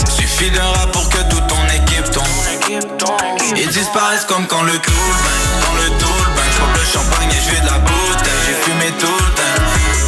Suffit 0.09 0.51
d'un 0.51 0.63
rap 0.63 0.91
pour 0.93 1.07
que 1.11 1.19
toute 1.29 1.47
ton 1.47 1.63
équipe 1.67 2.11
tombe. 2.11 2.25
Ils 3.57 3.69
disparaissent 3.69 4.25
comme 4.25 4.47
quand 4.47 4.63
le 4.63 4.73
bang 4.73 4.81
Dans 5.61 5.75
le 5.75 5.91
bang, 5.91 6.51
je 6.57 6.81
le 6.81 6.87
champagne 6.87 7.29
et 7.31 7.57
je 7.57 7.61
de 7.61 7.67
la 7.67 7.79
bouteille. 7.79 8.33
J'ai 8.47 8.55
fumé 8.65 8.91
tout 8.99 9.07
le 9.07 9.35
temps, 9.35 9.63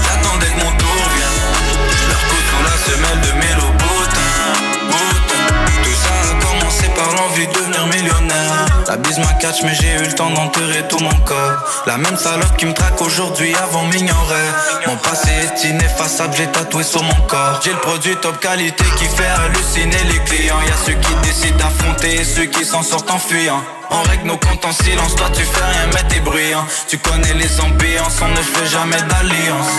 j'attendais 0.04 0.46
que 0.46 0.64
mon 0.64 0.72
tour 0.78 0.96
vienne. 1.16 1.40
Je 2.00 2.08
leur 2.08 2.20
coupe 2.28 2.46
sous 2.48 2.64
la 2.64 2.76
semelle 2.94 3.20
de 3.20 3.32
mélo 3.32 3.72
boutin 3.76 4.46
Tout 5.84 5.96
ça 6.02 6.30
a 6.30 6.44
commencé 6.44 6.88
par 6.96 7.14
l'envie 7.14 7.46
de 7.46 7.52
devenir 7.52 7.86
millionnaire 7.88 8.65
La 8.96 9.24
m'a 9.24 9.32
catch 9.34 9.62
mais 9.62 9.74
j'ai 9.74 9.94
eu 9.94 10.06
le 10.06 10.14
temps 10.14 10.30
d'enterrer 10.30 10.88
tout 10.88 10.98
mon 10.98 11.14
corps. 11.24 11.82
La 11.86 11.98
même 11.98 12.16
salope 12.16 12.56
qui 12.56 12.64
me 12.64 12.72
traque 12.72 13.00
aujourd'hui 13.02 13.54
avant 13.54 13.84
m'ignorait. 13.84 14.52
Mon 14.86 14.96
passé 14.96 15.28
est 15.28 15.68
ineffaçable, 15.68 16.34
j'ai 16.34 16.46
tatoué 16.46 16.82
sur 16.82 17.02
mon 17.02 17.20
corps. 17.26 17.60
J'ai 17.62 17.72
le 17.72 17.78
produit 17.78 18.16
top 18.16 18.40
qualité 18.40 18.84
qui 18.96 19.04
fait 19.04 19.26
halluciner 19.26 20.02
les 20.10 20.18
clients. 20.24 20.60
Y'a 20.66 20.76
ceux 20.86 20.94
qui 20.94 21.14
décident 21.22 21.58
d'affronter 21.58 22.20
et 22.20 22.24
ceux 22.24 22.46
qui 22.46 22.64
s'en 22.64 22.82
sortent 22.82 23.10
en 23.10 23.18
fuyant 23.18 23.62
on 23.90 24.02
règle 24.02 24.26
nos 24.26 24.36
comptes 24.36 24.64
en 24.64 24.72
silence, 24.72 25.14
toi 25.16 25.28
tu 25.32 25.42
fais 25.42 25.64
rien 25.64 25.86
mais 25.92 26.02
t'es 26.08 26.20
bruyant 26.20 26.64
Tu 26.88 26.98
connais 26.98 27.34
les 27.34 27.60
ambiances, 27.60 28.20
on 28.22 28.28
ne 28.28 28.36
fait 28.36 28.66
jamais 28.66 29.00
d'alliance. 29.08 29.72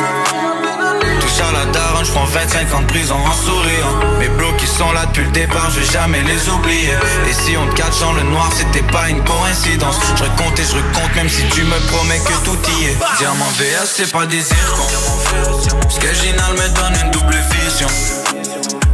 Touche 1.19 1.39
à 1.41 1.51
la 1.51 1.65
daronne, 1.71 2.05
je 2.05 2.11
prends 2.11 2.25
25 2.25 2.73
ans 2.75 2.81
de 2.81 2.87
prison 2.87 3.15
en 3.15 3.33
souriant. 3.33 4.17
Mes 4.19 4.29
blocs 4.29 4.57
qui 4.57 4.67
sont 4.67 4.91
là 4.91 5.05
depuis 5.07 5.23
le 5.23 5.31
départ, 5.31 5.69
je 5.71 5.79
vais 5.79 5.91
jamais 5.91 6.21
les 6.23 6.49
oublier. 6.49 6.95
Et 7.29 7.33
si 7.33 7.57
on 7.57 7.67
te 7.67 7.75
catch 7.75 7.99
dans 7.99 8.13
le 8.13 8.23
noir, 8.23 8.49
c'était 8.55 8.85
pas 8.91 9.09
une 9.09 9.23
coïncidence. 9.23 9.97
Je 10.15 10.23
recompte 10.23 10.59
et 10.59 10.63
je 10.63 10.75
recompte 10.75 11.15
même 11.15 11.29
si 11.29 11.43
tu 11.49 11.63
me 11.63 11.79
promets 11.87 12.19
que 12.19 12.33
tout 12.43 12.57
y 12.79 12.85
est. 12.85 12.97
Diamant 13.19 13.51
VS, 13.57 13.93
c'est 13.95 14.11
pas 14.11 14.25
des 14.25 14.41
Ce 14.41 15.99
que 15.99 16.07
me 16.07 16.69
donne 16.75 16.93
une 17.05 17.11
double 17.11 17.37
vision 17.51 17.87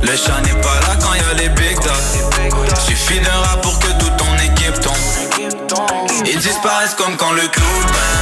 le 0.03 0.15
chat 0.17 0.39
n'est 0.41 0.61
pas 0.61 0.79
là 0.81 0.95
quand 1.01 1.13
y 1.13 1.19
a 1.19 1.33
les 1.33 1.49
big 1.49 1.75
dogs. 1.79 2.77
Suffit 2.85 3.19
d'un 3.19 3.31
rap 3.31 3.61
pour 3.61 3.77
que 3.79 3.87
toute 3.99 4.15
ton 4.17 4.35
équipe 4.43 4.79
tombe. 4.81 4.95
Ils 6.25 6.39
disparaissent 6.39 6.95
comme 6.95 7.15
quand 7.17 7.31
le 7.31 7.41
bang 7.41 7.51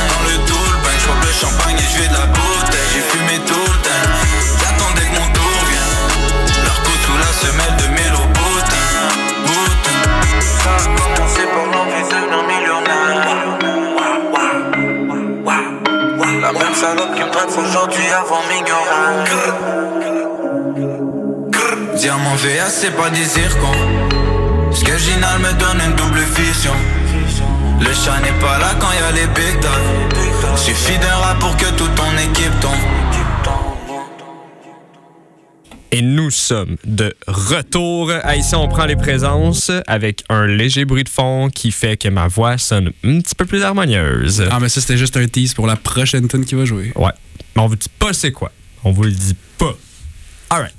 Dans 0.10 0.24
le 0.30 0.38
tool 0.46 0.74
bang, 0.84 1.00
je 1.00 1.08
le 1.28 1.34
champagne 1.34 1.78
et 1.78 1.90
je 1.92 2.08
de 2.08 2.14
la 2.14 2.26
bouteille. 2.28 2.90
J'ai 2.94 3.02
fumé 3.02 3.40
tout 3.46 3.54
le 3.54 3.80
temps. 3.82 4.08
J'attendais 4.60 5.08
que 5.08 5.16
mon 5.20 5.28
tour 5.34 5.54
vienne. 5.70 6.02
Leur 6.64 6.78
coup 6.84 6.98
sous 7.06 7.18
la 7.18 7.32
semelle 7.34 7.76
de 7.78 7.88
boutin. 8.34 8.88
Boutin. 9.46 10.00
Ça 10.64 10.74
a 10.76 10.86
commencé 10.86 11.44
par 11.46 11.66
millionnaire. 12.48 13.62
La 16.42 16.52
même 16.54 16.76
salope 16.76 17.14
qui 17.16 17.24
me 17.24 17.30
traque 17.32 17.58
aujourd'hui 17.58 18.08
avant 18.12 18.42
m'ignorer 18.50 19.12
Diamant 22.02 22.34
VA 22.34 22.68
c'est 22.68 22.96
pas 22.98 23.12
des 23.12 23.24
zircons 23.24 24.72
Ce 24.74 24.84
que 24.84 24.98
Ginal 24.98 25.38
me 25.38 25.54
donne 25.60 25.80
une 25.88 25.96
double 25.96 26.22
vision 26.36 26.74
Le 27.80 27.94
chat 27.94 28.20
n'est 28.22 28.40
pas 28.40 28.58
là 28.58 28.74
quand 28.80 28.92
y 28.92 28.98
a 28.98 29.12
les 29.12 29.28
big 29.28 29.62
dogs 29.62 30.58
Suffit 30.58 30.98
d'un 30.98 31.14
rap 31.14 31.38
pour 31.38 31.56
que 31.58 31.70
toute 31.78 31.94
ton 31.94 32.12
équipe 32.18 32.60
tombe 32.60 32.72
Et 35.92 36.02
nous 36.02 36.32
sommes 36.32 36.78
de 36.86 37.14
retour. 37.28 38.12
À 38.24 38.36
ici, 38.36 38.56
on 38.56 38.68
prend 38.68 38.86
les 38.86 38.96
présences 38.96 39.70
avec 39.86 40.24
un 40.30 40.48
léger 40.48 40.86
bruit 40.86 41.04
de 41.04 41.10
fond 41.10 41.50
qui 41.54 41.72
fait 41.72 41.98
que 41.98 42.08
ma 42.08 42.28
voix 42.28 42.58
sonne 42.58 42.94
un 43.04 43.20
petit 43.20 43.36
peu 43.36 43.46
plus 43.46 43.62
harmonieuse. 43.62 44.48
Ah, 44.50 44.60
mais 44.60 44.70
ça, 44.70 44.82
c'était 44.82 44.98
juste 44.98 45.18
un 45.18 45.28
tease 45.28 45.54
pour 45.54 45.68
la 45.68 45.76
prochaine 45.76 46.28
tune 46.28 46.46
qui 46.46 46.56
va 46.56 46.66
jouer. 46.66 46.94
Ouais. 46.96 47.12
Mais 47.56 47.62
on 47.62 47.68
vous 47.68 47.76
dit 47.76 47.92
pas 48.00 48.14
c'est 48.14 48.32
quoi. 48.32 48.52
On 48.86 48.92
vous 48.92 49.04
le 49.04 49.12
dit 49.12 49.36
pas. 49.58 49.76
Alright 50.50 50.74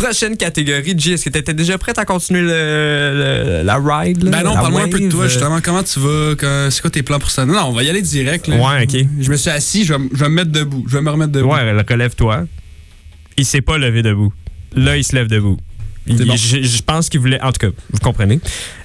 prochaine 0.00 0.36
catégorie, 0.36 0.94
G, 0.96 1.12
est-ce 1.12 1.24
que 1.24 1.30
tu 1.30 1.38
étais 1.38 1.54
déjà 1.54 1.78
prête 1.78 1.98
à 1.98 2.04
continuer 2.04 2.42
le, 2.42 3.62
la 3.64 3.76
ride? 3.76 4.24
ben 4.24 4.42
non, 4.42 4.54
parle-moi 4.54 4.82
un 4.82 4.88
peu 4.88 5.00
de 5.00 5.08
toi, 5.08 5.28
justement. 5.28 5.60
Comment 5.62 5.82
tu 5.82 6.00
vas? 6.00 6.70
C'est 6.70 6.80
quoi 6.80 6.90
tes 6.90 7.02
plans 7.02 7.18
pour 7.18 7.30
ça? 7.30 7.44
Non, 7.44 7.66
on 7.66 7.72
va 7.72 7.82
y 7.82 7.90
aller 7.90 8.02
direct. 8.02 8.48
Ouais, 8.48 8.84
OK. 8.84 9.06
Je 9.20 9.30
me 9.30 9.36
suis 9.36 9.50
assis, 9.50 9.84
je 9.84 9.94
vais, 9.94 9.98
me 9.98 10.28
mettre 10.28 10.50
debout. 10.50 10.84
Je 10.88 10.96
vais 10.96 11.02
me 11.02 11.10
remettre 11.10 11.32
debout. 11.32 11.52
Ouais, 11.52 11.72
relève-toi. 11.88 12.46
Il 13.36 13.44
s'est 13.44 13.60
pas 13.60 13.78
levé 13.78 14.02
debout. 14.02 14.32
Là, 14.74 14.96
il 14.96 15.04
se 15.04 15.14
lève 15.14 15.26
debout. 15.26 15.58
je, 16.06 16.82
pense 16.82 17.08
qu'il 17.08 17.20
voulait. 17.20 17.40
En 17.42 17.52
tout 17.52 17.66
cas, 17.66 17.74
vous 17.92 17.98
comprenez. 18.00 18.40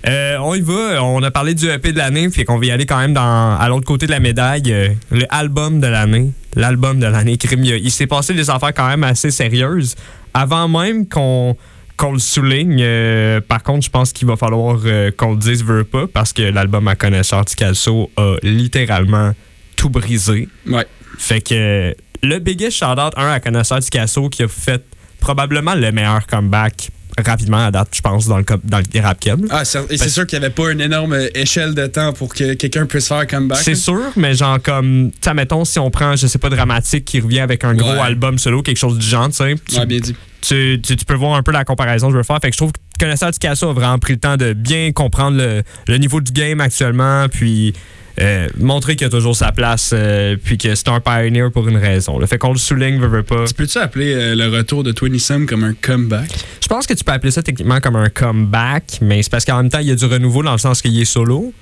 Euh, 0.07 0.37
on 0.41 0.53
y 0.55 0.61
va. 0.61 1.03
On 1.03 1.23
a 1.23 1.31
parlé 1.31 1.53
du 1.53 1.67
EP 1.69 1.91
de 1.91 1.97
l'année, 1.97 2.29
fait 2.29 2.45
qu'on 2.45 2.57
va 2.57 2.65
y 2.65 2.71
aller 2.71 2.85
quand 2.85 2.99
même 2.99 3.13
dans, 3.13 3.57
à 3.57 3.67
l'autre 3.69 3.85
côté 3.85 4.05
de 4.05 4.11
la 4.11 4.19
médaille. 4.19 4.71
Euh, 4.71 4.89
le 5.11 5.25
album 5.29 5.79
de 5.79 5.87
l'année. 5.87 6.31
L'album 6.55 6.99
de 6.99 7.07
l'année. 7.07 7.37
Il 7.41 7.91
s'est 7.91 8.07
passé 8.07 8.33
des 8.33 8.49
affaires 8.49 8.73
quand 8.73 8.87
même 8.87 9.03
assez 9.03 9.31
sérieuses 9.31 9.95
avant 10.35 10.67
même 10.67 11.07
qu'on 11.07 11.57
qu'on 11.97 12.11
le 12.11 12.19
souligne. 12.19 12.81
Euh, 12.81 13.39
par 13.39 13.63
contre, 13.63 13.85
je 13.85 13.89
pense 13.89 14.11
qu'il 14.11 14.27
va 14.27 14.35
falloir 14.35 14.79
euh, 14.83 15.11
qu'on 15.15 15.31
le 15.31 15.37
dise 15.37 15.63
veut 15.63 15.85
pas 15.85 16.07
parce 16.07 16.33
que 16.33 16.41
l'album 16.41 16.87
à 16.89 16.95
connaisseur 16.95 17.45
Ticasso 17.45 18.11
a 18.17 18.35
littéralement 18.43 19.31
tout 19.77 19.89
brisé. 19.89 20.49
Ouais. 20.67 20.85
Fait 21.17 21.39
que 21.39 21.95
le 22.21 22.39
biggest 22.39 22.77
shout-out, 22.77 23.13
un 23.15 23.31
à 23.31 23.39
connaisseur 23.39 23.79
Ticasso 23.79 24.27
qui 24.27 24.43
a 24.43 24.49
fait 24.49 24.83
probablement 25.21 25.73
le 25.73 25.89
meilleur 25.93 26.27
comeback 26.27 26.89
rapidement 27.23 27.65
à 27.65 27.71
date, 27.71 27.89
je 27.93 28.01
pense, 28.01 28.27
dans 28.27 28.37
le, 28.37 28.45
dans 28.63 28.79
le 28.79 29.01
rap 29.01 29.17
Ah, 29.49 29.63
c'est 29.65 30.09
sûr 30.09 30.25
qu'il 30.25 30.39
n'y 30.39 30.45
avait 30.45 30.53
pas 30.53 30.71
une 30.71 30.81
énorme 30.81 31.17
échelle 31.33 31.73
de 31.73 31.87
temps 31.87 32.13
pour 32.13 32.33
que 32.33 32.53
quelqu'un 32.53 32.85
puisse 32.85 33.07
faire 33.07 33.25
comeback. 33.27 33.59
C'est 33.59 33.75
sûr, 33.75 34.01
mais 34.15 34.33
genre 34.33 34.61
comme, 34.61 35.11
tu 35.21 35.33
mettons, 35.33 35.65
si 35.65 35.79
on 35.79 35.89
prend, 35.89 36.15
je 36.15 36.27
sais 36.27 36.39
pas, 36.39 36.49
Dramatique 36.49 37.05
qui 37.05 37.19
revient 37.19 37.39
avec 37.39 37.63
un 37.63 37.73
gros 37.73 38.01
album 38.01 38.37
solo, 38.37 38.61
quelque 38.61 38.77
chose 38.77 38.97
du 38.97 39.05
genre, 39.05 39.29
tu 39.29 39.35
sais. 39.35 39.55
Ouais, 39.77 39.85
bien 39.85 39.99
dit. 39.99 40.15
Tu, 40.41 40.79
tu, 40.81 40.95
peux 41.05 41.15
voir 41.15 41.35
un 41.35 41.41
peu 41.41 41.51
la 41.51 41.65
comparaison 41.65 42.07
que 42.07 42.13
je 42.13 42.17
veux 42.17 42.23
faire. 42.23 42.37
Fait 42.39 42.49
que 42.49 42.53
je 42.53 42.57
trouve 42.57 42.71
que 42.71 42.79
Connaisseur 42.99 43.31
du 43.31 43.39
Casso 43.39 43.67
a 43.67 43.73
vraiment 43.73 43.97
pris 43.97 44.13
le 44.13 44.19
temps 44.19 44.37
de 44.37 44.53
bien 44.53 44.91
comprendre 44.91 45.37
le, 45.37 45.63
le 45.87 45.97
niveau 45.97 46.21
du 46.21 46.31
game 46.31 46.61
actuellement, 46.61 47.27
puis 47.29 47.73
euh, 48.21 48.47
montrer 48.57 48.95
qu'il 48.95 49.07
a 49.07 49.09
toujours 49.09 49.35
sa 49.35 49.51
place, 49.51 49.91
euh, 49.93 50.37
puis 50.41 50.57
que 50.57 50.73
c'est 50.73 50.87
un 50.87 51.01
pioneer 51.01 51.51
pour 51.51 51.67
une 51.67 51.77
raison. 51.77 52.17
Le 52.17 52.25
fait 52.27 52.37
qu'on 52.37 52.53
le 52.53 52.57
souligne, 52.57 52.99
veut, 52.99 53.07
veut 53.07 53.23
pas. 53.23 53.45
Tu 53.45 53.53
peux-tu 53.53 53.77
appeler 53.77 54.13
euh, 54.13 54.35
le 54.35 54.47
retour 54.47 54.83
de 54.83 54.91
Twenty 54.93 55.19
Sam 55.19 55.45
comme 55.45 55.63
un 55.63 55.73
comeback? 55.73 56.29
Je 56.61 56.67
pense 56.67 56.87
que 56.87 56.93
tu 56.93 57.03
peux 57.03 57.11
appeler 57.11 57.31
ça 57.31 57.43
techniquement 57.43 57.81
comme 57.81 57.97
un 57.97 58.09
comeback, 58.09 58.99
mais 59.01 59.21
c'est 59.21 59.31
parce 59.31 59.43
qu'en 59.43 59.57
même 59.57 59.69
temps, 59.69 59.79
il 59.79 59.87
y 59.87 59.91
a 59.91 59.95
du 59.95 60.05
renouveau 60.05 60.43
dans 60.43 60.53
le 60.53 60.57
sens 60.57 60.81
qu'il 60.81 60.99
est 60.99 61.05
solo. 61.05 61.53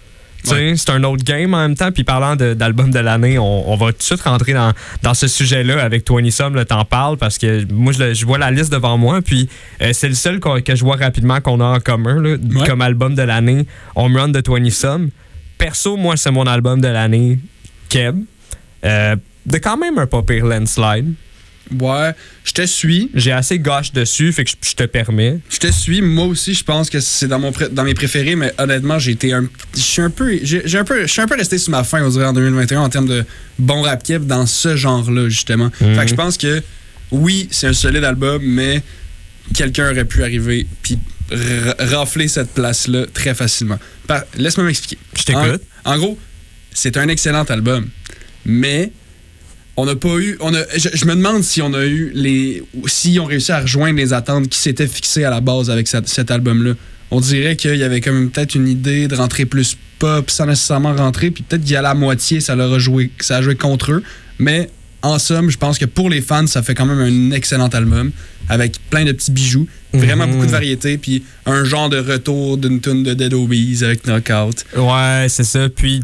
C'est 0.44 0.90
un 0.90 1.04
autre 1.06 1.24
game 1.24 1.54
en 1.54 1.62
même 1.62 1.76
temps. 1.76 1.92
Puis 1.94 2.04
parlant 2.04 2.36
d'album 2.36 2.92
de, 2.92 3.00
l'année, 3.00 3.40
on, 3.40 3.76
va 3.78 3.94
tout 3.94 4.00
de 4.00 4.04
suite 4.04 4.22
rentrer 4.24 4.52
dans, 4.52 4.74
dans 5.02 5.14
ce 5.14 5.30
sujet-là 5.30 5.82
avec 5.82 6.04
Twenty 6.04 6.34
Some. 6.34 6.62
T'en 6.66 6.84
parles 6.84 7.16
parce 7.16 7.38
que 7.38 7.66
moi, 7.72 7.94
je, 7.94 8.26
vois 8.26 8.38
la 8.38 8.52
liste 8.52 8.70
devant 8.70 8.98
moi. 8.98 9.22
Puis 9.22 9.48
c'est 9.94 10.10
le 10.10 10.16
seul 10.16 10.42
que 10.42 10.76
je 10.76 10.84
vois 10.84 10.98
rapidement 10.98 11.40
qu'on 11.40 11.62
a 11.62 11.66
en 11.66 11.80
commun 11.80 12.22
comme 12.66 12.82
album 12.82 13.16
de 13.16 13.22
l'année. 13.22 13.66
Home 13.96 14.18
Run 14.18 14.30
de 14.30 14.42
Twenty 14.42 14.72
Some 14.72 15.12
perso, 15.64 15.96
moi, 15.96 16.18
c'est 16.18 16.32
mon 16.32 16.46
album 16.46 16.82
de 16.82 16.90
l'année, 16.90 17.40
Keb. 17.88 18.18
Euh, 18.84 19.16
de 19.46 19.58
quand 19.60 19.78
même 19.78 19.98
un 19.98 20.08
pas 20.08 20.22
pire 20.22 20.46
landslide. 20.46 21.14
Ouais, 21.80 22.12
je 22.44 22.52
te 22.52 22.66
suis. 22.66 23.10
J'ai 23.14 23.32
assez 23.32 23.60
gauche 23.60 23.94
dessus, 23.94 24.34
fait 24.34 24.44
que 24.44 24.52
je, 24.62 24.74
te 24.74 24.84
permets. 24.84 25.40
Je 25.50 25.60
te 25.60 25.72
suis. 25.72 26.02
Moi 26.02 26.26
aussi, 26.26 26.54
je 26.54 26.64
pense 26.66 26.90
que 26.90 27.00
c'est 27.00 27.28
dans, 27.28 27.40
mon 27.40 27.54
dans 27.72 27.86
mes 27.86 27.94
préférés, 27.94 28.36
mais 28.36 28.54
honnêtement, 28.58 29.00
j'ai 29.00 29.12
été 29.12 29.32
un. 29.32 29.46
Je 29.74 29.80
suis 29.80 30.02
un 30.02 30.10
peu. 30.10 30.38
J'ai 30.44 30.78
un 30.78 30.84
peu. 30.84 31.04
Je 31.04 31.08
suis 31.08 31.22
un 31.22 31.28
peu 31.28 31.38
resté 31.38 31.58
sur 31.58 31.72
ma 31.72 31.86
fin, 31.86 32.04
on 32.04 32.10
dirait, 32.10 32.26
en 32.26 32.34
2021 32.34 32.82
en 32.82 32.90
termes 32.90 33.08
de 33.08 33.24
bon 33.58 33.82
rap 33.84 34.04
keb 34.04 34.26
dans 34.26 34.46
ce 34.46 34.76
genre-là, 34.76 35.30
justement. 35.30 35.70
Fait 35.72 35.86
que 35.86 36.08
je 36.08 36.12
mhm. 36.12 36.16
pense 36.18 36.38
que 36.38 36.62
oui, 37.12 37.48
c'est 37.52 37.68
un 37.68 37.74
solide 37.74 38.04
album, 38.04 38.42
mais 38.44 38.84
quelqu'un 39.54 39.92
aurait 39.92 40.06
pu 40.06 40.24
arriver 40.24 40.68
puis 40.82 41.00
rafler 41.80 42.28
cette 42.28 42.52
place-là 42.52 43.06
très 43.14 43.34
facilement. 43.34 43.80
Laisse-moi 44.38 44.66
m'expliquer. 44.66 44.98
Je 45.16 45.24
t'écoute. 45.24 45.62
En, 45.86 45.98
gros, 45.98 46.18
c'est 46.72 46.98
un 46.98 47.08
excellent 47.08 47.44
album, 47.44 47.90
mais 48.46 48.92
on 49.76 49.86
n'a 49.86 49.96
pas 49.96 50.18
eu. 50.18 50.38
On 50.40 50.54
a, 50.54 50.62
je, 50.76 51.06
me 51.06 51.16
demande 51.16 51.44
si 51.44 51.62
on 51.62 51.74
a 51.74 51.86
eu 51.86 52.12
les. 52.14 52.64
Si 52.86 53.20
on 53.20 53.26
réussi 53.26 53.52
à 53.52 53.62
rejoindre 53.62 53.98
les 53.98 54.14
attentes 54.14 54.48
qui 54.50 54.60
s'étaient 54.60 54.88
fixées 54.88 55.24
à 55.24 55.30
la 55.30 55.42
base 55.42 55.70
avec 55.70 55.88
cet 55.88 56.32
album-là. 56.32 56.74
On 57.12 57.22
dirait 57.22 57.56
qu'il 57.56 57.76
y 57.76 57.84
avait 57.84 58.02
quand 58.02 58.12
même 58.12 58.32
peut-être 58.32 58.56
une 58.56 58.68
idée 58.68 59.08
de 59.08 59.16
rentrer 59.16 59.46
plus 59.46 59.78
pop 60.00 60.32
sans 60.32 60.48
nécessairement 60.48 60.96
rentrer, 60.96 61.30
puis 61.30 61.44
peut-être 61.44 61.62
qu'il 61.62 61.74
y 61.74 61.76
a 61.76 61.82
la 61.84 61.94
moitié, 61.94 62.40
ça 62.40 62.56
leur 62.56 62.74
a 62.74 62.80
joué, 62.80 63.12
ça 63.20 63.38
a 63.38 63.42
joué 63.44 63.56
contre 63.56 63.92
eux. 63.92 64.04
Mais 64.40 64.70
en 65.04 65.20
somme, 65.20 65.52
je 65.52 65.58
pense 65.58 65.78
que 65.78 65.86
pour 65.86 66.10
les 66.10 66.22
fans, 66.22 66.48
ça 66.48 66.64
fait 66.64 66.74
quand 66.74 66.86
même 66.86 67.00
un 67.00 67.36
excellent 67.36 67.68
album 67.68 68.12
avec 68.50 68.78
plein 68.90 69.04
de 69.04 69.12
petits 69.12 69.32
bijoux, 69.32 69.68
vraiment 69.94 70.26
beaucoup 70.26 70.42
de 70.42 70.48
mhm. 70.48 70.52
variété, 70.52 70.98
puis 70.98 71.24
un 71.46 71.64
genre 71.64 71.90
de 71.90 71.98
retour 71.98 72.58
d'une 72.58 72.82
tune 72.82 73.04
de 73.04 73.14
Dead 73.14 73.34
Obies 73.34 73.84
avec 73.84 74.06
Knockout. 74.06 74.66
Ouais, 74.76 75.28
c'est 75.30 75.44
ça. 75.44 75.70
Puis 75.70 76.02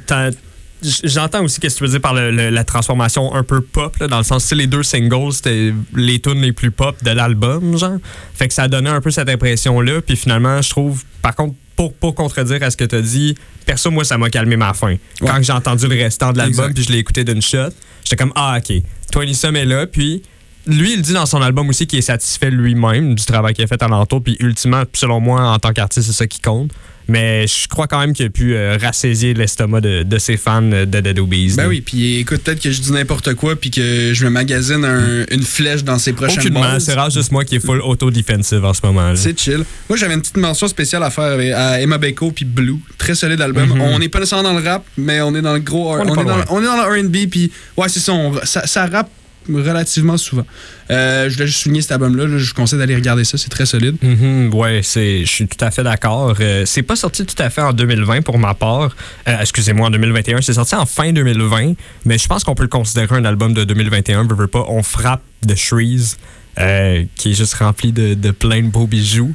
J'entends 1.03 1.43
aussi 1.43 1.55
ce 1.55 1.59
que 1.59 1.67
tu 1.67 1.83
veux 1.83 1.89
dire 1.89 1.99
par 1.99 2.13
la 2.13 2.63
transformation 2.63 3.33
un 3.35 3.43
peu 3.43 3.59
pop, 3.59 4.01
dans 4.05 4.17
le 4.17 4.23
sens 4.23 4.47
que 4.47 4.55
les 4.55 4.67
deux 4.67 4.83
singles, 4.83 5.33
c'était 5.33 5.73
les 5.93 6.19
tunes 6.19 6.41
les 6.41 6.53
plus 6.53 6.71
pop 6.71 6.95
de 7.03 7.11
l'album, 7.11 7.77
genre. 7.77 7.97
Fait 8.33 8.47
que 8.47 8.53
ça 8.53 8.69
donné 8.69 8.89
un 8.89 9.01
peu 9.01 9.11
cette 9.11 9.27
impression-là. 9.27 10.01
Puis 10.01 10.15
finalement, 10.15 10.61
je 10.61 10.69
trouve, 10.69 11.03
par 11.21 11.35
contre, 11.35 11.55
pour, 11.75 11.93
pour 11.93 12.15
contredire 12.15 12.63
à 12.63 12.71
ce 12.71 12.77
que 12.77 12.85
tu 12.85 12.95
as 12.95 13.01
dit, 13.01 13.35
perso, 13.65 13.91
moi, 13.91 14.05
ça 14.05 14.17
m'a 14.17 14.29
calmé 14.29 14.55
ma 14.55 14.73
faim. 14.73 14.95
Quand 15.19 15.41
j'ai 15.41 15.51
entendu 15.51 15.87
le 15.87 15.95
restant 15.95 16.31
de 16.31 16.37
l'album, 16.37 16.73
puis 16.73 16.83
je 16.83 16.91
l'ai 16.93 16.99
écouté 16.99 17.25
d'une 17.25 17.41
shot, 17.41 17.71
j'étais 18.10 18.24
comme, 18.24 18.34
ah, 18.36 18.57
ok, 18.57 18.82
Tony 19.12 19.36
Sum 19.36 19.55
est 19.55 19.66
là, 19.66 19.86
puis 19.86 20.24
lui, 20.66 20.93
il 20.93 21.01
dit 21.01 21.14
dans 21.14 21.26
son 21.26 21.41
album 21.41 21.70
aussi 21.70 21.86
qu'il 21.88 21.99
est 21.99 22.03
satisfait 22.03 22.49
lui-même 22.49 23.16
du 23.16 23.26
travail 23.26 23.53
qu'il 23.53 23.64
a 23.64 23.68
fait 23.68 23.82
à 23.82 23.88
l'entour, 23.88 24.24
puis 24.24 24.36
ultimement, 24.39 24.84
selon 24.93 25.20
moi, 25.20 25.41
en 25.41 25.60
tant 25.60 25.74
qu'artiste, 25.74 26.07
c'est 26.07 26.14
ça 26.14 26.28
qui 26.28 26.41
compte. 26.41 26.72
Mais 27.10 27.47
je 27.47 27.68
crois 27.68 27.88
quand 27.88 27.99
même 27.99 28.14
qu'il 28.14 28.26
a 28.26 28.30
pu 28.30 28.55
euh, 28.55 28.78
rassaisier 28.82 29.34
l'estomac 29.34 29.82
de, 29.82 30.03
de 30.03 30.18
ses 30.18 30.38
fans 30.38 30.62
de 30.62 30.86
Dead 30.86 31.20
Obies. 31.20 31.55
Ben 31.57 31.68
oui, 31.68 31.82
puis 31.82 32.18
écoute, 32.20 32.41
peut-être 32.43 32.62
que 32.62 32.72
je 32.72 32.82
dis 32.82 32.91
n'importe 32.91 33.34
quoi 33.34 33.55
puis 33.55 33.72
que 33.72 34.12
je 34.14 34.26
me 34.26 34.30
magasine 34.30 34.86
un- 34.86 35.26
une 35.32 35.43
flèche 35.43 35.84
dans 35.84 35.97
ses 35.97 36.14
prochaines 36.14 36.39
Aucunement, 36.39 36.80
c'est 36.80 36.93
rare 36.93 37.10
juste 37.10 37.32
moi 37.32 37.43
qui 37.43 37.55
est 37.55 37.60
full 37.66 37.82
auto-defensive 37.82 38.64
en 38.64 38.74
ce 38.74 38.82
moment. 38.84 39.14
C'est 39.16 39.38
chill. 39.39 39.64
Moi, 39.89 39.97
j'avais 39.97 40.14
une 40.14 40.22
petite 40.22 40.38
mention 40.38 40.68
spéciale 40.68 41.03
à 41.03 41.10
faire 41.10 41.38
à 41.57 41.82
Emma 41.82 41.97
Beko 41.97 42.32
puis 42.32 42.45
Blue. 42.45 42.78
Très 42.97 43.16
solide 43.16 43.41
album. 43.41 43.70
Mhm. 43.70 43.82
On 43.82 43.99
n'est 43.99 44.10
pas 44.10 44.20
nécessairement 44.20 44.53
dans 44.53 44.60
le 44.60 44.64
rap, 44.68 44.86
mais 44.97 45.22
on 45.22 45.34
est 45.36 45.41
dans 45.41 45.53
le 45.53 45.60
gros. 45.60 45.93
On 45.95 45.99
On, 46.01 46.03
est 46.14 46.16
dans, 46.16 46.24
loin. 46.24 46.45
on 46.49 46.62
est 46.62 46.66
dans 46.66 46.78
le 46.78 47.01
RB, 47.07 47.30
puis 47.30 47.51
ouais, 47.78 47.89
c'est 47.89 47.99
ça, 47.99 48.14
ça. 48.43 48.68
Ça 48.68 48.86
rappe 48.88 49.10
relativement 49.53 50.17
souvent. 50.17 50.45
Euh, 50.91 51.29
je 51.29 51.35
voulais 51.35 51.47
juste 51.47 51.61
souligner 51.61 51.81
cet 51.81 51.91
album-là. 51.93 52.25
là, 52.25 52.37
je 52.37 52.47
vous 52.47 52.53
conseille 52.53 52.79
d'aller 52.79 52.95
regarder 52.95 53.23
ça. 53.23 53.37
C'est 53.37 53.49
très 53.49 53.65
solide. 53.65 53.95
Mhm, 54.01 54.53
ouais, 54.53 54.81
c'est, 54.83 55.21
je 55.21 55.31
suis 55.31 55.47
tout 55.47 55.63
à 55.63 55.71
fait 55.71 55.83
d'accord. 55.83 56.35
Euh, 56.39 56.63
c'est 56.65 56.83
pas 56.83 56.95
sorti 56.95 57.25
tout 57.25 57.41
à 57.41 57.49
fait 57.49 57.61
en 57.61 57.73
2020 57.73 58.21
pour 58.21 58.37
ma 58.39 58.53
part. 58.53 58.95
Euh, 59.27 59.37
excusez-moi, 59.39 59.87
en 59.87 59.91
2021. 59.91 60.41
C'est 60.41 60.53
sorti 60.53 60.75
en 60.75 60.85
fin 60.85 61.11
2020, 61.11 61.73
mais 62.05 62.17
je 62.17 62.27
pense 62.27 62.43
qu'on 62.43 62.55
peut 62.55 62.63
le 62.63 62.69
considérer 62.69 63.15
un 63.15 63.25
album 63.25 63.53
de 63.53 63.63
2021. 63.63 64.27
Veux, 64.27 64.35
veux 64.35 64.47
pas, 64.47 64.65
on 64.67 64.83
frappe 64.83 65.21
de 65.43 65.55
Shreeze, 65.55 66.17
qui 66.55 67.31
est 67.31 67.33
juste 67.33 67.53
rempli 67.55 67.91
de, 67.91 68.13
de 68.13 68.31
plein 68.31 68.61
de 68.61 68.67
beaux 68.67 68.87
bijoux. 68.87 69.33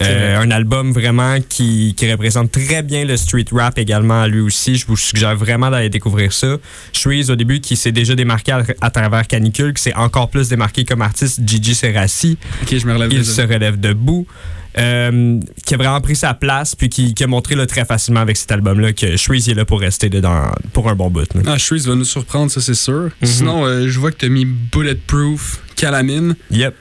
Euh, 0.00 0.38
un 0.40 0.50
album 0.50 0.92
vraiment 0.92 1.36
qui, 1.48 1.94
qui 1.96 2.10
représente 2.10 2.50
très 2.52 2.82
bien 2.82 3.04
le 3.04 3.16
street 3.16 3.46
rap 3.52 3.78
également 3.78 4.26
lui 4.26 4.40
aussi. 4.40 4.76
Je 4.76 4.86
vous 4.86 4.96
suggère 4.96 5.36
vraiment 5.36 5.70
d'aller 5.70 5.90
découvrir 5.90 6.32
ça. 6.32 6.56
Shreeze, 6.92 7.30
au 7.30 7.36
début, 7.36 7.60
qui 7.60 7.76
s'est 7.76 7.92
déjà 7.92 8.14
démarqué 8.14 8.52
à, 8.52 8.62
à 8.80 8.90
travers 8.90 9.26
Canicule, 9.26 9.74
qui 9.74 9.82
s'est 9.82 9.94
encore 9.94 10.30
plus 10.30 10.48
démarqué 10.48 10.84
comme 10.84 11.02
artiste, 11.02 11.40
Gigi 11.46 11.74
Serassi. 11.74 12.38
Ok, 12.62 12.76
je 12.78 12.86
me 12.86 12.94
relève 12.94 13.12
Il 13.12 13.24
se 13.24 13.42
relève 13.42 13.78
debout. 13.78 14.26
Euh, 14.78 15.40
qui 15.66 15.74
a 15.74 15.76
vraiment 15.76 16.00
pris 16.00 16.14
sa 16.14 16.32
place, 16.32 16.76
puis 16.76 16.88
qui, 16.88 17.12
qui 17.12 17.24
a 17.24 17.26
montré 17.26 17.56
là, 17.56 17.66
très 17.66 17.84
facilement 17.84 18.20
avec 18.20 18.36
cet 18.36 18.52
album-là 18.52 18.92
que 18.92 19.16
Shreeze 19.16 19.48
est 19.48 19.54
là 19.54 19.64
pour 19.64 19.80
rester 19.80 20.08
dedans 20.08 20.44
pour 20.72 20.88
un 20.88 20.94
bon 20.94 21.10
bout. 21.10 21.26
là. 21.34 21.42
Ah, 21.46 21.58
Shreeze 21.58 21.88
va 21.88 21.96
nous 21.96 22.04
surprendre, 22.04 22.52
ça, 22.52 22.60
c'est 22.60 22.74
sûr. 22.74 23.10
Mhm. 23.20 23.26
Sinon, 23.26 23.66
euh, 23.66 23.88
je 23.88 23.98
vois 23.98 24.12
que 24.12 24.18
tu 24.18 24.26
as 24.26 24.28
mis 24.28 24.44
Bulletproof, 24.44 25.60
Calamine. 25.74 26.36
Yep. 26.52 26.74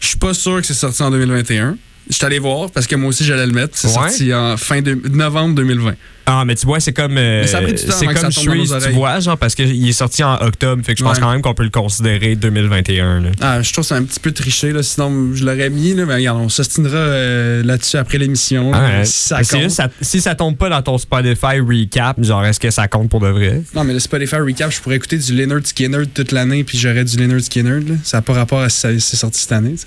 Je 0.00 0.06
suis 0.08 0.18
pas 0.18 0.32
sûr 0.32 0.58
que 0.60 0.66
c'est 0.66 0.72
sorti 0.74 1.02
en 1.02 1.10
2021. 1.10 1.76
Je 2.08 2.14
suis 2.16 2.26
allé 2.26 2.38
voir 2.38 2.70
parce 2.70 2.86
que 2.86 2.96
moi 2.96 3.08
aussi, 3.08 3.24
j'allais 3.24 3.46
le 3.46 3.52
mettre. 3.52 3.76
C'est 3.78 3.86
Ouais. 3.88 3.94
sorti 3.94 4.34
en 4.34 4.56
fin 4.58 4.82
de 4.82 4.98
novembre 5.10 5.54
2020. 5.54 5.94
Ah, 6.26 6.44
mais 6.46 6.54
tu 6.54 6.64
vois, 6.64 6.80
c'est 6.80 6.94
comme, 6.94 7.18
euh, 7.18 7.42
Mais 7.42 7.46
ça 7.46 7.58
a 7.58 7.62
pris 7.62 7.74
du 7.74 7.84
temps 7.84 7.92
c'est 7.98 8.06
comme 8.06 8.16
ça 8.16 8.30
Shreeze, 8.30 8.74
tu 8.82 8.92
vois, 8.92 9.20
genre, 9.20 9.36
parce 9.36 9.54
qu'il 9.54 9.86
est 9.86 9.92
sorti 9.92 10.24
en 10.24 10.36
octobre, 10.36 10.82
fait 10.82 10.94
que 10.94 10.98
je 10.98 11.04
pense 11.04 11.16
Ouais. 11.16 11.20
quand 11.22 11.30
même 11.30 11.42
qu'on 11.42 11.52
peut 11.52 11.64
le 11.64 11.70
considérer 11.70 12.34
2021. 12.34 13.20
là. 13.20 13.28
Ah, 13.42 13.60
je 13.60 13.70
trouve 13.72 13.84
que 13.84 13.88
c'est 13.88 13.94
un 13.94 14.04
petit 14.04 14.20
peu 14.20 14.32
triché, 14.32 14.72
là. 14.72 14.82
sinon 14.82 15.34
je 15.34 15.44
l'aurais 15.44 15.68
mis, 15.68 15.92
là, 15.94 16.06
mais 16.06 16.14
regarde, 16.14 16.38
on 16.40 16.48
s'ostinera 16.48 16.96
euh, 16.96 17.62
là-dessus 17.62 17.98
après 17.98 18.16
l'émission. 18.16 18.70
Ah, 18.72 18.98
ouais. 19.00 19.04
si 19.04 19.28
ça 19.28 19.42
compte. 19.42 19.60
juste, 19.62 19.76
ça- 19.76 19.90
si 20.00 20.20
ça 20.22 20.34
tombe 20.34 20.56
pas 20.56 20.70
dans 20.70 20.80
ton 20.80 20.96
Spotify 20.96 21.60
recap, 21.60 22.22
genre, 22.22 22.44
est-ce 22.46 22.60
que 22.60 22.70
ça 22.70 22.88
compte 22.88 23.10
pour 23.10 23.20
de 23.20 23.28
vrai? 23.28 23.62
Non, 23.74 23.84
mais 23.84 23.92
le 23.92 23.98
Spotify 24.00 24.36
Recap, 24.36 24.70
je 24.72 24.80
pourrais 24.80 24.96
écouter 24.96 25.18
du 25.18 25.34
Leonard 25.34 25.60
Skinner 25.66 26.04
toute 26.12 26.32
l'année, 26.32 26.64
puis 26.64 26.78
j'aurais 26.78 27.04
du 27.04 27.16
Leonard 27.18 27.40
Skinner. 27.42 27.80
là. 27.80 27.94
Ça 28.02 28.18
n'a 28.18 28.22
pas 28.22 28.32
rapport 28.32 28.60
à 28.60 28.68
si 28.70 28.80
ça- 28.80 28.98
c'est 28.98 29.16
sorti 29.16 29.40
cette 29.40 29.52
année. 29.52 29.72
tu 29.72 29.78
sais. 29.78 29.86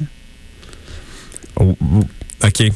Oh, 1.60 1.76
oh, 1.82 2.04
OK. 2.44 2.72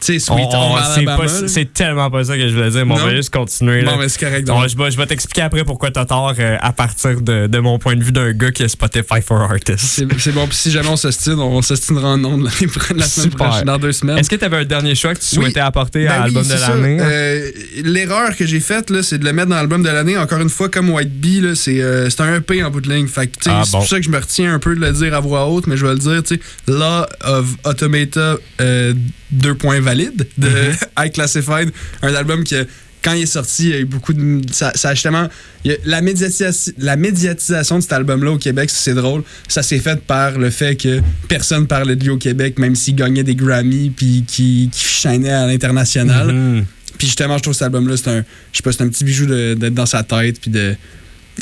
Tu 0.00 0.14
sais, 0.14 0.18
Sweet 0.18 0.46
On- 0.52 0.56
on- 0.56 0.76
Home 0.76 1.46
c'est 1.48 1.72
tellement 1.72 2.10
pas 2.10 2.24
ça 2.24 2.36
que 2.36 2.48
je 2.48 2.54
voulais 2.54 2.70
dire, 2.70 2.86
mais 2.86 2.94
on 2.94 2.96
va 3.04 3.14
juste 3.14 3.32
continuer. 3.32 3.82
là. 3.82 3.92
Bon, 3.92 3.98
mais 3.98 4.08
c'est 4.08 4.20
correct. 4.24 4.48
On- 4.50 4.66
je 4.66 4.76
vais, 4.76 4.90
je 4.90 4.96
vais 4.96 5.06
t'expliquer 5.06 5.42
après 5.42 5.64
pourquoi 5.64 5.90
t'as 5.90 6.04
tort 6.06 6.32
euh, 6.38 6.56
à 6.60 6.72
partir 6.72 7.20
de, 7.20 7.46
de 7.46 7.58
mon 7.58 7.78
point 7.78 7.96
de 7.96 8.02
vue 8.02 8.12
d'un 8.12 8.32
gars 8.32 8.50
qui 8.50 8.62
a 8.62 8.68
Spotify 8.68 9.20
for 9.24 9.40
Artists. 9.42 10.04
C'est 10.18 10.32
bon, 10.32 10.46
puis 10.46 10.56
si 10.56 10.70
jamais 10.70 10.88
on 10.88 10.96
s'ostine, 10.96 11.34
on 11.38 11.60
s'ostinera 11.62 12.08
en 12.08 12.18
nom 12.18 12.38
pro- 12.38 12.94
la 12.94 13.04
semaine 13.04 13.30
Super. 13.30 13.46
prochaine, 13.48 13.64
dans 13.64 13.78
deux 13.78 13.92
semaines. 13.92 14.18
Est-ce 14.18 14.30
que 14.30 14.36
tu 14.36 14.44
avais 14.44 14.58
un 14.58 14.64
dernier 14.64 14.94
choix 14.94 15.14
que 15.14 15.20
tu 15.20 15.26
Oui. 15.38 15.44
souhaitais 15.44 15.60
apporter 15.60 16.04
Ben 16.04 16.10
à 16.12 16.26
oui, 16.26 16.34
l'album 16.34 16.44
de 16.48 16.54
l'année? 16.60 16.98
Euh, 17.00 17.50
L'erreur 17.84 18.36
que 18.36 18.46
j'ai 18.46 18.60
faite, 18.60 18.92
c'est 19.02 19.18
de 19.18 19.24
le 19.24 19.32
mettre 19.32 19.48
dans 19.48 19.56
l'album 19.56 19.82
de 19.82 19.88
l'année. 19.88 20.16
Encore 20.16 20.40
une 20.40 20.48
fois, 20.50 20.68
comme 20.68 20.90
White 20.90 21.12
Bee, 21.20 21.54
c'est 21.54 21.80
euh, 21.80 22.08
un 22.20 22.34
EP 22.36 22.62
en 22.62 22.70
bout 22.70 22.80
de 22.80 22.90
ligne. 22.92 23.06
Fait 23.08 23.26
que, 23.26 23.36
tu 23.36 23.44
sais, 23.44 23.50
Ah, 23.52 23.62
c'est 23.64 23.72
bon. 23.72 23.78
pour 23.78 23.88
ça 23.88 23.96
que 23.98 24.02
je 24.04 24.10
me 24.10 24.18
retiens 24.18 24.54
un 24.54 24.58
peu 24.58 24.74
de 24.74 24.80
le 24.80 24.92
dire 24.92 25.14
à 25.14 25.20
voix 25.20 25.46
haute, 25.46 25.66
mais 25.66 25.76
je 25.76 25.84
vais 25.86 25.92
le 25.92 25.98
dire, 25.98 26.22
tu 26.22 26.36
sais, 26.36 26.40
Law 26.68 27.04
of 27.24 27.46
Automata, 27.64 28.36
euh, 28.60 28.94
deux 29.32 29.54
points 29.54 29.80
valides 29.80 30.26
de. 30.38 30.48
High 30.98 31.12
Classified, 31.12 31.70
un 32.02 32.14
album 32.14 32.44
que 32.44 32.66
quand 33.02 33.14
il 33.14 33.22
est 33.22 33.26
sorti, 33.26 33.64
il 33.64 33.68
y 33.70 33.72
a 33.74 33.78
eu 33.78 33.84
beaucoup 33.86 34.12
de. 34.12 34.42
Ça, 34.52 34.72
ça 34.74 34.90
a 34.90 34.94
justement. 34.94 35.26
a- 35.66 35.70
la, 35.84 36.02
médiatis- 36.02 36.74
la 36.78 36.96
médiatisation 36.96 37.76
de 37.78 37.82
cet 37.82 37.92
album-là 37.94 38.32
au 38.32 38.38
Québec, 38.38 38.68
c'est 38.70 38.92
drôle. 38.94 39.22
Ça 39.48 39.62
s'est 39.62 39.78
fait 39.78 40.00
par 40.02 40.38
le 40.38 40.50
fait 40.50 40.76
que 40.76 41.00
personne 41.28 41.66
parlait 41.66 41.96
de 41.96 42.02
lui 42.04 42.10
au 42.10 42.18
Québec, 42.18 42.58
même 42.58 42.74
s'il 42.74 42.96
gagnait 42.96 43.22
des 43.24 43.34
Grammy 43.34 43.90
puis 43.90 44.24
qui, 44.26 44.68
qui 44.70 44.84
chaînait 44.84 45.30
à 45.32 45.46
l'international. 45.46 46.32
Mhm. 46.32 46.64
Puis 46.98 47.06
justement, 47.06 47.38
je 47.38 47.42
trouve 47.44 47.54
cet 47.54 47.62
album-là, 47.62 47.96
c'est 47.96 48.10
un, 48.10 48.24
je 48.52 48.58
sais 48.58 48.62
pas, 48.62 48.72
c'est 48.72 48.82
un 48.82 48.88
petit 48.88 49.04
bijou 49.04 49.24
d'être 49.24 49.72
dans 49.74 49.86
sa 49.86 50.02
tête. 50.02 50.38
Puis 50.40 50.50
de. 50.50 50.74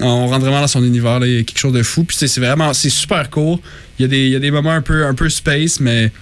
On 0.01 0.28
rentre 0.28 0.43
vraiment 0.43 0.61
dans 0.61 0.68
son 0.68 0.84
univers, 0.84 1.18
là, 1.18 1.26
il 1.26 1.32
y 1.34 1.39
a 1.41 1.43
quelque 1.43 1.59
chose 1.59 1.72
de 1.72 1.82
fou. 1.82 2.05
Puis 2.05 2.16
c'est 2.20 2.39
vraiment, 2.41 2.72
c'est 2.72 2.91
super 2.91 3.28
court. 3.30 3.61
Il 3.99 4.03
y, 4.03 4.05
a 4.05 4.09
des, 4.09 4.26
il 4.26 4.32
y 4.32 4.36
a 4.36 4.39
des 4.39 4.53
moments 4.53 4.70
un 4.70 4.82
peu, 4.82 5.05
un 5.05 5.14
peu 5.14 5.28
space, 5.28 5.80
mais 5.80 6.12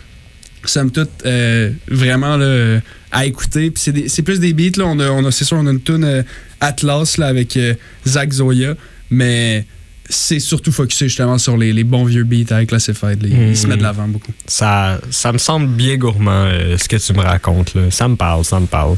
somme 0.70 0.90
toute, 0.90 1.10
euh, 1.24 1.70
vraiment 1.88 2.36
là, 2.36 2.80
à 3.12 3.26
écouter. 3.26 3.70
Puis 3.70 4.08
c'est 4.08 4.22
plus 4.22 4.40
des 4.40 4.52
beats, 4.52 4.76
là. 4.78 4.84
On 4.86 4.98
a, 5.00 5.10
on 5.10 5.24
a- 5.24 5.30
c'est 5.30 5.44
sûr, 5.44 5.56
on 5.58 5.66
a 5.66 5.70
une 5.70 5.80
tune 5.82 6.04
euh, 6.04 6.22
Atlas 6.60 7.16
là, 7.18 7.26
avec 7.26 7.56
euh, 7.56 7.74
Zach 8.06 8.32
Zoya, 8.32 8.74
mais 9.10 9.64
c'est 10.08 10.38
surtout 10.38 10.70
focusé 10.72 11.08
justement 11.08 11.36
sur 11.38 11.56
les, 11.56 11.72
les 11.72 11.82
bons 11.84 12.04
vieux 12.04 12.24
beats 12.24 12.54
avec 12.54 12.68
Classified. 12.68 13.22
là. 13.22 13.28
Il, 13.30 13.48
il 13.50 13.56
se 13.56 13.66
met 13.66 13.76
de 13.76 13.82
l'avant 13.82 14.06
beaucoup. 14.08 14.32
Ça, 14.46 15.00
ça 15.10 15.32
me 15.32 15.38
semble 15.38 15.66
bien 15.68 15.96
gourmand 15.96 16.44
euh, 16.46 16.76
ce 16.78 16.88
que 16.88 16.96
tu 16.96 17.12
me 17.12 17.20
racontes. 17.22 17.74
Là. 17.74 17.90
Ça 17.90 18.06
me 18.08 18.16
parle, 18.16 18.44
ça 18.44 18.60
me 18.60 18.66
parle. 18.66 18.96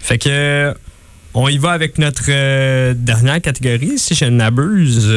Fait 0.00 0.18
que 0.18 0.74
on 1.32 1.48
y 1.48 1.58
va 1.58 1.70
avec 1.70 1.96
notre 1.98 2.92
dernière 2.94 3.40
catégorie, 3.40 3.98
si 3.98 4.14
je 4.16 4.24
n'abuse. 4.24 5.08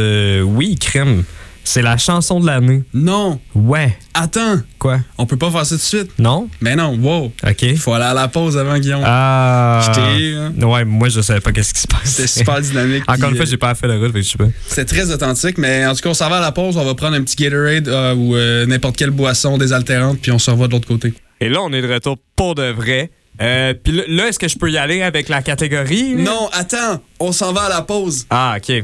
Oui, 0.45 0.76
crime. 0.80 1.24
C'est 1.64 1.82
la 1.82 1.97
chanson 1.97 2.39
de 2.39 2.45
l'année. 2.45 2.84
Non! 2.93 3.39
Ouais. 3.55 3.97
Attends! 4.14 4.59
Quoi? 4.78 4.99
On 5.18 5.26
peut 5.26 5.38
pas 5.38 5.49
faire 5.49 5.66
ça 5.66 5.76
tout 5.76 5.82
de 5.82 5.86
suite? 5.86 6.11
Non? 6.20 6.49
Mais 6.61 6.76
non, 6.76 6.97
wow! 7.01 7.32
OK. 7.47 7.61
Il 7.61 7.78
faut 7.78 7.93
aller 7.93 8.05
à 8.05 8.14
la 8.14 8.28
pause 8.28 8.57
avant 8.57 8.78
Guillaume. 8.78 9.01
Ah. 9.05 9.82
Je 9.86 9.91
t'ai 9.93 10.20
eu, 10.20 10.36
hein. 10.36 10.53
Ouais, 10.61 10.84
moi, 10.84 11.09
je 11.09 11.22
savais 11.22 11.39
pas 11.39 11.51
qu'est-ce 11.51 11.74
qui 11.74 11.82
se 11.82 11.88
passe. 11.88 12.01
C'était 12.03 12.28
super 12.28 12.59
dynamique. 12.61 13.03
Encore 13.07 13.30
une 13.30 13.36
fois, 13.36 13.45
euh, 13.45 13.49
j'ai 13.49 13.57
pas 13.57 13.74
fait 13.76 13.88
la 13.88 13.97
route, 13.97 14.11
je 14.16 14.22
sais 14.22 14.38
pas. 14.38 14.47
C'était 14.68 14.86
très 14.86 15.11
authentique, 15.11 15.57
mais 15.57 15.86
en 15.86 15.95
tout 15.95 16.01
cas, 16.01 16.09
on 16.09 16.14
s'en 16.14 16.30
va 16.30 16.38
à 16.38 16.41
la 16.41 16.51
pause. 16.51 16.76
On 16.78 16.84
va 16.84 16.95
prendre 16.95 17.16
un 17.16 17.24
petit 17.24 17.36
Gatorade 17.38 17.88
euh, 17.88 18.14
ou 18.14 18.36
euh, 18.36 18.66
n'importe 18.66 18.97
quelle 18.97 19.11
boisson 19.11 19.57
désaltérante, 19.57 20.20
puis 20.22 20.32
on 20.32 20.39
se 20.39 20.51
revoit 20.51 20.68
de 20.68 20.74
l'autre 20.74 20.88
côté. 20.88 21.14
Et 21.39 21.49
là, 21.49 21.61
on 21.61 21.72
est 21.72 21.82
de 21.82 21.91
retour 21.91 22.18
pour 22.36 22.55
de 22.55 22.72
vrai. 22.72 23.11
Euh, 23.41 23.74
Puis 23.74 23.93
là, 23.93 24.03
là, 24.07 24.28
est-ce 24.28 24.38
que 24.38 24.47
je 24.47 24.57
peux 24.57 24.70
y 24.72 24.78
aller 24.78 25.01
avec 25.01 25.28
la 25.28 25.41
catégorie? 25.41 26.14
Non, 26.16 26.49
attends! 26.53 27.01
On 27.20 27.32
s'en 27.32 27.51
va 27.51 27.64
à 27.64 27.70
la 27.70 27.82
pause. 27.82 28.28
Ah, 28.30 28.57
OK. 28.57 28.84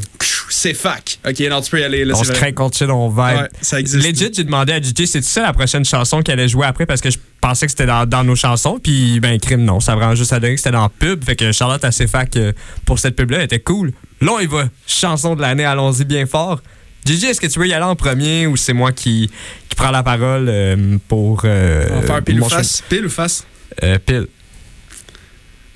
C'est 0.49 0.73
fac. 0.73 1.19
Ok, 1.27 1.39
non, 1.49 1.61
tu 1.61 1.71
peux 1.71 1.79
y 1.79 1.83
aller. 1.83 2.05
Là, 2.05 2.13
on 2.17 2.23
se 2.23 2.31
craint 2.31 2.51
contre 2.51 2.77
chill, 2.77 2.89
on. 2.91 3.09
Ouais, 3.09 3.47
ça 3.61 3.79
existe. 3.79 4.05
Legit, 4.05 4.31
j'ai 4.33 4.43
demandé 4.43 4.73
à 4.73 4.81
DJ, 4.81 5.05
c'est 5.05 5.23
ça 5.23 5.43
la 5.43 5.53
prochaine 5.53 5.85
chanson 5.85 6.21
qu'elle 6.21 6.39
allait 6.39 6.49
jouer 6.49 6.65
après? 6.65 6.85
Parce 6.85 7.01
que 7.01 7.09
je 7.09 7.17
pensais 7.41 7.65
que 7.65 7.71
c'était 7.71 7.85
dans, 7.85 8.05
dans 8.07 8.23
nos 8.23 8.35
chansons. 8.35 8.79
Puis, 8.81 9.19
ben, 9.19 9.39
crime, 9.39 9.63
non. 9.63 9.79
Ça 9.79 9.95
vraiment 9.95 10.15
juste 10.15 10.33
à 10.33 10.39
donner 10.39 10.53
que 10.55 10.59
c'était 10.59 10.71
dans 10.71 10.83
la 10.83 10.89
pub. 10.89 11.23
Fait 11.23 11.35
que 11.35 11.51
Charlotte 11.51 11.83
a 11.83 11.91
fac 11.91 12.35
euh, 12.37 12.51
pour 12.85 12.99
cette 12.99 13.15
pub-là. 13.15 13.43
Était 13.43 13.59
cool. 13.59 13.93
Là, 14.21 14.33
on 14.33 14.39
y 14.39 14.47
va. 14.47 14.65
Chanson 14.87 15.35
de 15.35 15.41
l'année, 15.41 15.65
allons-y 15.65 16.03
bien 16.05 16.25
fort. 16.25 16.61
Gigi, 17.05 17.27
est-ce 17.27 17.39
que 17.39 17.47
tu 17.47 17.59
veux 17.59 17.67
y 17.67 17.73
aller 17.73 17.85
en 17.85 17.95
premier 17.95 18.45
ou 18.47 18.57
c'est 18.57 18.73
moi 18.73 18.91
qui, 18.91 19.29
qui 19.69 19.75
prends 19.75 19.91
la 19.91 20.03
parole 20.03 20.47
euh, 20.49 20.97
pour. 21.07 21.41
euh, 21.45 21.87
On 21.91 22.01
va 22.01 22.07
faire 22.07 22.23
pile 22.23 22.41
ou 22.41 22.49
face. 22.49 22.83
Pile 22.89 23.05
ou 23.05 23.09
face? 23.09 23.45
Euh, 23.83 23.97
pile. 24.05 24.27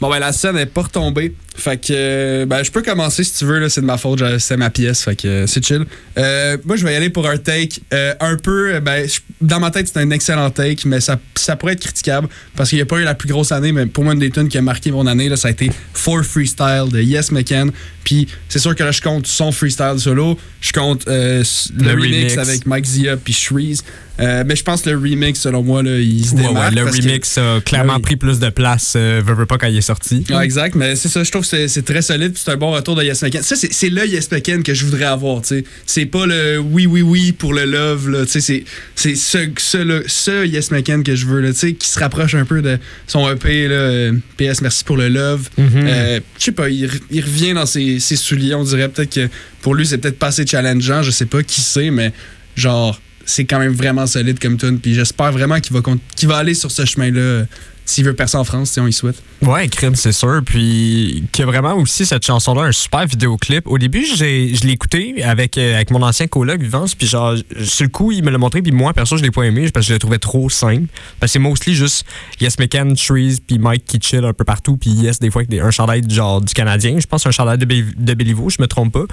Bon, 0.01 0.09
ben, 0.09 0.19
la 0.19 0.33
scène 0.33 0.57
est 0.57 0.65
pas 0.65 0.81
retombée. 0.81 1.33
Fait 1.55 1.77
que, 1.77 1.87
euh, 1.91 2.45
ben, 2.45 2.63
je 2.63 2.71
peux 2.71 2.81
commencer 2.81 3.23
si 3.23 3.33
tu 3.37 3.45
veux. 3.45 3.69
C'est 3.69 3.81
de 3.81 3.85
ma 3.85 3.97
faute. 3.97 4.21
C'est 4.39 4.57
ma 4.57 4.69
pièce. 4.69 5.03
Fait 5.03 5.15
que 5.15 5.27
euh, 5.27 5.47
c'est 5.47 5.63
chill. 5.63 5.85
Euh, 6.17 6.57
moi, 6.65 6.75
je 6.77 6.83
vais 6.85 6.93
y 6.93 6.95
aller 6.95 7.09
pour 7.09 7.27
un 7.29 7.37
take 7.37 7.79
euh, 7.93 8.13
un 8.19 8.37
peu. 8.37 8.79
Ben, 8.79 9.07
je- 9.07 9.19
dans 9.39 9.59
ma 9.59 9.69
tête, 9.71 9.87
c'est 9.91 9.99
un 9.99 10.09
excellent 10.11 10.49
take, 10.49 10.87
mais 10.87 10.99
ça, 10.99 11.19
ça 11.35 11.55
pourrait 11.55 11.73
être 11.73 11.81
critiquable 11.81 12.27
parce 12.55 12.69
qu'il 12.69 12.77
n'y 12.77 12.83
a 12.83 12.85
pas 12.85 12.97
eu 12.99 13.03
la 13.03 13.13
plus 13.15 13.27
grosse 13.29 13.51
année. 13.51 13.71
Mais 13.71 13.85
pour 13.85 14.03
moi, 14.03 14.13
une 14.13 14.19
des 14.19 14.31
tunes 14.31 14.47
qui 14.47 14.57
a 14.57 14.61
marqué 14.61 14.89
mon 14.91 15.05
année, 15.05 15.29
là, 15.29 15.35
ça 15.35 15.49
a 15.49 15.51
été 15.51 15.69
For 15.93 16.23
Freestyle 16.23 16.85
de 16.91 17.01
Yes 17.01 17.31
McCann. 17.31 17.71
Puis, 18.03 18.27
c'est 18.49 18.59
sûr 18.59 18.75
que 18.75 18.83
là, 18.83 18.91
je 18.91 19.01
compte 19.01 19.27
son 19.27 19.51
freestyle 19.53 19.95
solo. 19.97 20.37
Je 20.59 20.73
compte 20.73 21.07
euh, 21.07 21.41
le, 21.77 21.83
Le 21.85 21.91
remix, 21.93 22.33
remix. 22.33 22.37
avec 22.37 22.65
Mike 22.65 22.85
Zia 22.85 23.15
puis 23.15 23.31
Shreeze. 23.33 23.83
Euh, 24.19 24.43
mais 24.45 24.55
je 24.57 24.63
pense 24.63 24.81
que 24.81 24.89
le 24.89 24.97
remix, 24.97 25.39
selon 25.39 25.63
moi, 25.63 25.81
là, 25.81 25.97
il 25.97 26.23
se 26.25 26.35
Ouais, 26.35 26.41
démarque. 26.43 26.75
ouais, 26.75 26.81
le 26.81 26.85
que- 26.91 26.95
remix 26.97 27.37
a 27.37 27.61
clairement 27.61 27.93
Ah 27.93 27.97
oui. 27.97 28.01
pris 28.03 28.15
plus 28.17 28.39
de 28.39 28.49
place, 28.49 28.95
veux, 28.95 29.21
veux 29.33 29.45
pas 29.45 29.57
quand 29.57 29.67
il 29.67 29.77
est 29.77 29.81
sorti. 29.81 30.23
Ouais, 30.29 30.43
exact, 30.43 30.75
mais 30.75 30.95
c'est 30.97 31.07
ça, 31.09 31.23
je 31.23 31.31
trouve 31.31 31.42
que 31.49 31.67
c'est- 31.67 31.81
très 31.83 32.01
solide, 32.01 32.33
c'est 32.35 32.51
un 32.51 32.57
bon 32.57 32.71
retour 32.71 32.95
de 32.95 33.03
Yes 33.03 33.21
McCann. 33.21 33.43
Ça, 33.43 33.55
c'est 33.55 33.89
le 33.89 34.05
Yes 34.07 34.31
McCann 34.31 34.63
que 34.63 34.73
je 34.73 34.85
voudrais 34.85 35.05
avoir, 35.05 35.41
tu 35.41 35.47
sais. 35.49 35.63
C'est 35.85 36.05
pas 36.05 36.25
le 36.25 36.57
oui, 36.59 36.85
oui, 36.85 37.01
oui 37.01 37.31
pour 37.31 37.53
le 37.53 37.65
love, 37.65 38.09
là, 38.09 38.25
tu 38.25 38.39
sais, 38.41 38.63
c'est- 38.95 39.15
ce, 39.15 39.49
ce, 39.57 40.03
ce 40.07 40.45
Yes 40.45 40.71
McCann 40.71 41.03
que 41.03 41.15
je 41.15 41.25
veux, 41.25 41.39
là, 41.41 41.51
tu 41.53 41.59
sais, 41.59 41.73
qui 41.73 41.87
se 41.89 41.99
rapproche 41.99 42.35
un 42.35 42.45
peu 42.45 42.61
de 42.61 42.77
son 43.07 43.29
EP, 43.29 43.67
là, 43.67 43.75
euh, 43.75 44.13
PS, 44.37 44.61
merci 44.61 44.83
pour 44.83 44.97
le 44.97 45.09
love. 45.09 45.49
Euh, 45.87 46.19
je 46.39 46.43
sais 46.45 46.51
pas, 46.51 46.69
il, 46.69 46.85
re- 46.87 47.01
il 47.11 47.21
revient 47.23 47.53
dans 47.53 47.65
ses, 47.65 47.99
ses 47.99 48.15
souliers, 48.15 48.55
on 48.55 48.63
dirait 48.63 48.89
peut-être 48.89 49.13
que 49.13 49.29
pour 49.61 49.75
lui, 49.75 49.85
c'est 49.85 49.97
peut-être 49.97 50.19
pas 50.19 50.27
assez 50.27 50.45
challengeant, 50.45 51.03
je 51.03 51.11
sais 51.11 51.25
pas 51.25 51.43
qui 51.43 51.61
c'est, 51.61 51.91
mais 51.91 52.11
genre, 52.55 52.99
c'est 53.25 53.45
quand 53.45 53.59
même 53.59 53.73
vraiment 53.73 54.05
solide 54.05 54.37
comme 54.39 54.57
tune, 54.57 54.79
puis 54.79 54.93
j'espère 54.93 55.31
vraiment 55.31 55.59
qu'il 55.59 55.73
va, 55.73 55.81
qu'il 56.15 56.27
va 56.27 56.37
aller 56.37 56.53
sur 56.53 56.71
ce 56.71 56.83
chemin-là 56.85 57.45
s'il 57.85 58.05
veut 58.05 58.13
percer 58.13 58.37
en 58.37 58.43
France, 58.45 58.71
sais, 58.71 58.81
on 58.81 58.87
y 58.87 58.93
souhaite. 58.93 59.21
Ouais, 59.41 59.67
crime, 59.67 59.95
c'est 59.95 60.13
sûr. 60.13 60.41
Puis, 60.45 61.23
qu'il 61.31 61.41
y 61.41 61.43
a 61.43 61.45
vraiment 61.51 61.75
aussi 61.75 62.05
cette 62.05 62.25
chanson-là, 62.25 62.61
un 62.63 62.71
super 62.71 63.05
vidéoclip. 63.05 63.67
Au 63.67 63.77
début, 63.77 64.05
je 64.05 64.23
l'ai 64.23 64.71
écouté 64.71 65.21
avec, 65.23 65.57
euh, 65.57 65.75
avec 65.75 65.91
mon 65.91 66.01
ancien 66.01 66.27
coloc, 66.27 66.61
Vivance. 66.61 66.95
Puis, 66.95 67.07
genre, 67.07 67.35
sur 67.63 67.83
le 67.83 67.89
coup, 67.89 68.11
il 68.13 68.23
me 68.23 68.29
l'a 68.31 68.37
montré. 68.37 68.61
Puis, 68.61 68.71
moi, 68.71 68.93
perso, 68.93 69.17
je 69.17 69.23
l'ai 69.23 69.31
pas 69.31 69.43
aimé 69.43 69.69
parce 69.73 69.85
que 69.85 69.89
je 69.89 69.93
le 69.93 69.99
trouvais 69.99 70.17
trop 70.19 70.49
simple. 70.49 70.85
Parce 71.19 71.31
que 71.31 71.33
c'est 71.33 71.39
mostly 71.39 71.75
juste 71.75 72.05
Yes 72.39 72.57
McCann, 72.57 72.95
Trees, 72.95 73.39
puis 73.45 73.59
Mike 73.59 73.83
qui 73.85 73.99
chill 74.01 74.23
un 74.23 74.33
peu 74.33 74.45
partout. 74.45 74.77
Puis, 74.77 74.91
Yes, 74.91 75.19
des 75.19 75.29
fois, 75.29 75.41
avec 75.41 75.49
des- 75.49 75.59
un 75.59 75.71
chandail 75.71 76.01
genre 76.09 76.39
du 76.39 76.53
Canadien. 76.53 76.97
Je 76.99 77.07
pense 77.07 77.25
un 77.27 77.31
chandail 77.31 77.57
de, 77.57 77.65
de 77.65 78.13
Béliveau, 78.13 78.49
je 78.49 78.61
me 78.61 78.67
trompe 78.67 78.93
pas. 78.93 79.05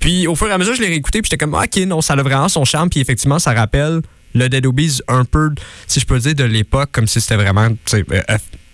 Puis, 0.00 0.26
au 0.26 0.34
fur 0.34 0.48
et 0.48 0.52
à 0.52 0.58
mesure, 0.58 0.74
je 0.74 0.82
l'ai 0.82 0.88
réécouté. 0.88 1.22
Puis, 1.22 1.28
j'étais 1.30 1.38
comme, 1.42 1.54
Ah, 1.54 1.64
ok, 1.64 1.86
non, 1.86 2.00
ça 2.02 2.12
a 2.14 2.22
vraiment 2.22 2.48
son 2.48 2.64
charme. 2.64 2.90
Puis, 2.90 3.00
effectivement, 3.00 3.38
ça 3.38 3.52
rappelle 3.54 4.00
le 4.34 4.48
Dead 4.48 4.66
Obies 4.66 5.00
un 5.08 5.24
peu, 5.24 5.50
si 5.86 6.00
je 6.00 6.06
peux 6.06 6.18
dire, 6.18 6.34
de 6.34 6.44
l'époque, 6.44 6.90
comme 6.92 7.06
si 7.06 7.20
c'était 7.20 7.36
vraiment. 7.36 7.68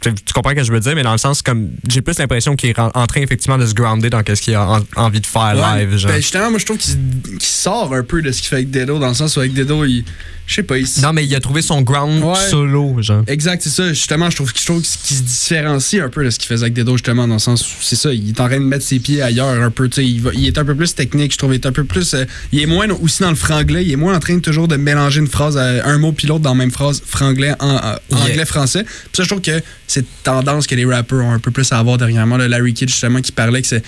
Tu 0.00 0.12
comprends 0.34 0.50
ce 0.50 0.56
que 0.56 0.64
je 0.64 0.72
veux 0.72 0.80
dire, 0.80 0.94
mais 0.94 1.02
dans 1.02 1.12
le 1.12 1.18
sens 1.18 1.42
comme 1.42 1.70
j'ai 1.88 2.00
plus 2.02 2.18
l'impression 2.18 2.54
qu'il 2.56 2.70
est 2.70 2.78
en, 2.78 2.90
en 2.94 3.06
train 3.06 3.20
effectivement 3.20 3.58
de 3.58 3.66
se 3.66 3.74
grounder 3.74 4.10
dans 4.10 4.22
ce 4.26 4.40
qu'il 4.40 4.54
a 4.54 4.64
en- 4.68 4.80
envie 4.96 5.20
de 5.20 5.26
faire 5.26 5.54
Ouais, 5.56 5.84
live. 5.86 5.96
Genre. 5.96 6.10
Ben, 6.12 6.16
justement, 6.20 6.50
moi, 6.50 6.58
je 6.58 6.64
trouve 6.66 6.78
qu'il 6.78 6.96
sort 7.40 7.92
un 7.94 8.02
peu 8.02 8.22
de 8.22 8.30
ce 8.32 8.38
qu'il 8.40 8.48
fait 8.48 8.56
avec 8.56 8.70
Dedo, 8.70 8.98
dans 8.98 9.08
le 9.08 9.14
sens 9.14 9.36
où 9.36 9.40
avec 9.40 9.52
Dedo, 9.54 9.84
il. 9.84 10.04
Je 10.46 10.54
sais 10.54 10.62
pas, 10.62 10.78
il. 10.78 10.86
non, 11.02 11.12
mais 11.12 11.26
il 11.26 11.34
a 11.34 11.40
trouvé 11.40 11.60
son 11.60 11.82
ground 11.82 12.22
Ouais. 12.24 12.34
solo, 12.48 12.96
genre. 13.02 13.22
Exact, 13.26 13.60
c'est 13.62 13.68
ça. 13.68 13.88
Justement, 13.90 14.30
je 14.30 14.36
trouve, 14.36 14.50
je 14.58 14.64
trouve 14.64 14.80
qu'il 14.80 15.16
se 15.18 15.22
différencie 15.22 16.00
un 16.02 16.08
peu 16.08 16.24
de 16.24 16.30
ce 16.30 16.38
qu'il 16.38 16.48
faisait 16.48 16.62
avec 16.62 16.72
Dedo, 16.74 16.92
justement, 16.92 17.28
dans 17.28 17.34
le 17.34 17.38
sens 17.38 17.60
où 17.62 17.74
c'est 17.82 17.96
ça. 17.96 18.14
Il 18.14 18.30
est 18.30 18.40
en 18.40 18.46
train 18.48 18.58
de 18.58 18.64
mettre 18.64 18.84
ses 18.84 18.98
pieds 18.98 19.20
ailleurs 19.20 19.48
un 19.62 19.70
peu. 19.70 19.90
tu 19.90 19.96
sais, 19.96 20.06
Il, 20.06 20.22
va- 20.22 20.30
il 20.32 20.46
est 20.46 20.56
un 20.56 20.64
peu 20.64 20.74
plus 20.74 20.94
technique, 20.94 21.32
je 21.32 21.36
trouve. 21.38 21.52
Il 21.52 21.56
est 21.56 21.66
un 21.66 21.72
peu 21.72 21.84
plus. 21.84 22.14
euh, 22.14 22.24
il 22.52 22.60
est 22.60 22.66
moins 22.66 22.88
aussi 23.02 23.20
dans 23.22 23.28
le 23.28 23.36
franglais. 23.36 23.84
Il 23.84 23.92
est 23.92 23.96
moins 23.96 24.16
en 24.16 24.20
train 24.20 24.38
toujours 24.38 24.68
de 24.68 24.76
mélanger 24.76 25.20
une 25.20 25.26
phrase, 25.26 25.58
à, 25.58 25.86
un 25.86 25.98
mot 25.98 26.12
pilote 26.12 26.40
dans 26.40 26.50
la 26.50 26.56
même 26.56 26.70
phrase, 26.70 27.02
franglais, 27.04 27.52
en, 27.60 27.66
en- 27.74 27.78
Yeah. 28.10 28.24
anglais-français. 28.24 28.84
Puis 28.84 28.94
ça, 29.12 29.22
je 29.24 29.28
trouve 29.28 29.42
que 29.42 29.60
c'est 29.88 30.00
une 30.00 30.06
tendance 30.22 30.66
que 30.68 30.74
les 30.76 30.84
rappers 30.84 31.18
ont 31.18 31.32
un 31.32 31.38
peu 31.40 31.50
plus 31.50 31.72
à 31.72 31.78
avoir 31.78 31.98
dernièrement. 31.98 32.36
Le 32.36 32.46
Larry 32.46 32.74
Kidd, 32.74 32.88
justement, 32.88 33.20
qui 33.20 33.32
parlait 33.32 33.60
que 33.62 33.66
c'est 33.68 33.82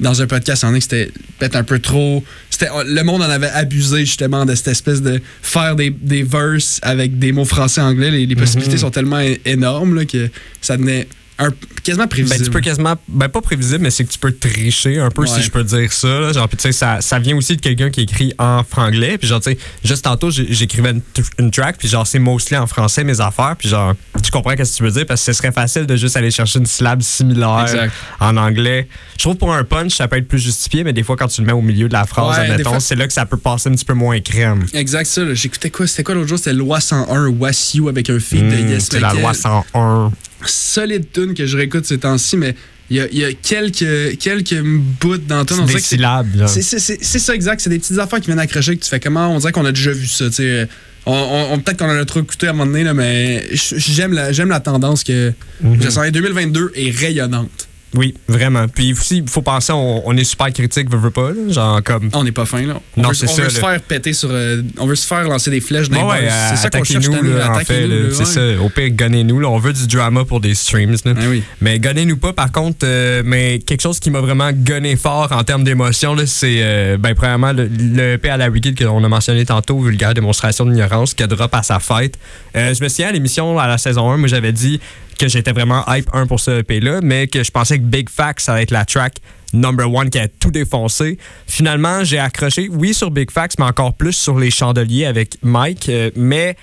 dans 0.00 0.20
un 0.20 0.26
podcast, 0.26 0.64
on 0.64 0.74
est 0.74 0.78
que 0.78 0.82
c'était 0.84 1.10
peut-être 1.38 1.54
un 1.56 1.62
peu 1.62 1.78
trop. 1.78 2.24
C'était, 2.50 2.68
le 2.86 3.02
monde 3.04 3.22
en 3.22 3.30
avait 3.30 3.50
abusé 3.50 4.00
justement 4.00 4.44
de 4.44 4.54
cette 4.54 4.68
espèce 4.68 5.00
de 5.00 5.20
faire 5.42 5.76
des, 5.76 5.90
des 5.90 6.22
verses 6.24 6.80
avec 6.82 7.18
des 7.18 7.30
mots 7.32 7.44
français-anglais. 7.44 8.10
Les, 8.10 8.26
les 8.26 8.34
possibilités 8.36 8.72
Mhm. 8.74 8.78
sont 8.80 8.90
tellement 8.90 9.20
é- 9.20 9.40
énormes 9.44 9.94
là, 9.94 10.04
que 10.04 10.28
ça 10.60 10.76
devenait 10.76 11.06
un, 11.38 11.50
quasiment 11.82 12.04
Ben, 12.04 12.08
prévisible. 12.08 12.44
tu 12.44 12.50
peux 12.50 12.60
quasiment, 12.60 12.94
ben 13.08 13.28
pas 13.28 13.40
prévisible, 13.40 13.80
mais 13.80 13.90
c'est 13.90 14.04
que 14.04 14.10
tu 14.12 14.18
peux 14.18 14.32
tricher 14.32 14.98
un 15.00 15.10
peu, 15.10 15.22
Ouais. 15.22 15.28
si 15.28 15.42
je 15.42 15.50
peux 15.50 15.64
dire 15.64 15.92
ça. 15.92 16.06
là. 16.20 16.32
Genre, 16.32 16.48
tu 16.48 16.56
sais, 16.58 16.72
ça, 16.72 17.00
ça 17.00 17.18
vient 17.18 17.36
aussi 17.36 17.56
de 17.56 17.60
quelqu'un 17.60 17.90
qui 17.90 18.02
écrit 18.02 18.32
en 18.38 18.62
franglais. 18.64 19.18
Puis 19.18 19.26
genre, 19.28 19.40
tu 19.40 19.50
sais, 19.52 19.58
juste 19.84 20.04
tantôt, 20.04 20.30
j'écrivais 20.30 20.90
une, 20.90 21.02
une 21.38 21.50
track, 21.50 21.76
puis 21.78 21.88
genre, 21.88 22.06
c'est 22.06 22.18
mostly 22.18 22.56
en 22.56 22.66
français 22.66 23.02
mes 23.04 23.20
affaires. 23.20 23.56
Puis 23.58 23.68
genre, 23.68 23.94
tu 24.22 24.30
comprends 24.30 24.52
ce 24.52 24.56
que 24.56 24.76
tu 24.76 24.82
veux 24.82 24.90
dire, 24.90 25.06
parce 25.06 25.20
que 25.24 25.32
ce 25.32 25.38
serait 25.38 25.52
facile 25.52 25.86
de 25.86 25.96
juste 25.96 26.16
aller 26.16 26.30
chercher 26.30 26.58
une 26.58 26.66
syllabe 26.66 27.02
similaire 27.02 27.62
Exact. 27.62 27.92
en 28.20 28.36
anglais. 28.36 28.88
Je 29.16 29.22
trouve 29.24 29.36
pour 29.36 29.52
un 29.54 29.64
punch, 29.64 29.96
ça 29.96 30.08
peut 30.08 30.16
être 30.18 30.28
plus 30.28 30.38
justifié, 30.38 30.84
mais 30.84 30.92
des 30.92 31.02
fois, 31.02 31.16
quand 31.16 31.28
tu 31.28 31.40
le 31.40 31.46
mets 31.46 31.52
au 31.52 31.62
milieu 31.62 31.88
de 31.88 31.92
la 31.92 32.04
phrase, 32.04 32.38
Ouais, 32.38 32.50
admettons, 32.50 32.70
fois- 32.70 32.80
c'est 32.80 32.94
là 32.96 33.06
que 33.06 33.12
ça 33.12 33.26
peut 33.26 33.36
passer 33.36 33.68
un 33.68 33.72
petit 33.72 33.84
peu 33.84 33.94
moins 33.94 34.20
crème. 34.20 34.66
Exact, 34.74 35.06
ça. 35.06 35.34
J'écoutais 35.34 35.70
quoi? 35.70 35.86
C'était 35.86 36.02
quoi 36.04 36.14
l'autre 36.14 36.28
jour? 36.28 36.38
C'était 36.38 36.52
Loi 36.52 36.80
101, 36.80 37.28
Wassiu 37.28 37.88
avec 37.88 38.08
un 38.10 38.18
feat 38.20 38.42
de 38.48 38.54
Hmm, 38.62 38.68
Yes 38.68 38.88
c'est 38.90 39.00
la 39.00 39.12
loi 39.14 39.32
101. 39.34 40.12
Solide 40.48 41.06
tune 41.12 41.34
que 41.34 41.46
je 41.46 41.56
réécoute 41.56 41.84
ces 41.86 41.98
temps-ci, 41.98 42.36
mais 42.36 42.54
il 42.90 42.96
y 42.96 43.00
a, 43.00 43.06
il 43.10 43.18
y 43.18 43.24
a 43.24 43.32
quelques, 43.32 44.18
quelques 44.18 44.60
bouts 45.00 45.16
dans 45.18 45.44
on 45.52 45.64
Des 45.64 45.72
c'est- 45.74 45.80
syllabes. 45.80 46.46
C'est 46.46 46.62
c'est- 46.62 46.78
c'est- 46.78 46.98
c'est 47.00 47.18
ça, 47.18 47.34
exact. 47.34 47.60
C'est 47.60 47.70
des 47.70 47.78
petites 47.78 47.98
affaires 47.98 48.20
qui 48.20 48.26
viennent 48.26 48.38
accrocher 48.38 48.76
que 48.76 48.82
tu 48.84 48.90
fais 48.90 49.00
comment 49.00 49.34
On 49.34 49.38
dirait 49.38 49.52
qu'on 49.52 49.64
a 49.64 49.72
déjà 49.72 49.92
vu 49.92 50.06
ça. 50.06 50.26
tu 50.26 50.32
sais. 50.36 50.68
On, 51.06 51.12
on- 51.12 51.52
on- 51.54 51.58
Peut-être 51.58 51.78
qu'on 51.78 51.86
en 51.90 51.96
a 52.00 52.04
trop 52.04 52.20
écouté 52.20 52.46
à 52.46 52.50
un 52.50 52.52
moment 52.52 52.66
donné, 52.66 52.84
là, 52.84 52.94
mais 52.94 53.44
j'aime 53.52 54.12
la, 54.12 54.30
la 54.48 54.60
tendance 54.60 55.02
que 55.04 55.32
Mhm. 55.62 55.82
je 55.82 55.90
sens. 55.90 56.04
2022 56.12 56.70
est 56.76 56.90
rayonnante. 56.96 57.68
Oui, 57.94 58.14
vraiment. 58.26 58.68
Puis 58.68 58.92
aussi, 58.92 59.18
il 59.18 59.28
faut 59.28 59.42
penser, 59.42 59.72
on, 59.72 60.06
on 60.08 60.16
est 60.16 60.24
super 60.24 60.50
critique, 60.52 60.90
veut, 60.90 60.98
veut 60.98 61.10
pas, 61.10 61.30
là. 61.30 61.50
genre 61.52 61.82
comme. 61.82 62.08
On 62.14 62.24
n'est 62.24 62.32
pas 62.32 62.46
fin, 62.46 62.62
là. 62.62 62.80
On 62.96 63.02
Non, 63.02 63.08
veut, 63.10 63.14
c'est 63.14 63.28
on 63.28 63.34
ça, 63.34 63.42
veut 63.42 63.50
se 63.50 63.58
faire 63.60 63.80
péter 63.82 64.12
sur. 64.14 64.30
euh, 64.32 64.62
on 64.78 64.86
veut 64.86 64.94
se 64.94 65.06
faire 65.06 65.24
lancer 65.24 65.50
des 65.50 65.60
flèches 65.60 65.90
dans 65.90 66.08
Ouais, 66.08 66.20
les 66.22 66.26
ouais. 66.26 66.32
C'est 66.50 66.56
ça 66.56 66.70
qu'on 66.70 66.84
cherche 66.84 67.06
année, 67.06 67.20
là, 67.34 67.50
en 67.52 67.58
fait. 67.60 67.86
là, 67.86 67.96
C'est 68.12 68.18
ouais. 68.20 68.56
ça. 68.56 68.62
Au 68.62 68.68
pire, 68.70 68.90
gagnez-nous. 68.90 69.40
là. 69.40 69.48
On 69.48 69.58
veut 69.58 69.72
du 69.72 69.86
drama 69.86 70.24
pour 70.24 70.40
des 70.40 70.54
streams. 70.54 70.92
là. 71.04 71.12
Ah 71.16 71.20
oui. 71.28 71.42
Mais 71.60 71.78
gagnez-nous 71.78 72.16
pas, 72.16 72.32
par 72.32 72.50
contre. 72.50 72.78
euh, 72.84 73.22
mais 73.24 73.58
quelque 73.58 73.82
chose 73.82 74.00
qui 74.00 74.10
m'a 74.10 74.20
vraiment 74.20 74.50
gunné 74.52 74.96
fort 74.96 75.30
en 75.32 75.44
termes 75.44 75.64
d'émotion, 75.64 76.14
là, 76.14 76.24
c'est, 76.26 76.60
euh, 76.62 76.96
ben, 76.98 77.14
premièrement, 77.14 77.52
le, 77.52 77.68
le 77.68 78.14
EP 78.14 78.28
à 78.30 78.36
la 78.38 78.48
Wicked 78.48 78.78
qu'on 78.82 79.04
a 79.04 79.08
mentionné 79.08 79.44
tantôt, 79.44 79.78
vulgaire 79.80 80.14
démonstration 80.14 80.64
d'ignorance, 80.64 81.14
qui 81.14 81.22
drop 81.26 81.54
à 81.54 81.62
sa 81.62 81.78
fête. 81.78 82.18
Euh, 82.56 82.74
je 82.74 82.82
me 82.82 82.88
souviens 82.88 83.08
à 83.08 83.12
l'émission, 83.12 83.58
à 83.58 83.66
la 83.68 83.78
saison 83.78 84.10
1, 84.10 84.16
moi, 84.16 84.28
j'avais 84.28 84.52
dit 84.52 84.80
que 85.18 85.28
j'étais 85.28 85.52
vraiment 85.52 85.84
hype 85.88 86.08
1 86.12 86.26
pour 86.26 86.40
ce 86.40 86.60
EP-là, 86.60 87.00
mais 87.02 87.26
que 87.26 87.42
je 87.42 87.50
pensais 87.50 87.78
que 87.78 87.84
Big 87.84 88.08
Facts, 88.08 88.40
ça 88.40 88.54
allait 88.54 88.64
être 88.64 88.70
la 88.70 88.84
track 88.84 89.16
number 89.52 89.92
one 89.92 90.10
qui 90.10 90.18
a 90.18 90.28
tout 90.28 90.50
défoncé. 90.50 91.18
Finalement, 91.46 92.04
j'ai 92.04 92.18
accroché, 92.18 92.68
oui, 92.70 92.94
sur 92.94 93.10
Big 93.10 93.30
Facts, 93.30 93.58
mais 93.58 93.66
encore 93.66 93.94
plus 93.94 94.12
sur 94.12 94.38
les 94.38 94.50
chandeliers 94.50 95.04
avec 95.04 95.36
Mike, 95.42 95.88
euh, 95.88 96.10
mais 96.16 96.56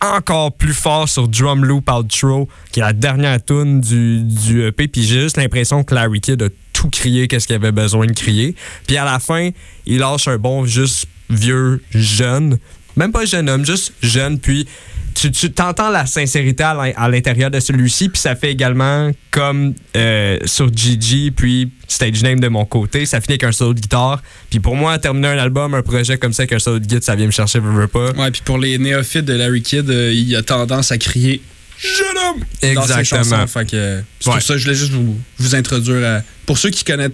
encore 0.00 0.52
plus 0.52 0.74
fort 0.74 1.08
sur 1.08 1.26
Drum 1.26 1.64
Loop 1.64 1.90
Outro, 1.90 2.48
qui 2.70 2.80
est 2.80 2.82
la 2.82 2.92
dernière 2.92 3.44
tune 3.44 3.80
du, 3.80 4.22
du 4.22 4.64
EP. 4.64 4.88
Puis 4.88 5.02
j'ai 5.02 5.20
juste 5.20 5.36
l'impression 5.36 5.82
que 5.82 5.94
Larry 5.94 6.20
Kidd 6.20 6.42
a 6.42 6.48
tout 6.72 6.90
crié 6.90 7.26
qu'est-ce 7.26 7.46
qu'il 7.46 7.56
avait 7.56 7.72
besoin 7.72 8.06
de 8.06 8.12
crier. 8.12 8.54
Puis 8.86 8.96
à 8.96 9.04
la 9.04 9.18
fin, 9.18 9.50
il 9.86 9.98
lâche 9.98 10.28
un 10.28 10.38
bon 10.38 10.64
juste 10.64 11.08
vieux 11.30 11.82
jeune. 11.92 12.58
Même 12.98 13.12
pas 13.12 13.24
jeune 13.24 13.48
homme, 13.48 13.64
juste 13.64 13.92
jeune. 14.02 14.38
Puis 14.38 14.66
tu, 15.14 15.30
tu 15.32 15.50
t'entends 15.50 15.88
la 15.90 16.04
sincérité 16.06 16.62
à 16.64 16.74
l'in- 16.74 16.92
à 16.96 17.08
l'intérieur 17.08 17.50
de 17.50 17.58
celui-ci. 17.60 18.08
Puis 18.08 18.20
ça 18.20 18.36
fait 18.36 18.50
également 18.52 19.10
comme 19.30 19.74
euh, 19.96 20.36
sur 20.44 20.68
Gigi, 20.74 21.30
puis 21.30 21.70
Stage 21.88 22.22
Name 22.22 22.40
de 22.40 22.48
mon 22.48 22.64
côté. 22.64 23.06
Ça 23.06 23.20
finit 23.20 23.32
avec 23.34 23.44
un 23.44 23.52
solo 23.52 23.72
de 23.74 23.80
guitare. 23.80 24.22
Puis 24.50 24.60
pour 24.60 24.76
moi, 24.76 24.98
terminer 24.98 25.28
un 25.28 25.38
album, 25.38 25.74
un 25.74 25.82
projet 25.82 26.18
comme 26.18 26.32
ça 26.32 26.42
avec 26.42 26.52
un 26.52 26.58
solo 26.58 26.78
de 26.80 26.84
guitare, 26.86 27.02
ça 27.04 27.14
vient 27.16 27.26
me 27.26 27.30
chercher, 27.32 27.58
veux, 27.60 27.70
veux 27.72 27.88
pas. 27.88 28.10
Ouais, 28.12 28.30
puis 28.30 28.42
pour 28.44 28.58
les 28.58 28.78
néophytes 28.78 29.24
de 29.24 29.32
Larry 29.34 29.62
Kidd, 29.62 29.88
euh, 29.90 30.12
il 30.12 30.34
a 30.36 30.42
tendance 30.42 30.92
à 30.92 30.98
crier 30.98 31.40
Jeune 31.80 32.16
homme 32.26 32.40
dans 32.40 32.82
ses 32.82 32.98
Exactement. 32.98 33.22
chansons. 33.22 33.46
Fait 33.46 33.64
que, 33.70 34.02
c'est 34.18 34.28
Ouais. 34.28 34.34
pour 34.34 34.42
ça 34.42 34.56
je 34.56 34.64
voulais 34.64 34.74
juste 34.76 34.90
vous, 34.90 35.16
vous 35.38 35.54
introduire 35.54 36.04
à- 36.04 36.22
Pour 36.48 36.56
ceux 36.56 36.70
qui 36.70 36.82
connaissent, 36.82 37.12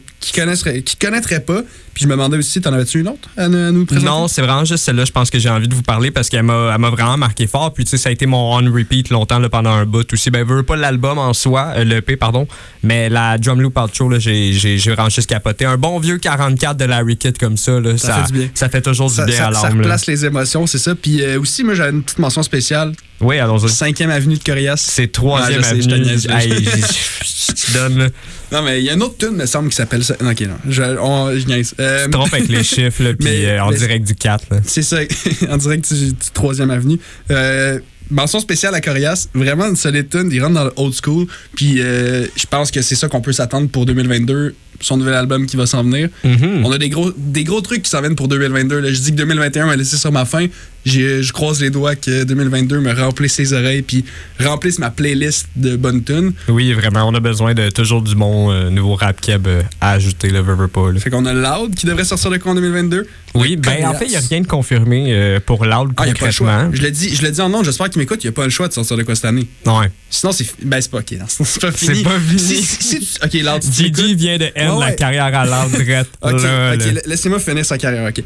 qui 0.85 0.97
connaîtraient 0.97 1.41
pas, 1.41 1.63
puis 1.93 2.05
je 2.05 2.07
me 2.07 2.13
demandais 2.13 2.37
aussi, 2.39 2.61
t'en 2.61 2.73
avais-tu 2.73 3.01
une 3.01 3.09
autre 3.09 3.29
à, 3.37 3.49
nous- 3.49 3.59
à 3.59 3.71
nous 3.73 3.85
présenter? 3.85 4.07
Non, 4.07 4.29
c'est 4.29 4.43
vraiment 4.43 4.65
juste 4.65 4.85
celle-là, 4.85 5.05
je 5.05 5.11
pense 5.11 5.29
que 5.29 5.39
j'ai 5.41 5.49
envie 5.49 5.67
de 5.67 5.75
vous 5.75 5.83
parler 5.83 6.11
parce 6.13 6.29
qu'elle 6.29 6.45
m'a 6.45 6.77
vraiment 6.91 7.17
marqué 7.17 7.49
fort. 7.49 7.75
Puis, 7.75 7.83
tu 7.85 7.91
sais, 7.91 7.97
ça 7.97 8.11
a 8.11 8.13
été 8.13 8.27
mon 8.27 8.57
on-repeat 8.57 9.11
longtemps 9.11 9.41
là, 9.41 9.49
pendant 9.49 9.71
un 9.73 9.87
bout 9.87 10.11
aussi. 10.13 10.31
Ben, 10.31 10.45
veux 10.47 10.63
pas 10.63 10.77
l'album 10.77 11.19
en 11.19 11.33
soi, 11.35 11.73
euh, 11.77 11.83
l'EP, 11.85 12.17
pardon, 12.17 12.47
mais 12.85 13.09
la 13.09 13.37
Drum 13.37 13.61
Loop 13.61 13.77
Outro, 13.77 14.09
là, 14.09 14.19
j'ai 14.21 14.53
vraiment 14.87 15.11
juste 15.11 15.29
capoté. 15.29 15.65
Un 15.65 15.77
bon 15.79 15.99
vieux 15.99 16.19
44 16.19 16.77
de 16.77 16.85
Larry 16.85 17.17
Kidd 17.17 17.37
comme 17.37 17.57
ça, 17.57 17.81
là, 17.81 17.99
Ça 17.99 18.23
fait 18.23 18.33
du 18.33 18.39
bien. 18.39 18.49
ça 18.55 18.69
fait 18.69 18.83
toujours 18.83 19.11
ça, 19.11 19.25
du 19.25 19.33
bien 19.33 19.41
ça- 19.41 19.49
à 19.49 19.53
ça 19.53 19.63
l'âme. 19.69 19.79
là. 19.79 19.83
replace 19.83 20.07
les 20.07 20.25
émotions, 20.25 20.67
c'est 20.69 20.79
ça. 20.79 20.95
Puis 20.95 21.23
euh, 21.23 21.41
aussi, 21.41 21.65
moi, 21.65 21.75
j'avais 21.75 21.91
une 21.91 22.03
petite 22.05 22.19
mention 22.21 22.43
spéciale. 22.45 22.93
Oui, 23.21 23.39
allons-y. 23.39 23.69
5e 23.69 24.11
avenue 24.11 24.37
de 24.39 24.43
Corias. 24.45 24.77
C'est 24.77 25.11
troisième 25.11 25.61
Ouais, 25.61 25.69
je 25.71 25.75
sais, 25.77 25.83
je 25.83 25.89
te 25.89 25.93
avenue. 25.95 26.07
niaise, 26.07 26.27
là. 26.27 26.45
Hey, 26.45 26.51
je 26.65 27.53
te 27.53 27.73
donne, 27.73 27.99
là. 27.99 28.09
Non, 28.55 28.63
mais 28.63 28.79
il 28.81 28.85
y 28.87 28.91
a 28.91 28.95
une 28.95 29.03
autre 29.03 29.17
tune, 29.19 29.37
me 29.37 29.47
semble, 29.47 29.69
qui 29.71 29.77
s'appelle 29.77 30.05
ça. 30.05 30.15
Ok, 30.21 30.41
non, 30.43 30.57
je, 30.69 30.83
on, 31.01 31.37
je 31.37 31.45
niaise. 31.47 31.75
Euh, 31.81 32.05
Tu 32.05 32.11
te 32.11 32.17
trompes 32.17 32.33
avec 32.33 32.49
les 32.49 32.63
chiffres, 32.75 33.03
là, 33.03 33.11
puis 33.15 33.29
mais- 33.29 33.47
euh, 33.47 33.63
en 33.65 33.71
mais- 33.71 33.77
direct 33.77 34.07
du 34.07 34.15
4. 34.15 34.45
là. 34.51 34.59
C'est 34.65 34.83
ça, 34.83 34.99
en 35.51 35.57
direct 35.57 35.93
du, 35.93 36.13
du 36.13 36.31
3e 36.35 36.71
avenue. 36.71 36.99
Euh, 37.33 37.81
mention 38.11 38.39
spéciale 38.39 38.75
à 38.75 38.81
Corias, 38.81 39.29
vraiment 39.35 39.67
une 39.67 39.77
solide 39.77 40.09
tune. 40.09 40.29
Il 40.31 40.41
rentre 40.43 40.55
dans 40.55 40.65
le 40.65 40.73
old 40.77 40.95
school. 40.95 41.27
Puis 41.57 41.81
euh, 41.81 42.27
je 42.37 42.47
pense 42.47 42.71
que 42.71 42.81
c'est 42.81 42.95
ça 42.95 43.09
qu'on 43.09 43.21
peut 43.21 43.33
s'attendre 43.33 43.69
pour 43.69 43.87
2022, 43.87 44.55
son 44.81 44.97
nouvel 44.97 45.15
album 45.15 45.47
qui 45.47 45.57
va 45.57 45.67
s'en 45.67 45.83
venir. 45.83 46.09
Mhm. 46.25 46.65
On 46.65 46.73
a 46.73 46.79
des 46.79 46.89
gros, 46.89 47.13
des 47.17 47.45
gros 47.45 47.61
trucs 47.61 47.83
qui 47.83 47.91
s'en 47.91 48.01
viennent 48.01 48.17
pour 48.17 48.29
2022. 48.29 48.81
là. 48.81 48.93
Je 48.93 48.99
dis 49.01 49.11
que 49.13 49.17
2021 49.17 49.67
m'a 49.67 49.77
laissé 49.77 49.97
sur 49.97 50.13
ma 50.13 50.25
fin. 50.25 50.47
Je 50.87 51.33
croise 51.33 51.63
les 51.63 51.71
doigts 51.71 51.97
que 51.97 52.25
2022 52.25 52.79
me 52.81 52.93
remplisse 52.93 53.33
ses 53.33 53.55
oreilles 53.55 53.81
puis 53.81 54.05
remplisse 54.39 54.79
ma 54.79 54.91
playlist 54.91 55.47
de 55.57 55.77
bonnes 55.77 56.05
tunes. 56.05 56.33
Oui, 56.49 56.75
vraiment, 56.75 57.09
on 57.09 57.15
a 57.15 57.21
besoin 57.21 57.55
de 57.55 57.71
toujours 57.71 58.03
du 58.03 58.15
bon 58.15 58.51
euh, 58.53 58.69
nouveau 58.69 58.95
rap 58.95 59.19
keb 59.19 59.47
euh, 59.47 59.63
à 59.81 59.93
ajouter, 59.93 60.29
le 60.29 60.43
pas. 60.69 60.93
là. 60.93 61.01
Fait 61.01 61.09
qu'on 61.09 61.25
a 61.25 61.33
Loud 61.33 61.75
qui 61.75 61.87
devrait 61.87 62.05
sortir 62.05 62.31
de 62.31 62.37
quoi 62.37 62.53
en 62.53 62.55
2022. 62.57 63.07
Oui, 63.35 63.57
ben 63.57 63.85
en 63.87 63.95
fait, 63.95 64.05
il 64.05 64.11
n'y 64.11 64.17
a 64.17 64.21
rien 64.21 64.43
de 64.43 64.47
confirmé 64.47 65.07
euh, 65.09 65.41
pour 65.45 65.65
Loud 65.65 65.93
Ah, 65.97 66.03
a 66.03 66.13
pas 66.13 66.27
le 66.27 66.31
choix. 66.31 66.47
concrètement. 66.53 66.71
Je 66.75 66.83
le 66.83 66.91
dis, 66.91 67.15
je 67.17 67.23
le 67.23 67.31
dis 67.31 67.41
en 67.41 67.49
nom, 67.49 67.65
j'espère 67.65 67.89
qu'il 67.91 67.99
m'écoute, 68.01 68.23
il 68.23 68.27
n'y 68.27 68.29
a 68.29 68.33
pas 68.33 68.45
le 68.45 68.51
choix 68.51 68.69
de 68.69 68.75
sortir 68.75 68.97
de 68.97 69.03
quoi 69.03 69.15
cette 69.17 69.25
année. 69.25 69.49
Ouais. 69.67 69.91
Sinon, 70.11 70.33
c'est. 70.33 70.47
Ben, 70.63 70.81
c'est 70.81 70.91
pas 70.91 70.99
ok. 70.99 71.15
c'est 71.29 71.61
pas 71.63 71.73
fini. 71.73 71.97
C'est 71.97 72.03
pas 72.05 72.21
fini. 72.21 72.39
Si- 72.39 72.63
si- 72.63 72.83
si 72.83 73.01
tu- 73.01 73.25
ok, 73.25 73.33
Loud, 73.43 73.63
Gigi 73.73 74.15
vient 74.15 74.37
de 74.39 74.51
end 74.69 74.75
Ouais, 74.75 74.81
la 74.81 74.91
ouais. 74.91 74.97
carrière 74.97 75.25
à 75.27 75.47
drette. 75.69 76.09
Ok, 76.23 76.43
la- 76.43 76.75
laissez-moi 77.07 77.39
finir 77.39 77.65
sa 77.65 77.79
carrière, 77.79 78.09
ok. 78.09 78.23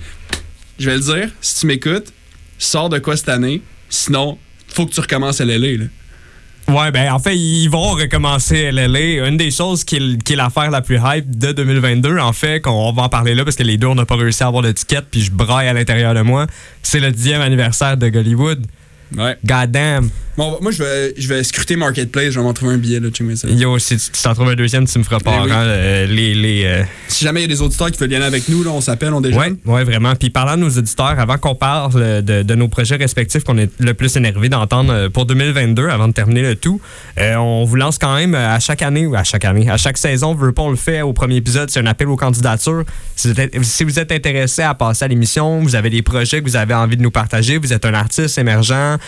Je 0.79 0.89
vais 0.91 0.97
le 0.97 1.03
dire, 1.03 1.31
si 1.41 1.61
tu 1.61 1.67
m'écoutes, 1.67 2.13
sors 2.59 2.89
de 2.89 2.99
quoi 2.99 3.17
cette 3.17 3.29
année, 3.29 3.63
sinon, 3.89 4.39
faut 4.69 4.87
que 4.87 4.93
tu 4.93 5.01
recommences 5.01 5.41
à 5.41 5.45
là. 5.45 5.57
Ouais, 6.69 6.91
ben 6.91 7.11
en 7.13 7.19
fait, 7.19 7.35
ils 7.35 7.69
vont 7.69 7.93
recommencer 7.93 8.71
LLA. 8.71 9.27
Une 9.27 9.39
des 9.39 9.51
choses 9.51 9.85
qui 9.85 9.97
est, 9.97 10.23
qui 10.23 10.35
est 10.35 10.37
l'affaire 10.37 10.71
la 10.71 10.83
plus 10.83 10.99
hype 11.03 11.39
de 11.39 11.53
2022, 11.53 12.19
en 12.19 12.35
fait, 12.35 12.61
qu'on 12.61 12.71
on 12.73 12.93
va 12.93 13.05
en 13.05 13.09
parler 13.09 13.35
là 13.35 13.43
parce 13.45 13.57
que 13.57 13.63
les 13.63 13.79
deux, 13.79 13.87
on 13.87 13.95
n'a 13.95 14.05
pas 14.05 14.17
réussi 14.17 14.43
à 14.43 14.49
avoir 14.49 14.63
d'étiquette, 14.63 15.07
puis 15.11 15.23
je 15.23 15.31
braille 15.33 15.67
à 15.67 15.73
l'intérieur 15.73 16.13
de 16.15 16.21
moi, 16.21 16.47
c'est 16.83 17.01
le 17.01 17.11
10e 17.11 17.41
anniversaire 17.41 17.97
de 17.97 18.09
Gollywood. 18.11 18.67
Ouais. 19.17 19.39
God 19.47 19.71
damn. 19.71 20.11
Bon, 20.39 20.57
moi, 20.63 20.71
je 20.71 20.81
vais, 20.85 21.15
je 21.19 21.27
vais 21.27 21.43
scruter 21.43 21.75
Marketplace, 21.75 22.31
je 22.31 22.39
vais 22.39 22.45
m'en 22.45 22.53
trouver 22.53 22.75
un 22.75 22.79
billet, 22.79 23.01
là, 23.01 23.09
check 23.11 23.27
ça. 23.37 23.49
Yo, 23.49 23.77
si 23.81 23.97
tu 23.97 24.23
t'en 24.23 24.35
trouves 24.35 24.49
un 24.51 24.55
deuxième, 24.55 24.87
tu 24.87 24.97
me 25.01 25.03
feras 25.03 25.19
part. 25.19 25.43
oui. 25.45 25.51
hein, 25.53 25.63
euh, 25.63 26.07
les, 26.07 26.33
les, 26.33 26.63
euh, 26.65 26.85
Si 27.09 27.25
jamais 27.25 27.41
il 27.41 27.43
y 27.43 27.47
a 27.47 27.49
des 27.57 27.61
auditeurs 27.61 27.91
qui 27.91 27.99
veulent 27.99 28.13
y 28.13 28.15
aller 28.15 28.25
avec 28.25 28.49
nous, 28.49 28.63
là, 28.63 28.71
on 28.71 28.81
s'appelle, 28.81 29.13
on 29.13 29.21
déjeune. 29.21 29.57
Ouais, 29.67 29.73
ouais, 29.75 29.83
vraiment. 29.83 30.15
Puis 30.15 30.31
parlant 30.31 30.55
de 30.57 30.61
nos 30.61 30.71
auditeurs, 30.71 31.19
avant 31.19 31.39
qu'on 31.39 31.57
parle 31.57 31.91
euh, 31.97 32.23
de, 32.23 32.45
de 32.45 32.55
nos 32.55 32.69
projets 32.69 32.95
respectifs 32.95 33.43
qu'on 33.43 33.59
est 33.59 33.69
le 33.81 33.95
plus 33.95 34.15
énervé 34.17 34.49
d'entendre 34.49 35.09
pour 35.09 35.27
2022, 35.27 35.89
avant 35.89 36.07
de 36.07 36.13
terminer 36.13 36.43
le 36.43 36.55
tout, 36.55 36.81
euh, 37.19 37.35
on 37.35 37.65
vous 37.65 37.75
lance 37.75 37.99
quand 37.99 38.15
même 38.15 38.37
à 38.37 38.61
chaque 38.61 38.83
année 38.83 39.07
ou 39.07 39.17
à 39.17 39.25
chaque 39.25 39.45
année, 39.45 39.69
à 39.69 39.77
chaque 39.77 39.99
saison, 39.99 40.35
veut 40.37 40.53
pas 40.53 40.63
on 40.63 40.71
le 40.71 40.77
fait 40.77 41.03
au 41.03 41.13
premier 41.13 41.35
épisode, 41.35 41.69
c'est 41.69 41.81
un 41.81 41.87
appel 41.87 42.07
aux 42.07 42.17
candidatures. 42.17 42.85
Si 43.17 43.27
vous, 43.33 43.41
êtes, 43.41 43.65
si 43.65 43.83
vous 43.83 43.99
êtes 43.99 44.13
intéressé 44.13 44.63
à 44.63 44.75
passer 44.75 45.05
à 45.05 45.09
l'émission, 45.09 45.59
vous 45.63 45.75
avez 45.75 45.91
des 45.91 46.03
projets 46.03 46.39
que 46.41 46.45
vous 46.49 46.55
avez 46.55 46.75
envie 46.75 46.97
de 46.97 47.03
nous 47.03 47.11
partager, 47.11 47.59
vous 47.59 47.73
êtes 47.73 47.85
un 47.85 47.95
artiste 47.95 48.39
émergent, 48.39 48.99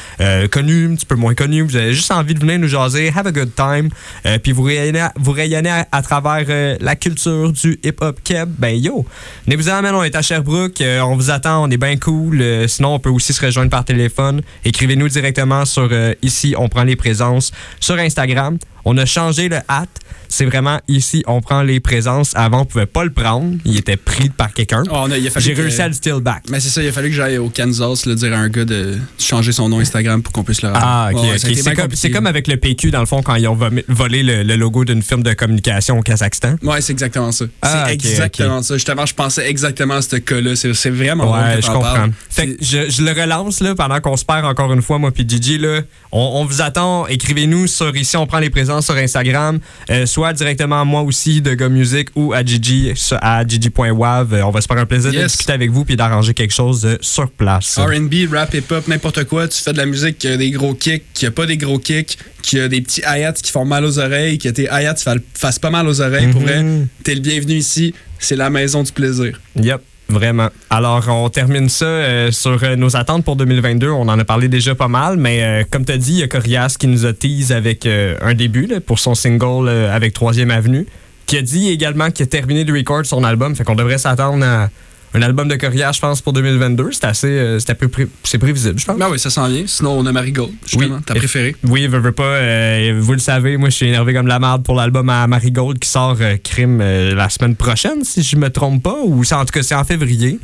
connu, 0.51 0.87
un 0.91 0.97
petit 0.97 1.07
peu 1.07 1.20
moins 1.21 1.35
vous 1.35 1.77
avez 1.77 1.93
juste 1.93 2.11
envie 2.11 2.35
de 2.35 2.41
venir 2.41 2.59
nous 2.59 2.69
jaser, 2.69 3.13
have 3.15 3.27
a 3.27 3.33
good 3.33 3.55
time, 3.55 3.91
euh, 4.27 4.39
puis 4.39 4.53
vous 4.53 4.63
rayonnez, 4.63 5.07
vous 5.17 5.33
rayonnez 5.33 5.71
à, 5.71 5.87
à 5.93 6.03
travers 6.03 6.45
euh, 6.49 6.77
la 6.81 6.97
culture 6.97 7.53
du 7.53 7.79
hip-hop 7.85 8.19
keb, 8.25 8.51
ben 8.59 8.77
yo, 8.77 9.07
venez 9.47 9.57
vous 9.57 9.69
en 9.69 9.85
on 9.85 10.03
est 10.03 10.15
à 10.15 10.23
Sherbrooke, 10.23 10.81
euh, 10.81 11.01
on 11.01 11.17
vous 11.17 11.31
attend, 11.31 11.65
on 11.65 11.71
est 11.71 11.77
bien 11.77 11.97
cool. 11.97 12.43
Sinon, 12.69 12.95
on 12.95 12.99
peut 12.99 13.11
aussi 13.11 13.33
se 13.33 13.45
rejoindre 13.45 13.71
par 13.71 13.85
téléphone. 13.85 14.43
Écrivez-nous 14.65 15.09
directement 15.09 15.65
sur 15.65 15.91
ici, 16.23 16.55
on 16.57 16.69
prend 16.69 16.85
les 16.85 16.97
présences 16.97 17.53
sur 17.81 17.99
Instagram. 17.99 18.59
On 18.85 18.97
a 18.99 19.05
changé 19.07 19.49
le 19.49 19.59
hat. 19.69 19.87
C'est 20.33 20.45
vraiment 20.45 20.79
ici, 20.87 21.25
on 21.27 21.41
prend 21.41 21.63
les 21.63 21.81
présences. 21.81 22.31
Avant, 22.37 22.61
on 22.61 22.65
pouvait 22.65 22.87
pas 22.87 23.03
le 23.03 23.11
prendre. 23.11 23.57
Il 23.65 23.77
était 23.77 23.97
pris 23.97 24.29
par 24.29 24.53
quelqu'un. 24.53 24.85
Oh, 24.89 24.93
on 25.03 25.11
a- 25.11 25.19
il 25.19 25.27
a 25.27 25.31
fallu 25.31 25.45
J'ai 25.45 25.55
que- 25.55 25.61
réussi 25.63 25.83
à 25.83 25.89
le 25.89 25.93
steal 25.95 26.21
back. 26.21 26.45
Mais 26.49 26.61
c'est 26.61 26.69
ça, 26.69 26.81
il 26.85 26.89
a 26.89 26.93
fallu 26.93 27.09
que 27.11 27.17
j'aille 27.17 27.37
au 27.39 27.49
Kansas 27.49 28.07
là, 28.07 28.15
dire 28.15 28.33
à 28.33 28.37
un 28.37 28.49
gars 28.49 28.65
de 28.65 28.97
changer 29.19 29.51
son 29.51 29.69
nom 29.69 29.81
Instagram 29.81 30.23
pour 30.23 30.33
qu'on 30.33 30.45
puisse 30.45 30.63
le 30.63 30.69
rendre. 30.69 30.81
Ah, 30.85 31.09
ok. 31.13 31.17
Ouais, 31.21 31.31
ok. 31.33 31.39
ça 31.41 31.49
a 31.49 31.51
été 31.51 31.97
C'est 31.97 32.11
comme, 32.13 32.29
avec 32.29 32.47
le 32.47 32.57
PQ, 32.59 32.93
dans 32.93 33.01
le 33.01 33.07
fond, 33.07 33.23
quand 33.23 33.35
ils 33.35 33.49
ont 33.49 33.59
volé 33.89 34.23
le, 34.23 34.45
le 34.45 34.55
logo 34.55 34.85
d'une 34.85 35.03
firme 35.03 35.25
de 35.25 35.33
communication 35.33 35.99
au 35.99 36.03
Kazakhstan. 36.03 36.55
Ouais, 36.63 36.81
c'est 36.81 36.93
exactement 36.93 37.33
ça. 37.33 37.47
Ah, 37.63 37.87
c'est 37.89 37.95
exactement 37.95 38.63
ça. 38.63 38.75
Justement, 38.75 39.07
je 39.07 39.15
pensais 39.15 39.51
exactement 39.51 39.95
à 39.95 40.03
ce 40.03 40.15
cas-là. 40.15 40.55
C'est, 40.55 40.91
vraiment 40.91 41.33
Ouais, 41.33 41.57
que 41.57 41.63
je 41.63 41.67
comprends. 41.73 42.07
Fait 42.31 42.47
que 42.55 42.65
je, 42.65 42.89
je 42.89 43.03
le 43.03 43.11
relance 43.21 43.61
là, 43.61 43.75
pendant 43.75 44.01
qu'on 44.01 44.17
se 44.17 44.25
perd 44.25 44.45
encore 44.45 44.73
une 44.73 44.83
fois, 44.83 44.99
moi 45.01 45.11
puis 45.11 45.27
Gigi. 45.29 45.59
Là. 45.59 45.81
On, 46.13 46.21
on 46.37 46.45
vous 46.45 46.63
attend. 46.63 47.09
Écrivez-nous 47.09 47.67
sur 47.67 47.97
ici, 47.97 48.17
on 48.17 48.29
prend 48.29 48.39
les 48.39 48.49
présences 48.51 48.70
sur 48.81 48.95
Instagram, 48.95 49.59
euh, 49.91 50.07
soit 50.07 50.33
directement 50.33 50.81
à 50.81 50.85
moi 50.85 51.03
aussi 51.03 51.41
de 51.43 51.55
Go 51.55 51.69
Music 51.69 52.09
ou 52.15 52.33
à 52.33 52.45
Gigi 52.45 52.93
à 53.21 53.45
Gigi.wav. 53.47 54.35
Euh, 54.35 54.43
On 54.45 54.51
va 54.51 54.61
se 54.61 54.67
faire 54.67 54.79
un 54.79 54.87
plaisir 54.87 55.11
de 55.11 55.17
Yes. 55.17 55.33
discuter 55.33 55.53
avec 55.53 55.71
vous 55.71 55.85
puis 55.85 55.97
d'arranger 55.97 56.33
quelque 56.35 56.53
chose 56.55 56.85
euh, 56.87 56.97
sur 57.01 57.31
place. 57.31 57.79
R&B, 57.79 58.33
rap, 58.33 58.55
hip-hop, 58.55 58.87
n'importe 58.89 59.25
quoi. 59.25 59.49
Tu 59.49 59.61
fais 59.61 59.73
de 59.73 59.79
la 59.79 59.87
musique 59.87 60.19
qui 60.19 60.29
a 60.29 60.37
des 60.37 60.51
gros 60.51 60.75
kicks, 60.75 61.05
qui 61.13 61.27
a 61.27 61.31
pas 61.31 61.47
des 61.47 61.57
gros 61.57 61.79
kicks, 61.79 62.17
qui 62.43 62.61
a 62.61 62.69
des 62.69 62.81
petits 62.81 63.01
hi-hats 63.01 63.33
qui 63.33 63.51
font 63.51 63.65
mal 63.65 63.85
aux 63.85 63.99
oreilles, 63.99 64.39
que 64.39 64.49
tes 64.49 64.65
hi-hats 64.71 64.97
fa- 64.97 65.15
fassent 65.35 65.59
pas 65.59 65.71
mal 65.71 65.89
aux 65.89 66.01
oreilles. 66.01 66.29
Pour 66.29 66.43
vrai, 66.43 66.63
Mhm. 66.63 66.87
t'es 67.03 67.15
le 67.15 67.21
bienvenu 67.21 67.55
ici. 67.55 67.95
C'est 68.19 68.37
la 68.37 68.51
maison 68.51 68.83
du 68.83 68.93
plaisir. 68.93 69.41
Yep. 69.57 69.81
Vraiment. 70.11 70.49
Alors, 70.71 71.07
on 71.09 71.29
termine 71.29 71.69
ça 71.69 71.85
euh, 71.85 72.33
sur 72.33 72.63
euh, 72.63 72.75
nos 72.75 72.97
attentes 72.97 73.25
pour 73.25 73.37
2022. 73.37 73.89
On 73.91 74.09
en 74.09 74.19
a 74.19 74.25
parlé 74.25 74.49
déjà 74.49 74.75
pas 74.75 74.89
mal, 74.89 75.17
mais 75.17 75.43
euh, 75.43 75.65
comme 75.71 75.85
tu 75.85 75.93
as 75.93 75.99
dit, 75.99 76.13
il 76.15 76.19
y 76.19 76.23
a 76.23 76.29
Corias 76.29 76.75
qui 76.79 76.89
nous 76.89 77.07
a 77.07 77.13
tease 77.13 77.53
avec 77.53 77.87
un 77.87 78.35
début 78.35 78.69
pour 78.85 78.99
son 78.99 79.15
single 79.15 79.69
avec 79.69 80.15
3e 80.15 80.51
Avenue, 80.51 80.87
qui 81.27 81.39
a 81.39 81.43
dit 81.43 81.71
également 81.71 82.11
qu'il 82.11 82.25
a 82.25 82.27
terminé 82.27 82.65
de 82.65 82.73
record 82.73 83.07
son 83.07 83.23
album. 83.25 83.55
Fait 83.55 83.65
qu'on 83.65 83.77
devrait 83.77 83.99
s'attendre 83.99 84.45
à 84.45 84.69
un 85.13 85.23
album 85.23 85.49
de 85.49 85.57
Corias, 85.57 85.93
je 85.95 86.01
pense, 86.01 86.21
pour 86.21 86.33
2022. 86.33 86.91
C'est 86.93 87.05
assez. 87.05 87.27
euh, 87.27 87.59
c'est 87.59 87.75
pré- 87.75 88.07
prévisible, 88.39 88.79
je 88.79 88.85
pense. 88.85 88.97
Ben 88.99 89.09
oui, 89.11 89.19
ça 89.19 89.29
s'en 89.31 89.49
vient. 89.49 89.65
Sinon, 89.67 89.99
on 89.99 90.07
a 90.07 90.13
Marigold, 90.13 90.53
justement, 90.65 91.01
ta 91.01 91.15
Eff- 91.15 91.19
préférée. 91.19 91.57
Oui, 91.65 91.87
veux, 91.89 91.99
veux 91.99 92.13
pas. 92.13 92.23
euh, 92.23 92.99
vous 93.01 93.13
le 93.13 93.19
savez, 93.19 93.57
moi, 93.57 93.71
je 93.71 93.75
suis 93.75 93.87
énervé 93.87 94.15
comme 94.15 94.29
la 94.29 94.39
merde 94.39 94.63
pour 94.65 94.77
l'album 94.77 95.09
à 95.09 95.27
Marigold 95.27 95.79
qui 95.81 95.89
sort 95.89 96.17
euh, 96.21 96.37
Crime 96.43 96.81
euh, 96.81 97.15
la 97.15 97.29
semaine 97.29 97.57
prochaine, 97.57 98.05
si 98.05 98.23
je 98.23 98.37
me 98.37 98.51
trompe 98.51 98.83
pas, 98.83 98.97
ou 99.05 99.23
en 99.33 99.45
tout 99.45 99.53
cas, 99.53 99.63
c'est 99.63 99.75
en 99.75 99.85
février. 99.85 100.39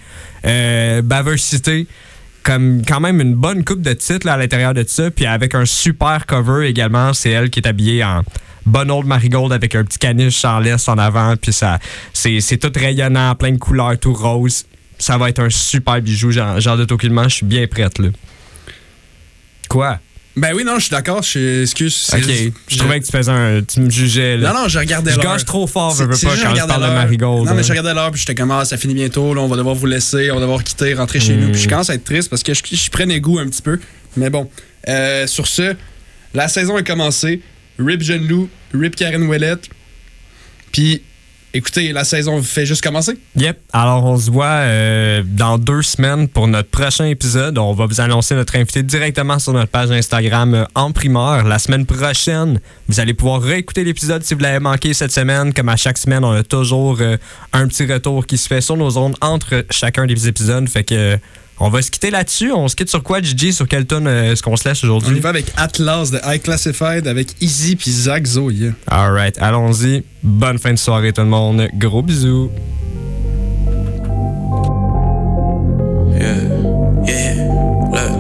Baver 0.44 1.36
Cité, 1.38 1.86
comme 2.42 2.82
quand 2.86 3.00
même 3.00 3.20
une 3.20 3.34
bonne 3.34 3.64
coupe 3.64 3.82
de 3.82 3.92
titres 3.92 4.26
là, 4.26 4.34
à 4.34 4.36
l'intérieur 4.36 4.74
de 4.74 4.84
ça, 4.86 5.10
puis 5.10 5.26
avec 5.26 5.54
un 5.54 5.64
super 5.64 6.26
cover 6.26 6.68
également. 6.68 7.12
C'est 7.12 7.30
elle 7.30 7.50
qui 7.50 7.60
est 7.60 7.66
habillée 7.66 8.04
en 8.04 8.22
bonne 8.66 8.90
old 8.90 9.06
Marigold 9.06 9.52
avec 9.52 9.74
un 9.74 9.84
petit 9.84 9.98
caniche 9.98 10.44
en 10.44 10.58
laisse 10.58 10.88
en 10.88 10.98
avant, 10.98 11.34
puis 11.36 11.52
ça, 11.52 11.78
c'est, 12.12 12.40
c'est 12.40 12.58
tout 12.58 12.72
rayonnant, 12.74 13.34
plein 13.36 13.52
de 13.52 13.58
couleurs, 13.58 13.98
tout 13.98 14.12
rose. 14.12 14.64
Ça 14.98 15.16
va 15.18 15.28
être 15.28 15.40
un 15.40 15.50
super 15.50 16.00
bijou, 16.02 16.30
j'en, 16.32 16.58
j'en 16.60 16.76
doute 16.76 16.90
aucunement, 16.92 17.24
je 17.24 17.36
suis 17.36 17.46
bien 17.46 17.66
prête 17.66 17.98
là. 17.98 18.08
Quoi? 19.68 19.98
Ben 20.36 20.52
oui, 20.54 20.64
non, 20.64 20.74
je 20.76 20.82
suis 20.82 20.90
d'accord. 20.90 21.22
Je 21.22 21.62
excuse. 21.62 22.10
Ok, 22.12 22.20
juste- 22.20 22.52
je 22.68 22.76
trouvais 22.76 23.00
que 23.00 23.06
tu 23.06 23.10
faisais 23.12 23.30
un. 23.32 23.62
Tu 23.62 23.80
me 23.80 23.88
jugeais. 23.88 24.36
Là. 24.36 24.52
Non, 24.52 24.60
non, 24.62 24.68
je 24.68 24.78
regardais 24.78 25.10
Je 25.12 25.16
l'heure. 25.16 25.24
gâche 25.32 25.46
trop 25.46 25.66
fort, 25.66 25.94
C'est- 25.96 26.04
veux, 26.04 26.12
c'est 26.14 26.26
pas, 26.26 26.34
quand 26.36 26.54
je 26.54 26.66
parle 26.66 26.82
de. 26.82 26.88
Marigold. 26.94 27.46
Non, 27.48 27.54
mais 27.54 27.62
je 27.62 27.70
regardais 27.70 27.94
l'heure, 27.94 28.10
puis 28.10 28.20
j'étais 28.20 28.34
comme, 28.34 28.50
ah, 28.50 28.66
ça 28.66 28.76
finit 28.76 28.92
bientôt, 28.92 29.32
là, 29.32 29.40
on 29.40 29.48
va 29.48 29.56
devoir 29.56 29.74
vous 29.74 29.86
laisser, 29.86 30.30
on 30.30 30.34
va 30.34 30.42
devoir 30.42 30.62
quitter, 30.62 30.92
rentrer 30.92 31.20
chez 31.20 31.36
nous. 31.36 31.52
Puis 31.52 31.62
je 31.62 31.68
commence 31.70 31.88
à 31.88 31.94
être 31.94 32.04
triste 32.04 32.28
parce 32.28 32.42
que 32.42 32.52
je, 32.52 32.60
je 32.70 32.90
prenais 32.90 33.18
goût 33.18 33.38
un 33.38 33.46
petit 33.46 33.62
peu. 33.62 33.80
Mais 34.18 34.28
bon, 34.28 34.50
euh, 34.88 35.26
sur 35.26 35.46
ce, 35.46 35.74
la 36.34 36.48
saison 36.48 36.76
est 36.76 36.86
commencée. 36.86 37.40
Rip 37.78 38.02
Jeune 38.02 38.26
Loup, 38.28 38.48
Rip 38.78 38.96
Karen 38.96 39.22
Ouellette. 39.24 39.68
Puis, 40.72 41.02
écoutez, 41.54 41.92
la 41.92 42.04
saison 42.04 42.42
fait 42.42 42.66
juste 42.66 42.82
commencer. 42.82 43.18
Yep. 43.36 43.58
Alors, 43.72 44.04
on 44.04 44.18
se 44.18 44.30
voit 44.30 44.46
euh, 44.46 45.22
dans 45.24 45.58
deux 45.58 45.82
semaines 45.82 46.28
pour 46.28 46.48
notre 46.48 46.68
prochain 46.68 47.06
épisode. 47.06 47.58
On 47.58 47.72
va 47.72 47.86
vous 47.86 48.00
annoncer 48.00 48.34
notre 48.34 48.56
invité 48.56 48.82
directement 48.82 49.38
sur 49.38 49.52
notre 49.52 49.70
page 49.70 49.90
Instagram 49.90 50.54
euh, 50.54 50.64
en 50.74 50.92
primeur. 50.92 51.44
La 51.44 51.58
semaine 51.58 51.86
prochaine, 51.86 52.60
vous 52.88 53.00
allez 53.00 53.14
pouvoir 53.14 53.40
réécouter 53.40 53.84
l'épisode 53.84 54.22
si 54.22 54.34
vous 54.34 54.40
l'avez 54.40 54.60
manqué 54.60 54.92
cette 54.92 55.12
semaine. 55.12 55.54
Comme 55.54 55.68
à 55.68 55.76
chaque 55.76 55.98
semaine, 55.98 56.24
on 56.24 56.32
a 56.32 56.42
toujours 56.42 56.98
euh, 57.00 57.16
un 57.52 57.66
petit 57.68 57.90
retour 57.90 58.26
qui 58.26 58.36
se 58.38 58.48
fait 58.48 58.60
sur 58.60 58.76
nos 58.76 58.98
ondes 58.98 59.16
entre 59.20 59.64
chacun 59.70 60.06
des 60.06 60.28
épisodes. 60.28 60.68
Fait 60.68 60.84
que. 60.84 61.18
Euh, 61.60 61.64
on 61.64 61.68
va 61.70 61.82
se 61.82 61.90
quitter 61.90 62.10
là-dessus. 62.10 62.52
On 62.52 62.68
se 62.68 62.76
quitte 62.76 62.90
sur 62.90 63.02
quoi, 63.02 63.20
Gigi? 63.20 63.52
Sur 63.52 63.66
quelle 63.68 63.86
tonne 63.86 64.06
est-ce 64.06 64.42
qu'on 64.42 64.56
se 64.56 64.68
laisse 64.68 64.82
On 64.84 64.86
y 64.86 64.90
aujourd'hui? 64.90 65.20
va 65.20 65.28
avec 65.30 65.46
Atlas 65.56 66.10
de 66.10 66.20
High 66.24 66.42
Classified 66.42 67.06
avec 67.06 67.28
Easy 67.40 67.76
puis 67.76 67.90
Zach 67.90 68.26
Zoe. 68.26 68.72
Alright, 68.86 69.38
allons-y. 69.38 70.04
Bonne 70.22 70.58
fin 70.58 70.72
de 70.72 70.78
soirée 70.78 71.12
tout 71.12 71.22
le 71.22 71.28
monde. 71.28 71.68
Gros 71.74 72.02
bisous. 72.02 72.50
Yeah, 77.06 77.34
look. 77.92 78.12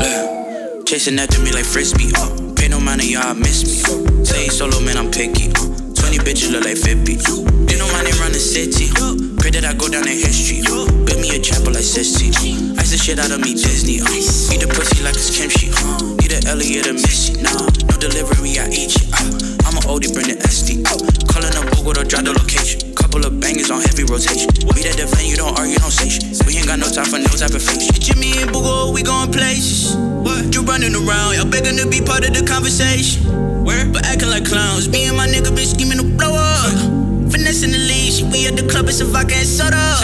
Look. 0.00 0.86
Chasing 0.86 1.18
after 1.18 1.40
me 1.40 1.50
like 1.52 1.64
frisbee. 1.64 2.12
Uh. 2.16 2.52
Pay 2.54 2.68
no 2.68 2.78
mind 2.80 3.00
of 3.00 3.06
y'all 3.06 3.34
miss 3.34 3.64
me. 3.64 3.82
Uh. 3.82 4.24
Say 4.24 4.48
solo 4.48 4.78
man, 4.80 4.96
I'm 4.96 5.10
picky. 5.10 5.48
Uh. 5.48 5.68
20 5.94 6.18
bitches 6.18 6.52
look 6.52 6.64
like 6.64 6.76
50. 6.76 7.16
Uh. 7.26 7.42
They 7.92 7.98
know 7.98 8.04
my 8.04 8.08
name 8.08 8.20
run 8.24 8.32
the 8.32 8.40
city. 8.40 8.88
Pray 9.36 9.52
that 9.52 9.68
I 9.68 9.76
go 9.76 9.84
down 9.84 10.08
in 10.08 10.16
history. 10.16 10.64
Build 10.64 11.20
me 11.20 11.36
a 11.36 11.38
chapel 11.38 11.76
like 11.76 11.84
Sissy. 11.84 12.32
Ice 12.80 12.88
the 12.88 12.96
shit 12.96 13.20
out 13.20 13.28
of 13.28 13.44
me 13.44 13.52
Disney. 13.52 14.00
Eat 14.00 14.64
the 14.64 14.68
pussy 14.72 15.04
like 15.04 15.12
it's 15.12 15.28
kimchi. 15.28 15.68
Need 16.16 16.32
a 16.32 16.40
Elliot 16.48 16.88
or 16.88 16.96
Missy. 16.96 17.36
Nah, 17.44 17.52
no 17.52 17.94
delivery, 18.00 18.56
I 18.56 18.72
eat 18.72 18.96
you. 18.96 19.12
I'm 19.68 19.76
an 19.76 19.84
oldie, 19.84 20.08
bring 20.08 20.32
the 20.32 20.40
SD. 20.40 20.88
Calling 21.28 21.52
up 21.52 21.68
Google 21.76 22.00
to 22.00 22.04
drop 22.08 22.24
the 22.24 22.32
location. 22.32 22.96
Couple 22.96 23.28
of 23.28 23.36
bangers 23.36 23.68
on 23.68 23.84
heavy 23.84 24.08
rotation. 24.08 24.48
We 24.72 24.88
that 24.88 24.96
defend, 24.96 25.28
you 25.28 25.36
don't 25.36 25.52
argue, 25.60 25.76
don't 25.76 25.92
say 25.92 26.08
shit. 26.08 26.40
We 26.48 26.56
ain't 26.56 26.64
got 26.64 26.80
no 26.80 26.88
time 26.88 27.12
for 27.12 27.20
no 27.20 27.28
type 27.28 27.52
of 27.52 27.60
fake 27.60 27.84
shit. 27.84 28.00
Jimmy 28.00 28.40
and 28.40 28.48
Boogle, 28.48 28.96
we 28.96 29.04
going 29.04 29.28
places. 29.28 30.00
What? 30.24 30.48
You 30.48 30.64
running 30.64 30.96
around, 30.96 31.36
y'all 31.36 31.50
begging 31.50 31.76
to 31.76 31.84
be 31.84 32.00
part 32.00 32.24
of 32.24 32.32
the 32.32 32.40
conversation. 32.40 33.28
Where? 33.68 33.84
But 33.84 34.08
acting 34.08 34.32
like 34.32 34.48
clowns. 34.48 34.88
Me 34.88 35.12
and 35.12 35.16
my 35.16 35.28
nigga 35.28 35.52
been 35.52 35.68
scheming 35.68 36.00
to 36.00 36.08
blow 36.08 36.32
up. 36.32 37.01
Finessing 37.32 37.70
the 37.72 37.78
leash, 37.78 38.20
we 38.22 38.46
at 38.46 38.56
the 38.56 38.68
club, 38.68 38.88
it's 38.88 39.00
a 39.00 39.06
vodka 39.06 39.34
and 39.36 39.46
soda. 39.46 39.96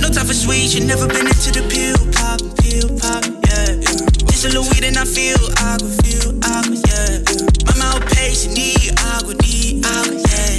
No 0.00 0.08
time 0.08 0.24
for 0.24 0.32
sweet, 0.32 0.74
you 0.74 0.80
never 0.80 1.06
been 1.06 1.26
into 1.26 1.52
the 1.52 1.60
pill 1.68 2.00
pop, 2.16 2.40
pill 2.64 2.88
pop, 2.96 3.20
yeah. 3.44 3.76
It's 4.32 4.44
a 4.44 4.48
little 4.48 4.64
weed 4.72 4.84
and 4.84 4.96
I 4.96 5.04
feel 5.04 5.36
aqua, 5.60 5.92
feel 6.00 6.32
aqua, 6.40 6.72
yeah. 6.88 7.20
My 7.68 7.76
mouth 7.76 8.00
pace, 8.16 8.48
need 8.48 8.96
agua, 8.96 9.34
need 9.44 9.84
agua, 9.84 10.16
yeah. 10.24 10.57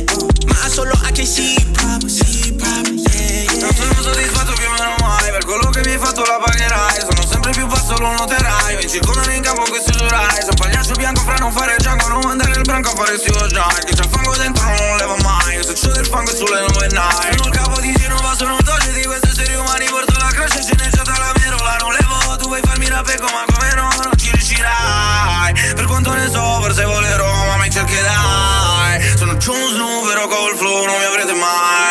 Circondano 9.00 9.32
in 9.34 9.42
campo 9.42 9.64
questi 9.70 9.92
giurai 9.92 10.42
Sono 10.42 10.54
pagliaccio 10.58 10.94
bianco 10.94 11.22
fra 11.22 11.36
non 11.36 11.52
fare 11.52 11.76
gianco 11.78 12.08
Non 12.10 12.20
mandare 12.24 12.52
il 12.52 12.62
branco 12.62 12.92
a 12.92 12.96
fare 12.96 13.18
sti 13.18 13.32
già 13.48 13.68
Che 13.86 13.94
c'è 13.94 14.08
fango 14.10 14.36
dentro 14.36 14.66
non 14.66 14.76
lo 14.76 14.96
levo 14.96 15.16
mai 15.24 15.64
Se 15.64 15.74
c'è 15.74 15.90
del 15.90 16.06
fango 16.06 16.32
è 16.32 16.36
sulle 16.36 16.60
nuove 16.60 16.88
night 16.92 17.38
Sono 17.38 17.46
il 17.46 17.52
capo 17.52 17.80
di 17.80 17.94
Genova 17.94 18.36
sono 18.36 18.54
un 18.54 18.64
doge 18.64 18.92
di 18.92 19.04
questi 19.04 19.28
esseri 19.30 19.56
umani 19.56 19.86
Porto 19.86 20.18
la 20.20 20.30
croce 20.30 20.62
sceneggiata 20.62 21.18
la 21.18 21.32
merola. 21.40 21.76
Non 21.80 21.92
levo 21.92 22.36
tu 22.38 22.48
vuoi 22.48 22.62
farmi 22.64 22.88
la 22.88 23.02
pecco 23.02 23.26
ma 23.26 23.44
come 23.52 23.74
no 23.74 23.90
non 24.04 24.14
ci 24.18 24.30
riuscirai. 24.32 25.54
Per 25.76 25.86
quanto 25.86 26.14
ne 26.14 26.30
so 26.30 26.60
forse 26.62 26.84
volerò 26.84 27.46
ma 27.48 27.58
mi 27.58 27.70
cercherai. 27.70 29.18
Sono 29.18 29.36
Jones 29.36 29.76
nu 29.76 30.06
però 30.08 30.28
col 30.28 30.56
flow 30.58 30.86
non 30.86 30.98
mi 30.98 31.06
avrete 31.06 31.34
mai 31.34 31.89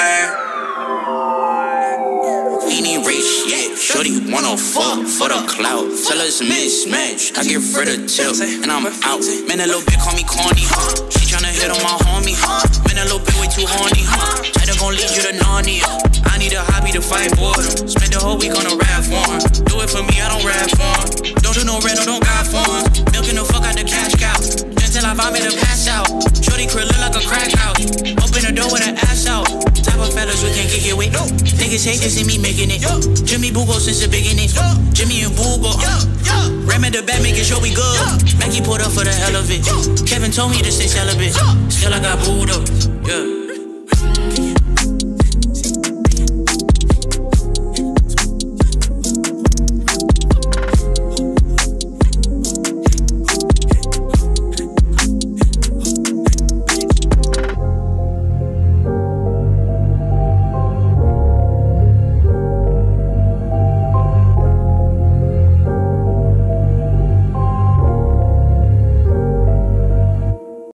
Shorty 3.99 4.31
105, 4.31 4.63
fuck 4.71 5.03
for 5.11 5.27
the 5.27 5.43
clout. 5.51 5.91
Tell 6.07 6.23
us 6.23 6.39
mismatch. 6.39 7.35
I 7.35 7.43
get 7.43 7.59
rid 7.75 7.91
of 7.91 8.07
tip 8.07 8.31
and 8.63 8.71
I'm 8.71 8.87
out. 8.87 9.27
Man, 9.51 9.59
that 9.59 9.67
little 9.67 9.83
bitch 9.83 9.99
call 9.99 10.15
me 10.15 10.23
corny. 10.23 10.63
She 11.11 11.27
tryna 11.27 11.51
hit 11.51 11.67
on 11.67 11.83
my 11.83 11.99
homie. 12.07 12.39
Man, 12.87 12.95
that 12.95 13.11
little 13.11 13.19
bitch 13.19 13.35
way 13.43 13.51
too 13.51 13.67
horny. 13.67 14.07
Try 14.55 14.71
to 14.71 14.79
gon' 14.79 14.95
lead 14.95 15.11
you 15.11 15.27
to 15.27 15.35
Narnia. 15.43 15.83
I 16.31 16.39
need 16.39 16.55
a 16.55 16.63
hobby 16.63 16.95
to 16.95 17.03
fight 17.03 17.35
boredom. 17.35 17.91
Spend 17.91 18.15
the 18.15 18.23
whole 18.23 18.39
week 18.39 18.55
on 18.55 18.71
a 18.71 18.79
rap 18.79 19.03
form. 19.03 19.43
Do 19.67 19.83
it 19.83 19.91
for 19.91 20.07
me, 20.07 20.23
I 20.23 20.31
don't 20.31 20.47
rap 20.47 20.71
for 20.79 20.95
'em. 21.03 21.35
Don't 21.43 21.59
do 21.59 21.67
no 21.67 21.83
rental, 21.83 22.07
don't 22.07 22.23
got 22.23 22.47
form. 22.47 22.87
Milking 23.11 23.35
the 23.35 23.43
fuck 23.51 23.67
out 23.67 23.75
the 23.75 23.83
cash 23.83 24.15
cow. 24.15 24.78
Till 24.99 25.07
I 25.07 25.15
vomit 25.15 25.47
a 25.47 25.55
pass 25.55 25.87
out. 25.87 26.11
Shorty 26.43 26.67
crib 26.67 26.91
look 26.91 26.99
like 26.99 27.15
a 27.15 27.23
crack 27.23 27.55
house. 27.55 27.87
Open 28.19 28.43
the 28.43 28.51
door 28.51 28.67
with 28.67 28.83
an 28.83 28.99
ass 28.99 29.31
out. 29.31 29.47
Type 29.79 30.03
of 30.03 30.11
fellas 30.11 30.43
we 30.43 30.51
can't 30.51 30.67
kick 30.67 30.91
it 30.91 30.97
with. 30.99 31.15
Niggas 31.55 31.87
hate 31.87 32.03
to 32.03 32.11
see 32.11 32.27
me 32.27 32.37
making 32.37 32.75
it. 32.75 32.83
Jimmy 33.23 33.55
Boogo 33.55 33.79
since 33.79 34.03
the 34.03 34.11
beginning. 34.11 34.51
Jimmy 34.91 35.23
and 35.23 35.31
Boogo. 35.39 35.71
Uh. 35.71 36.67
Ram 36.67 36.83
at 36.83 36.95
the 36.95 37.07
back, 37.07 37.23
making 37.23 37.45
sure 37.45 37.63
we 37.63 37.71
good. 37.71 37.95
Mackie 38.43 38.59
pulled 38.61 38.83
up 38.83 38.91
for 38.91 39.07
the 39.07 39.15
hell 39.15 39.39
of 39.39 39.47
it. 39.55 39.63
Kevin 40.03 40.33
told 40.33 40.51
me 40.51 40.59
to 40.67 40.73
stay 40.73 40.91
celibate. 40.91 41.31
Still 41.71 41.95
I 41.95 42.03
got 42.03 42.19
booed 42.27 42.51
up. 42.51 42.67
Yeah. 43.07 43.48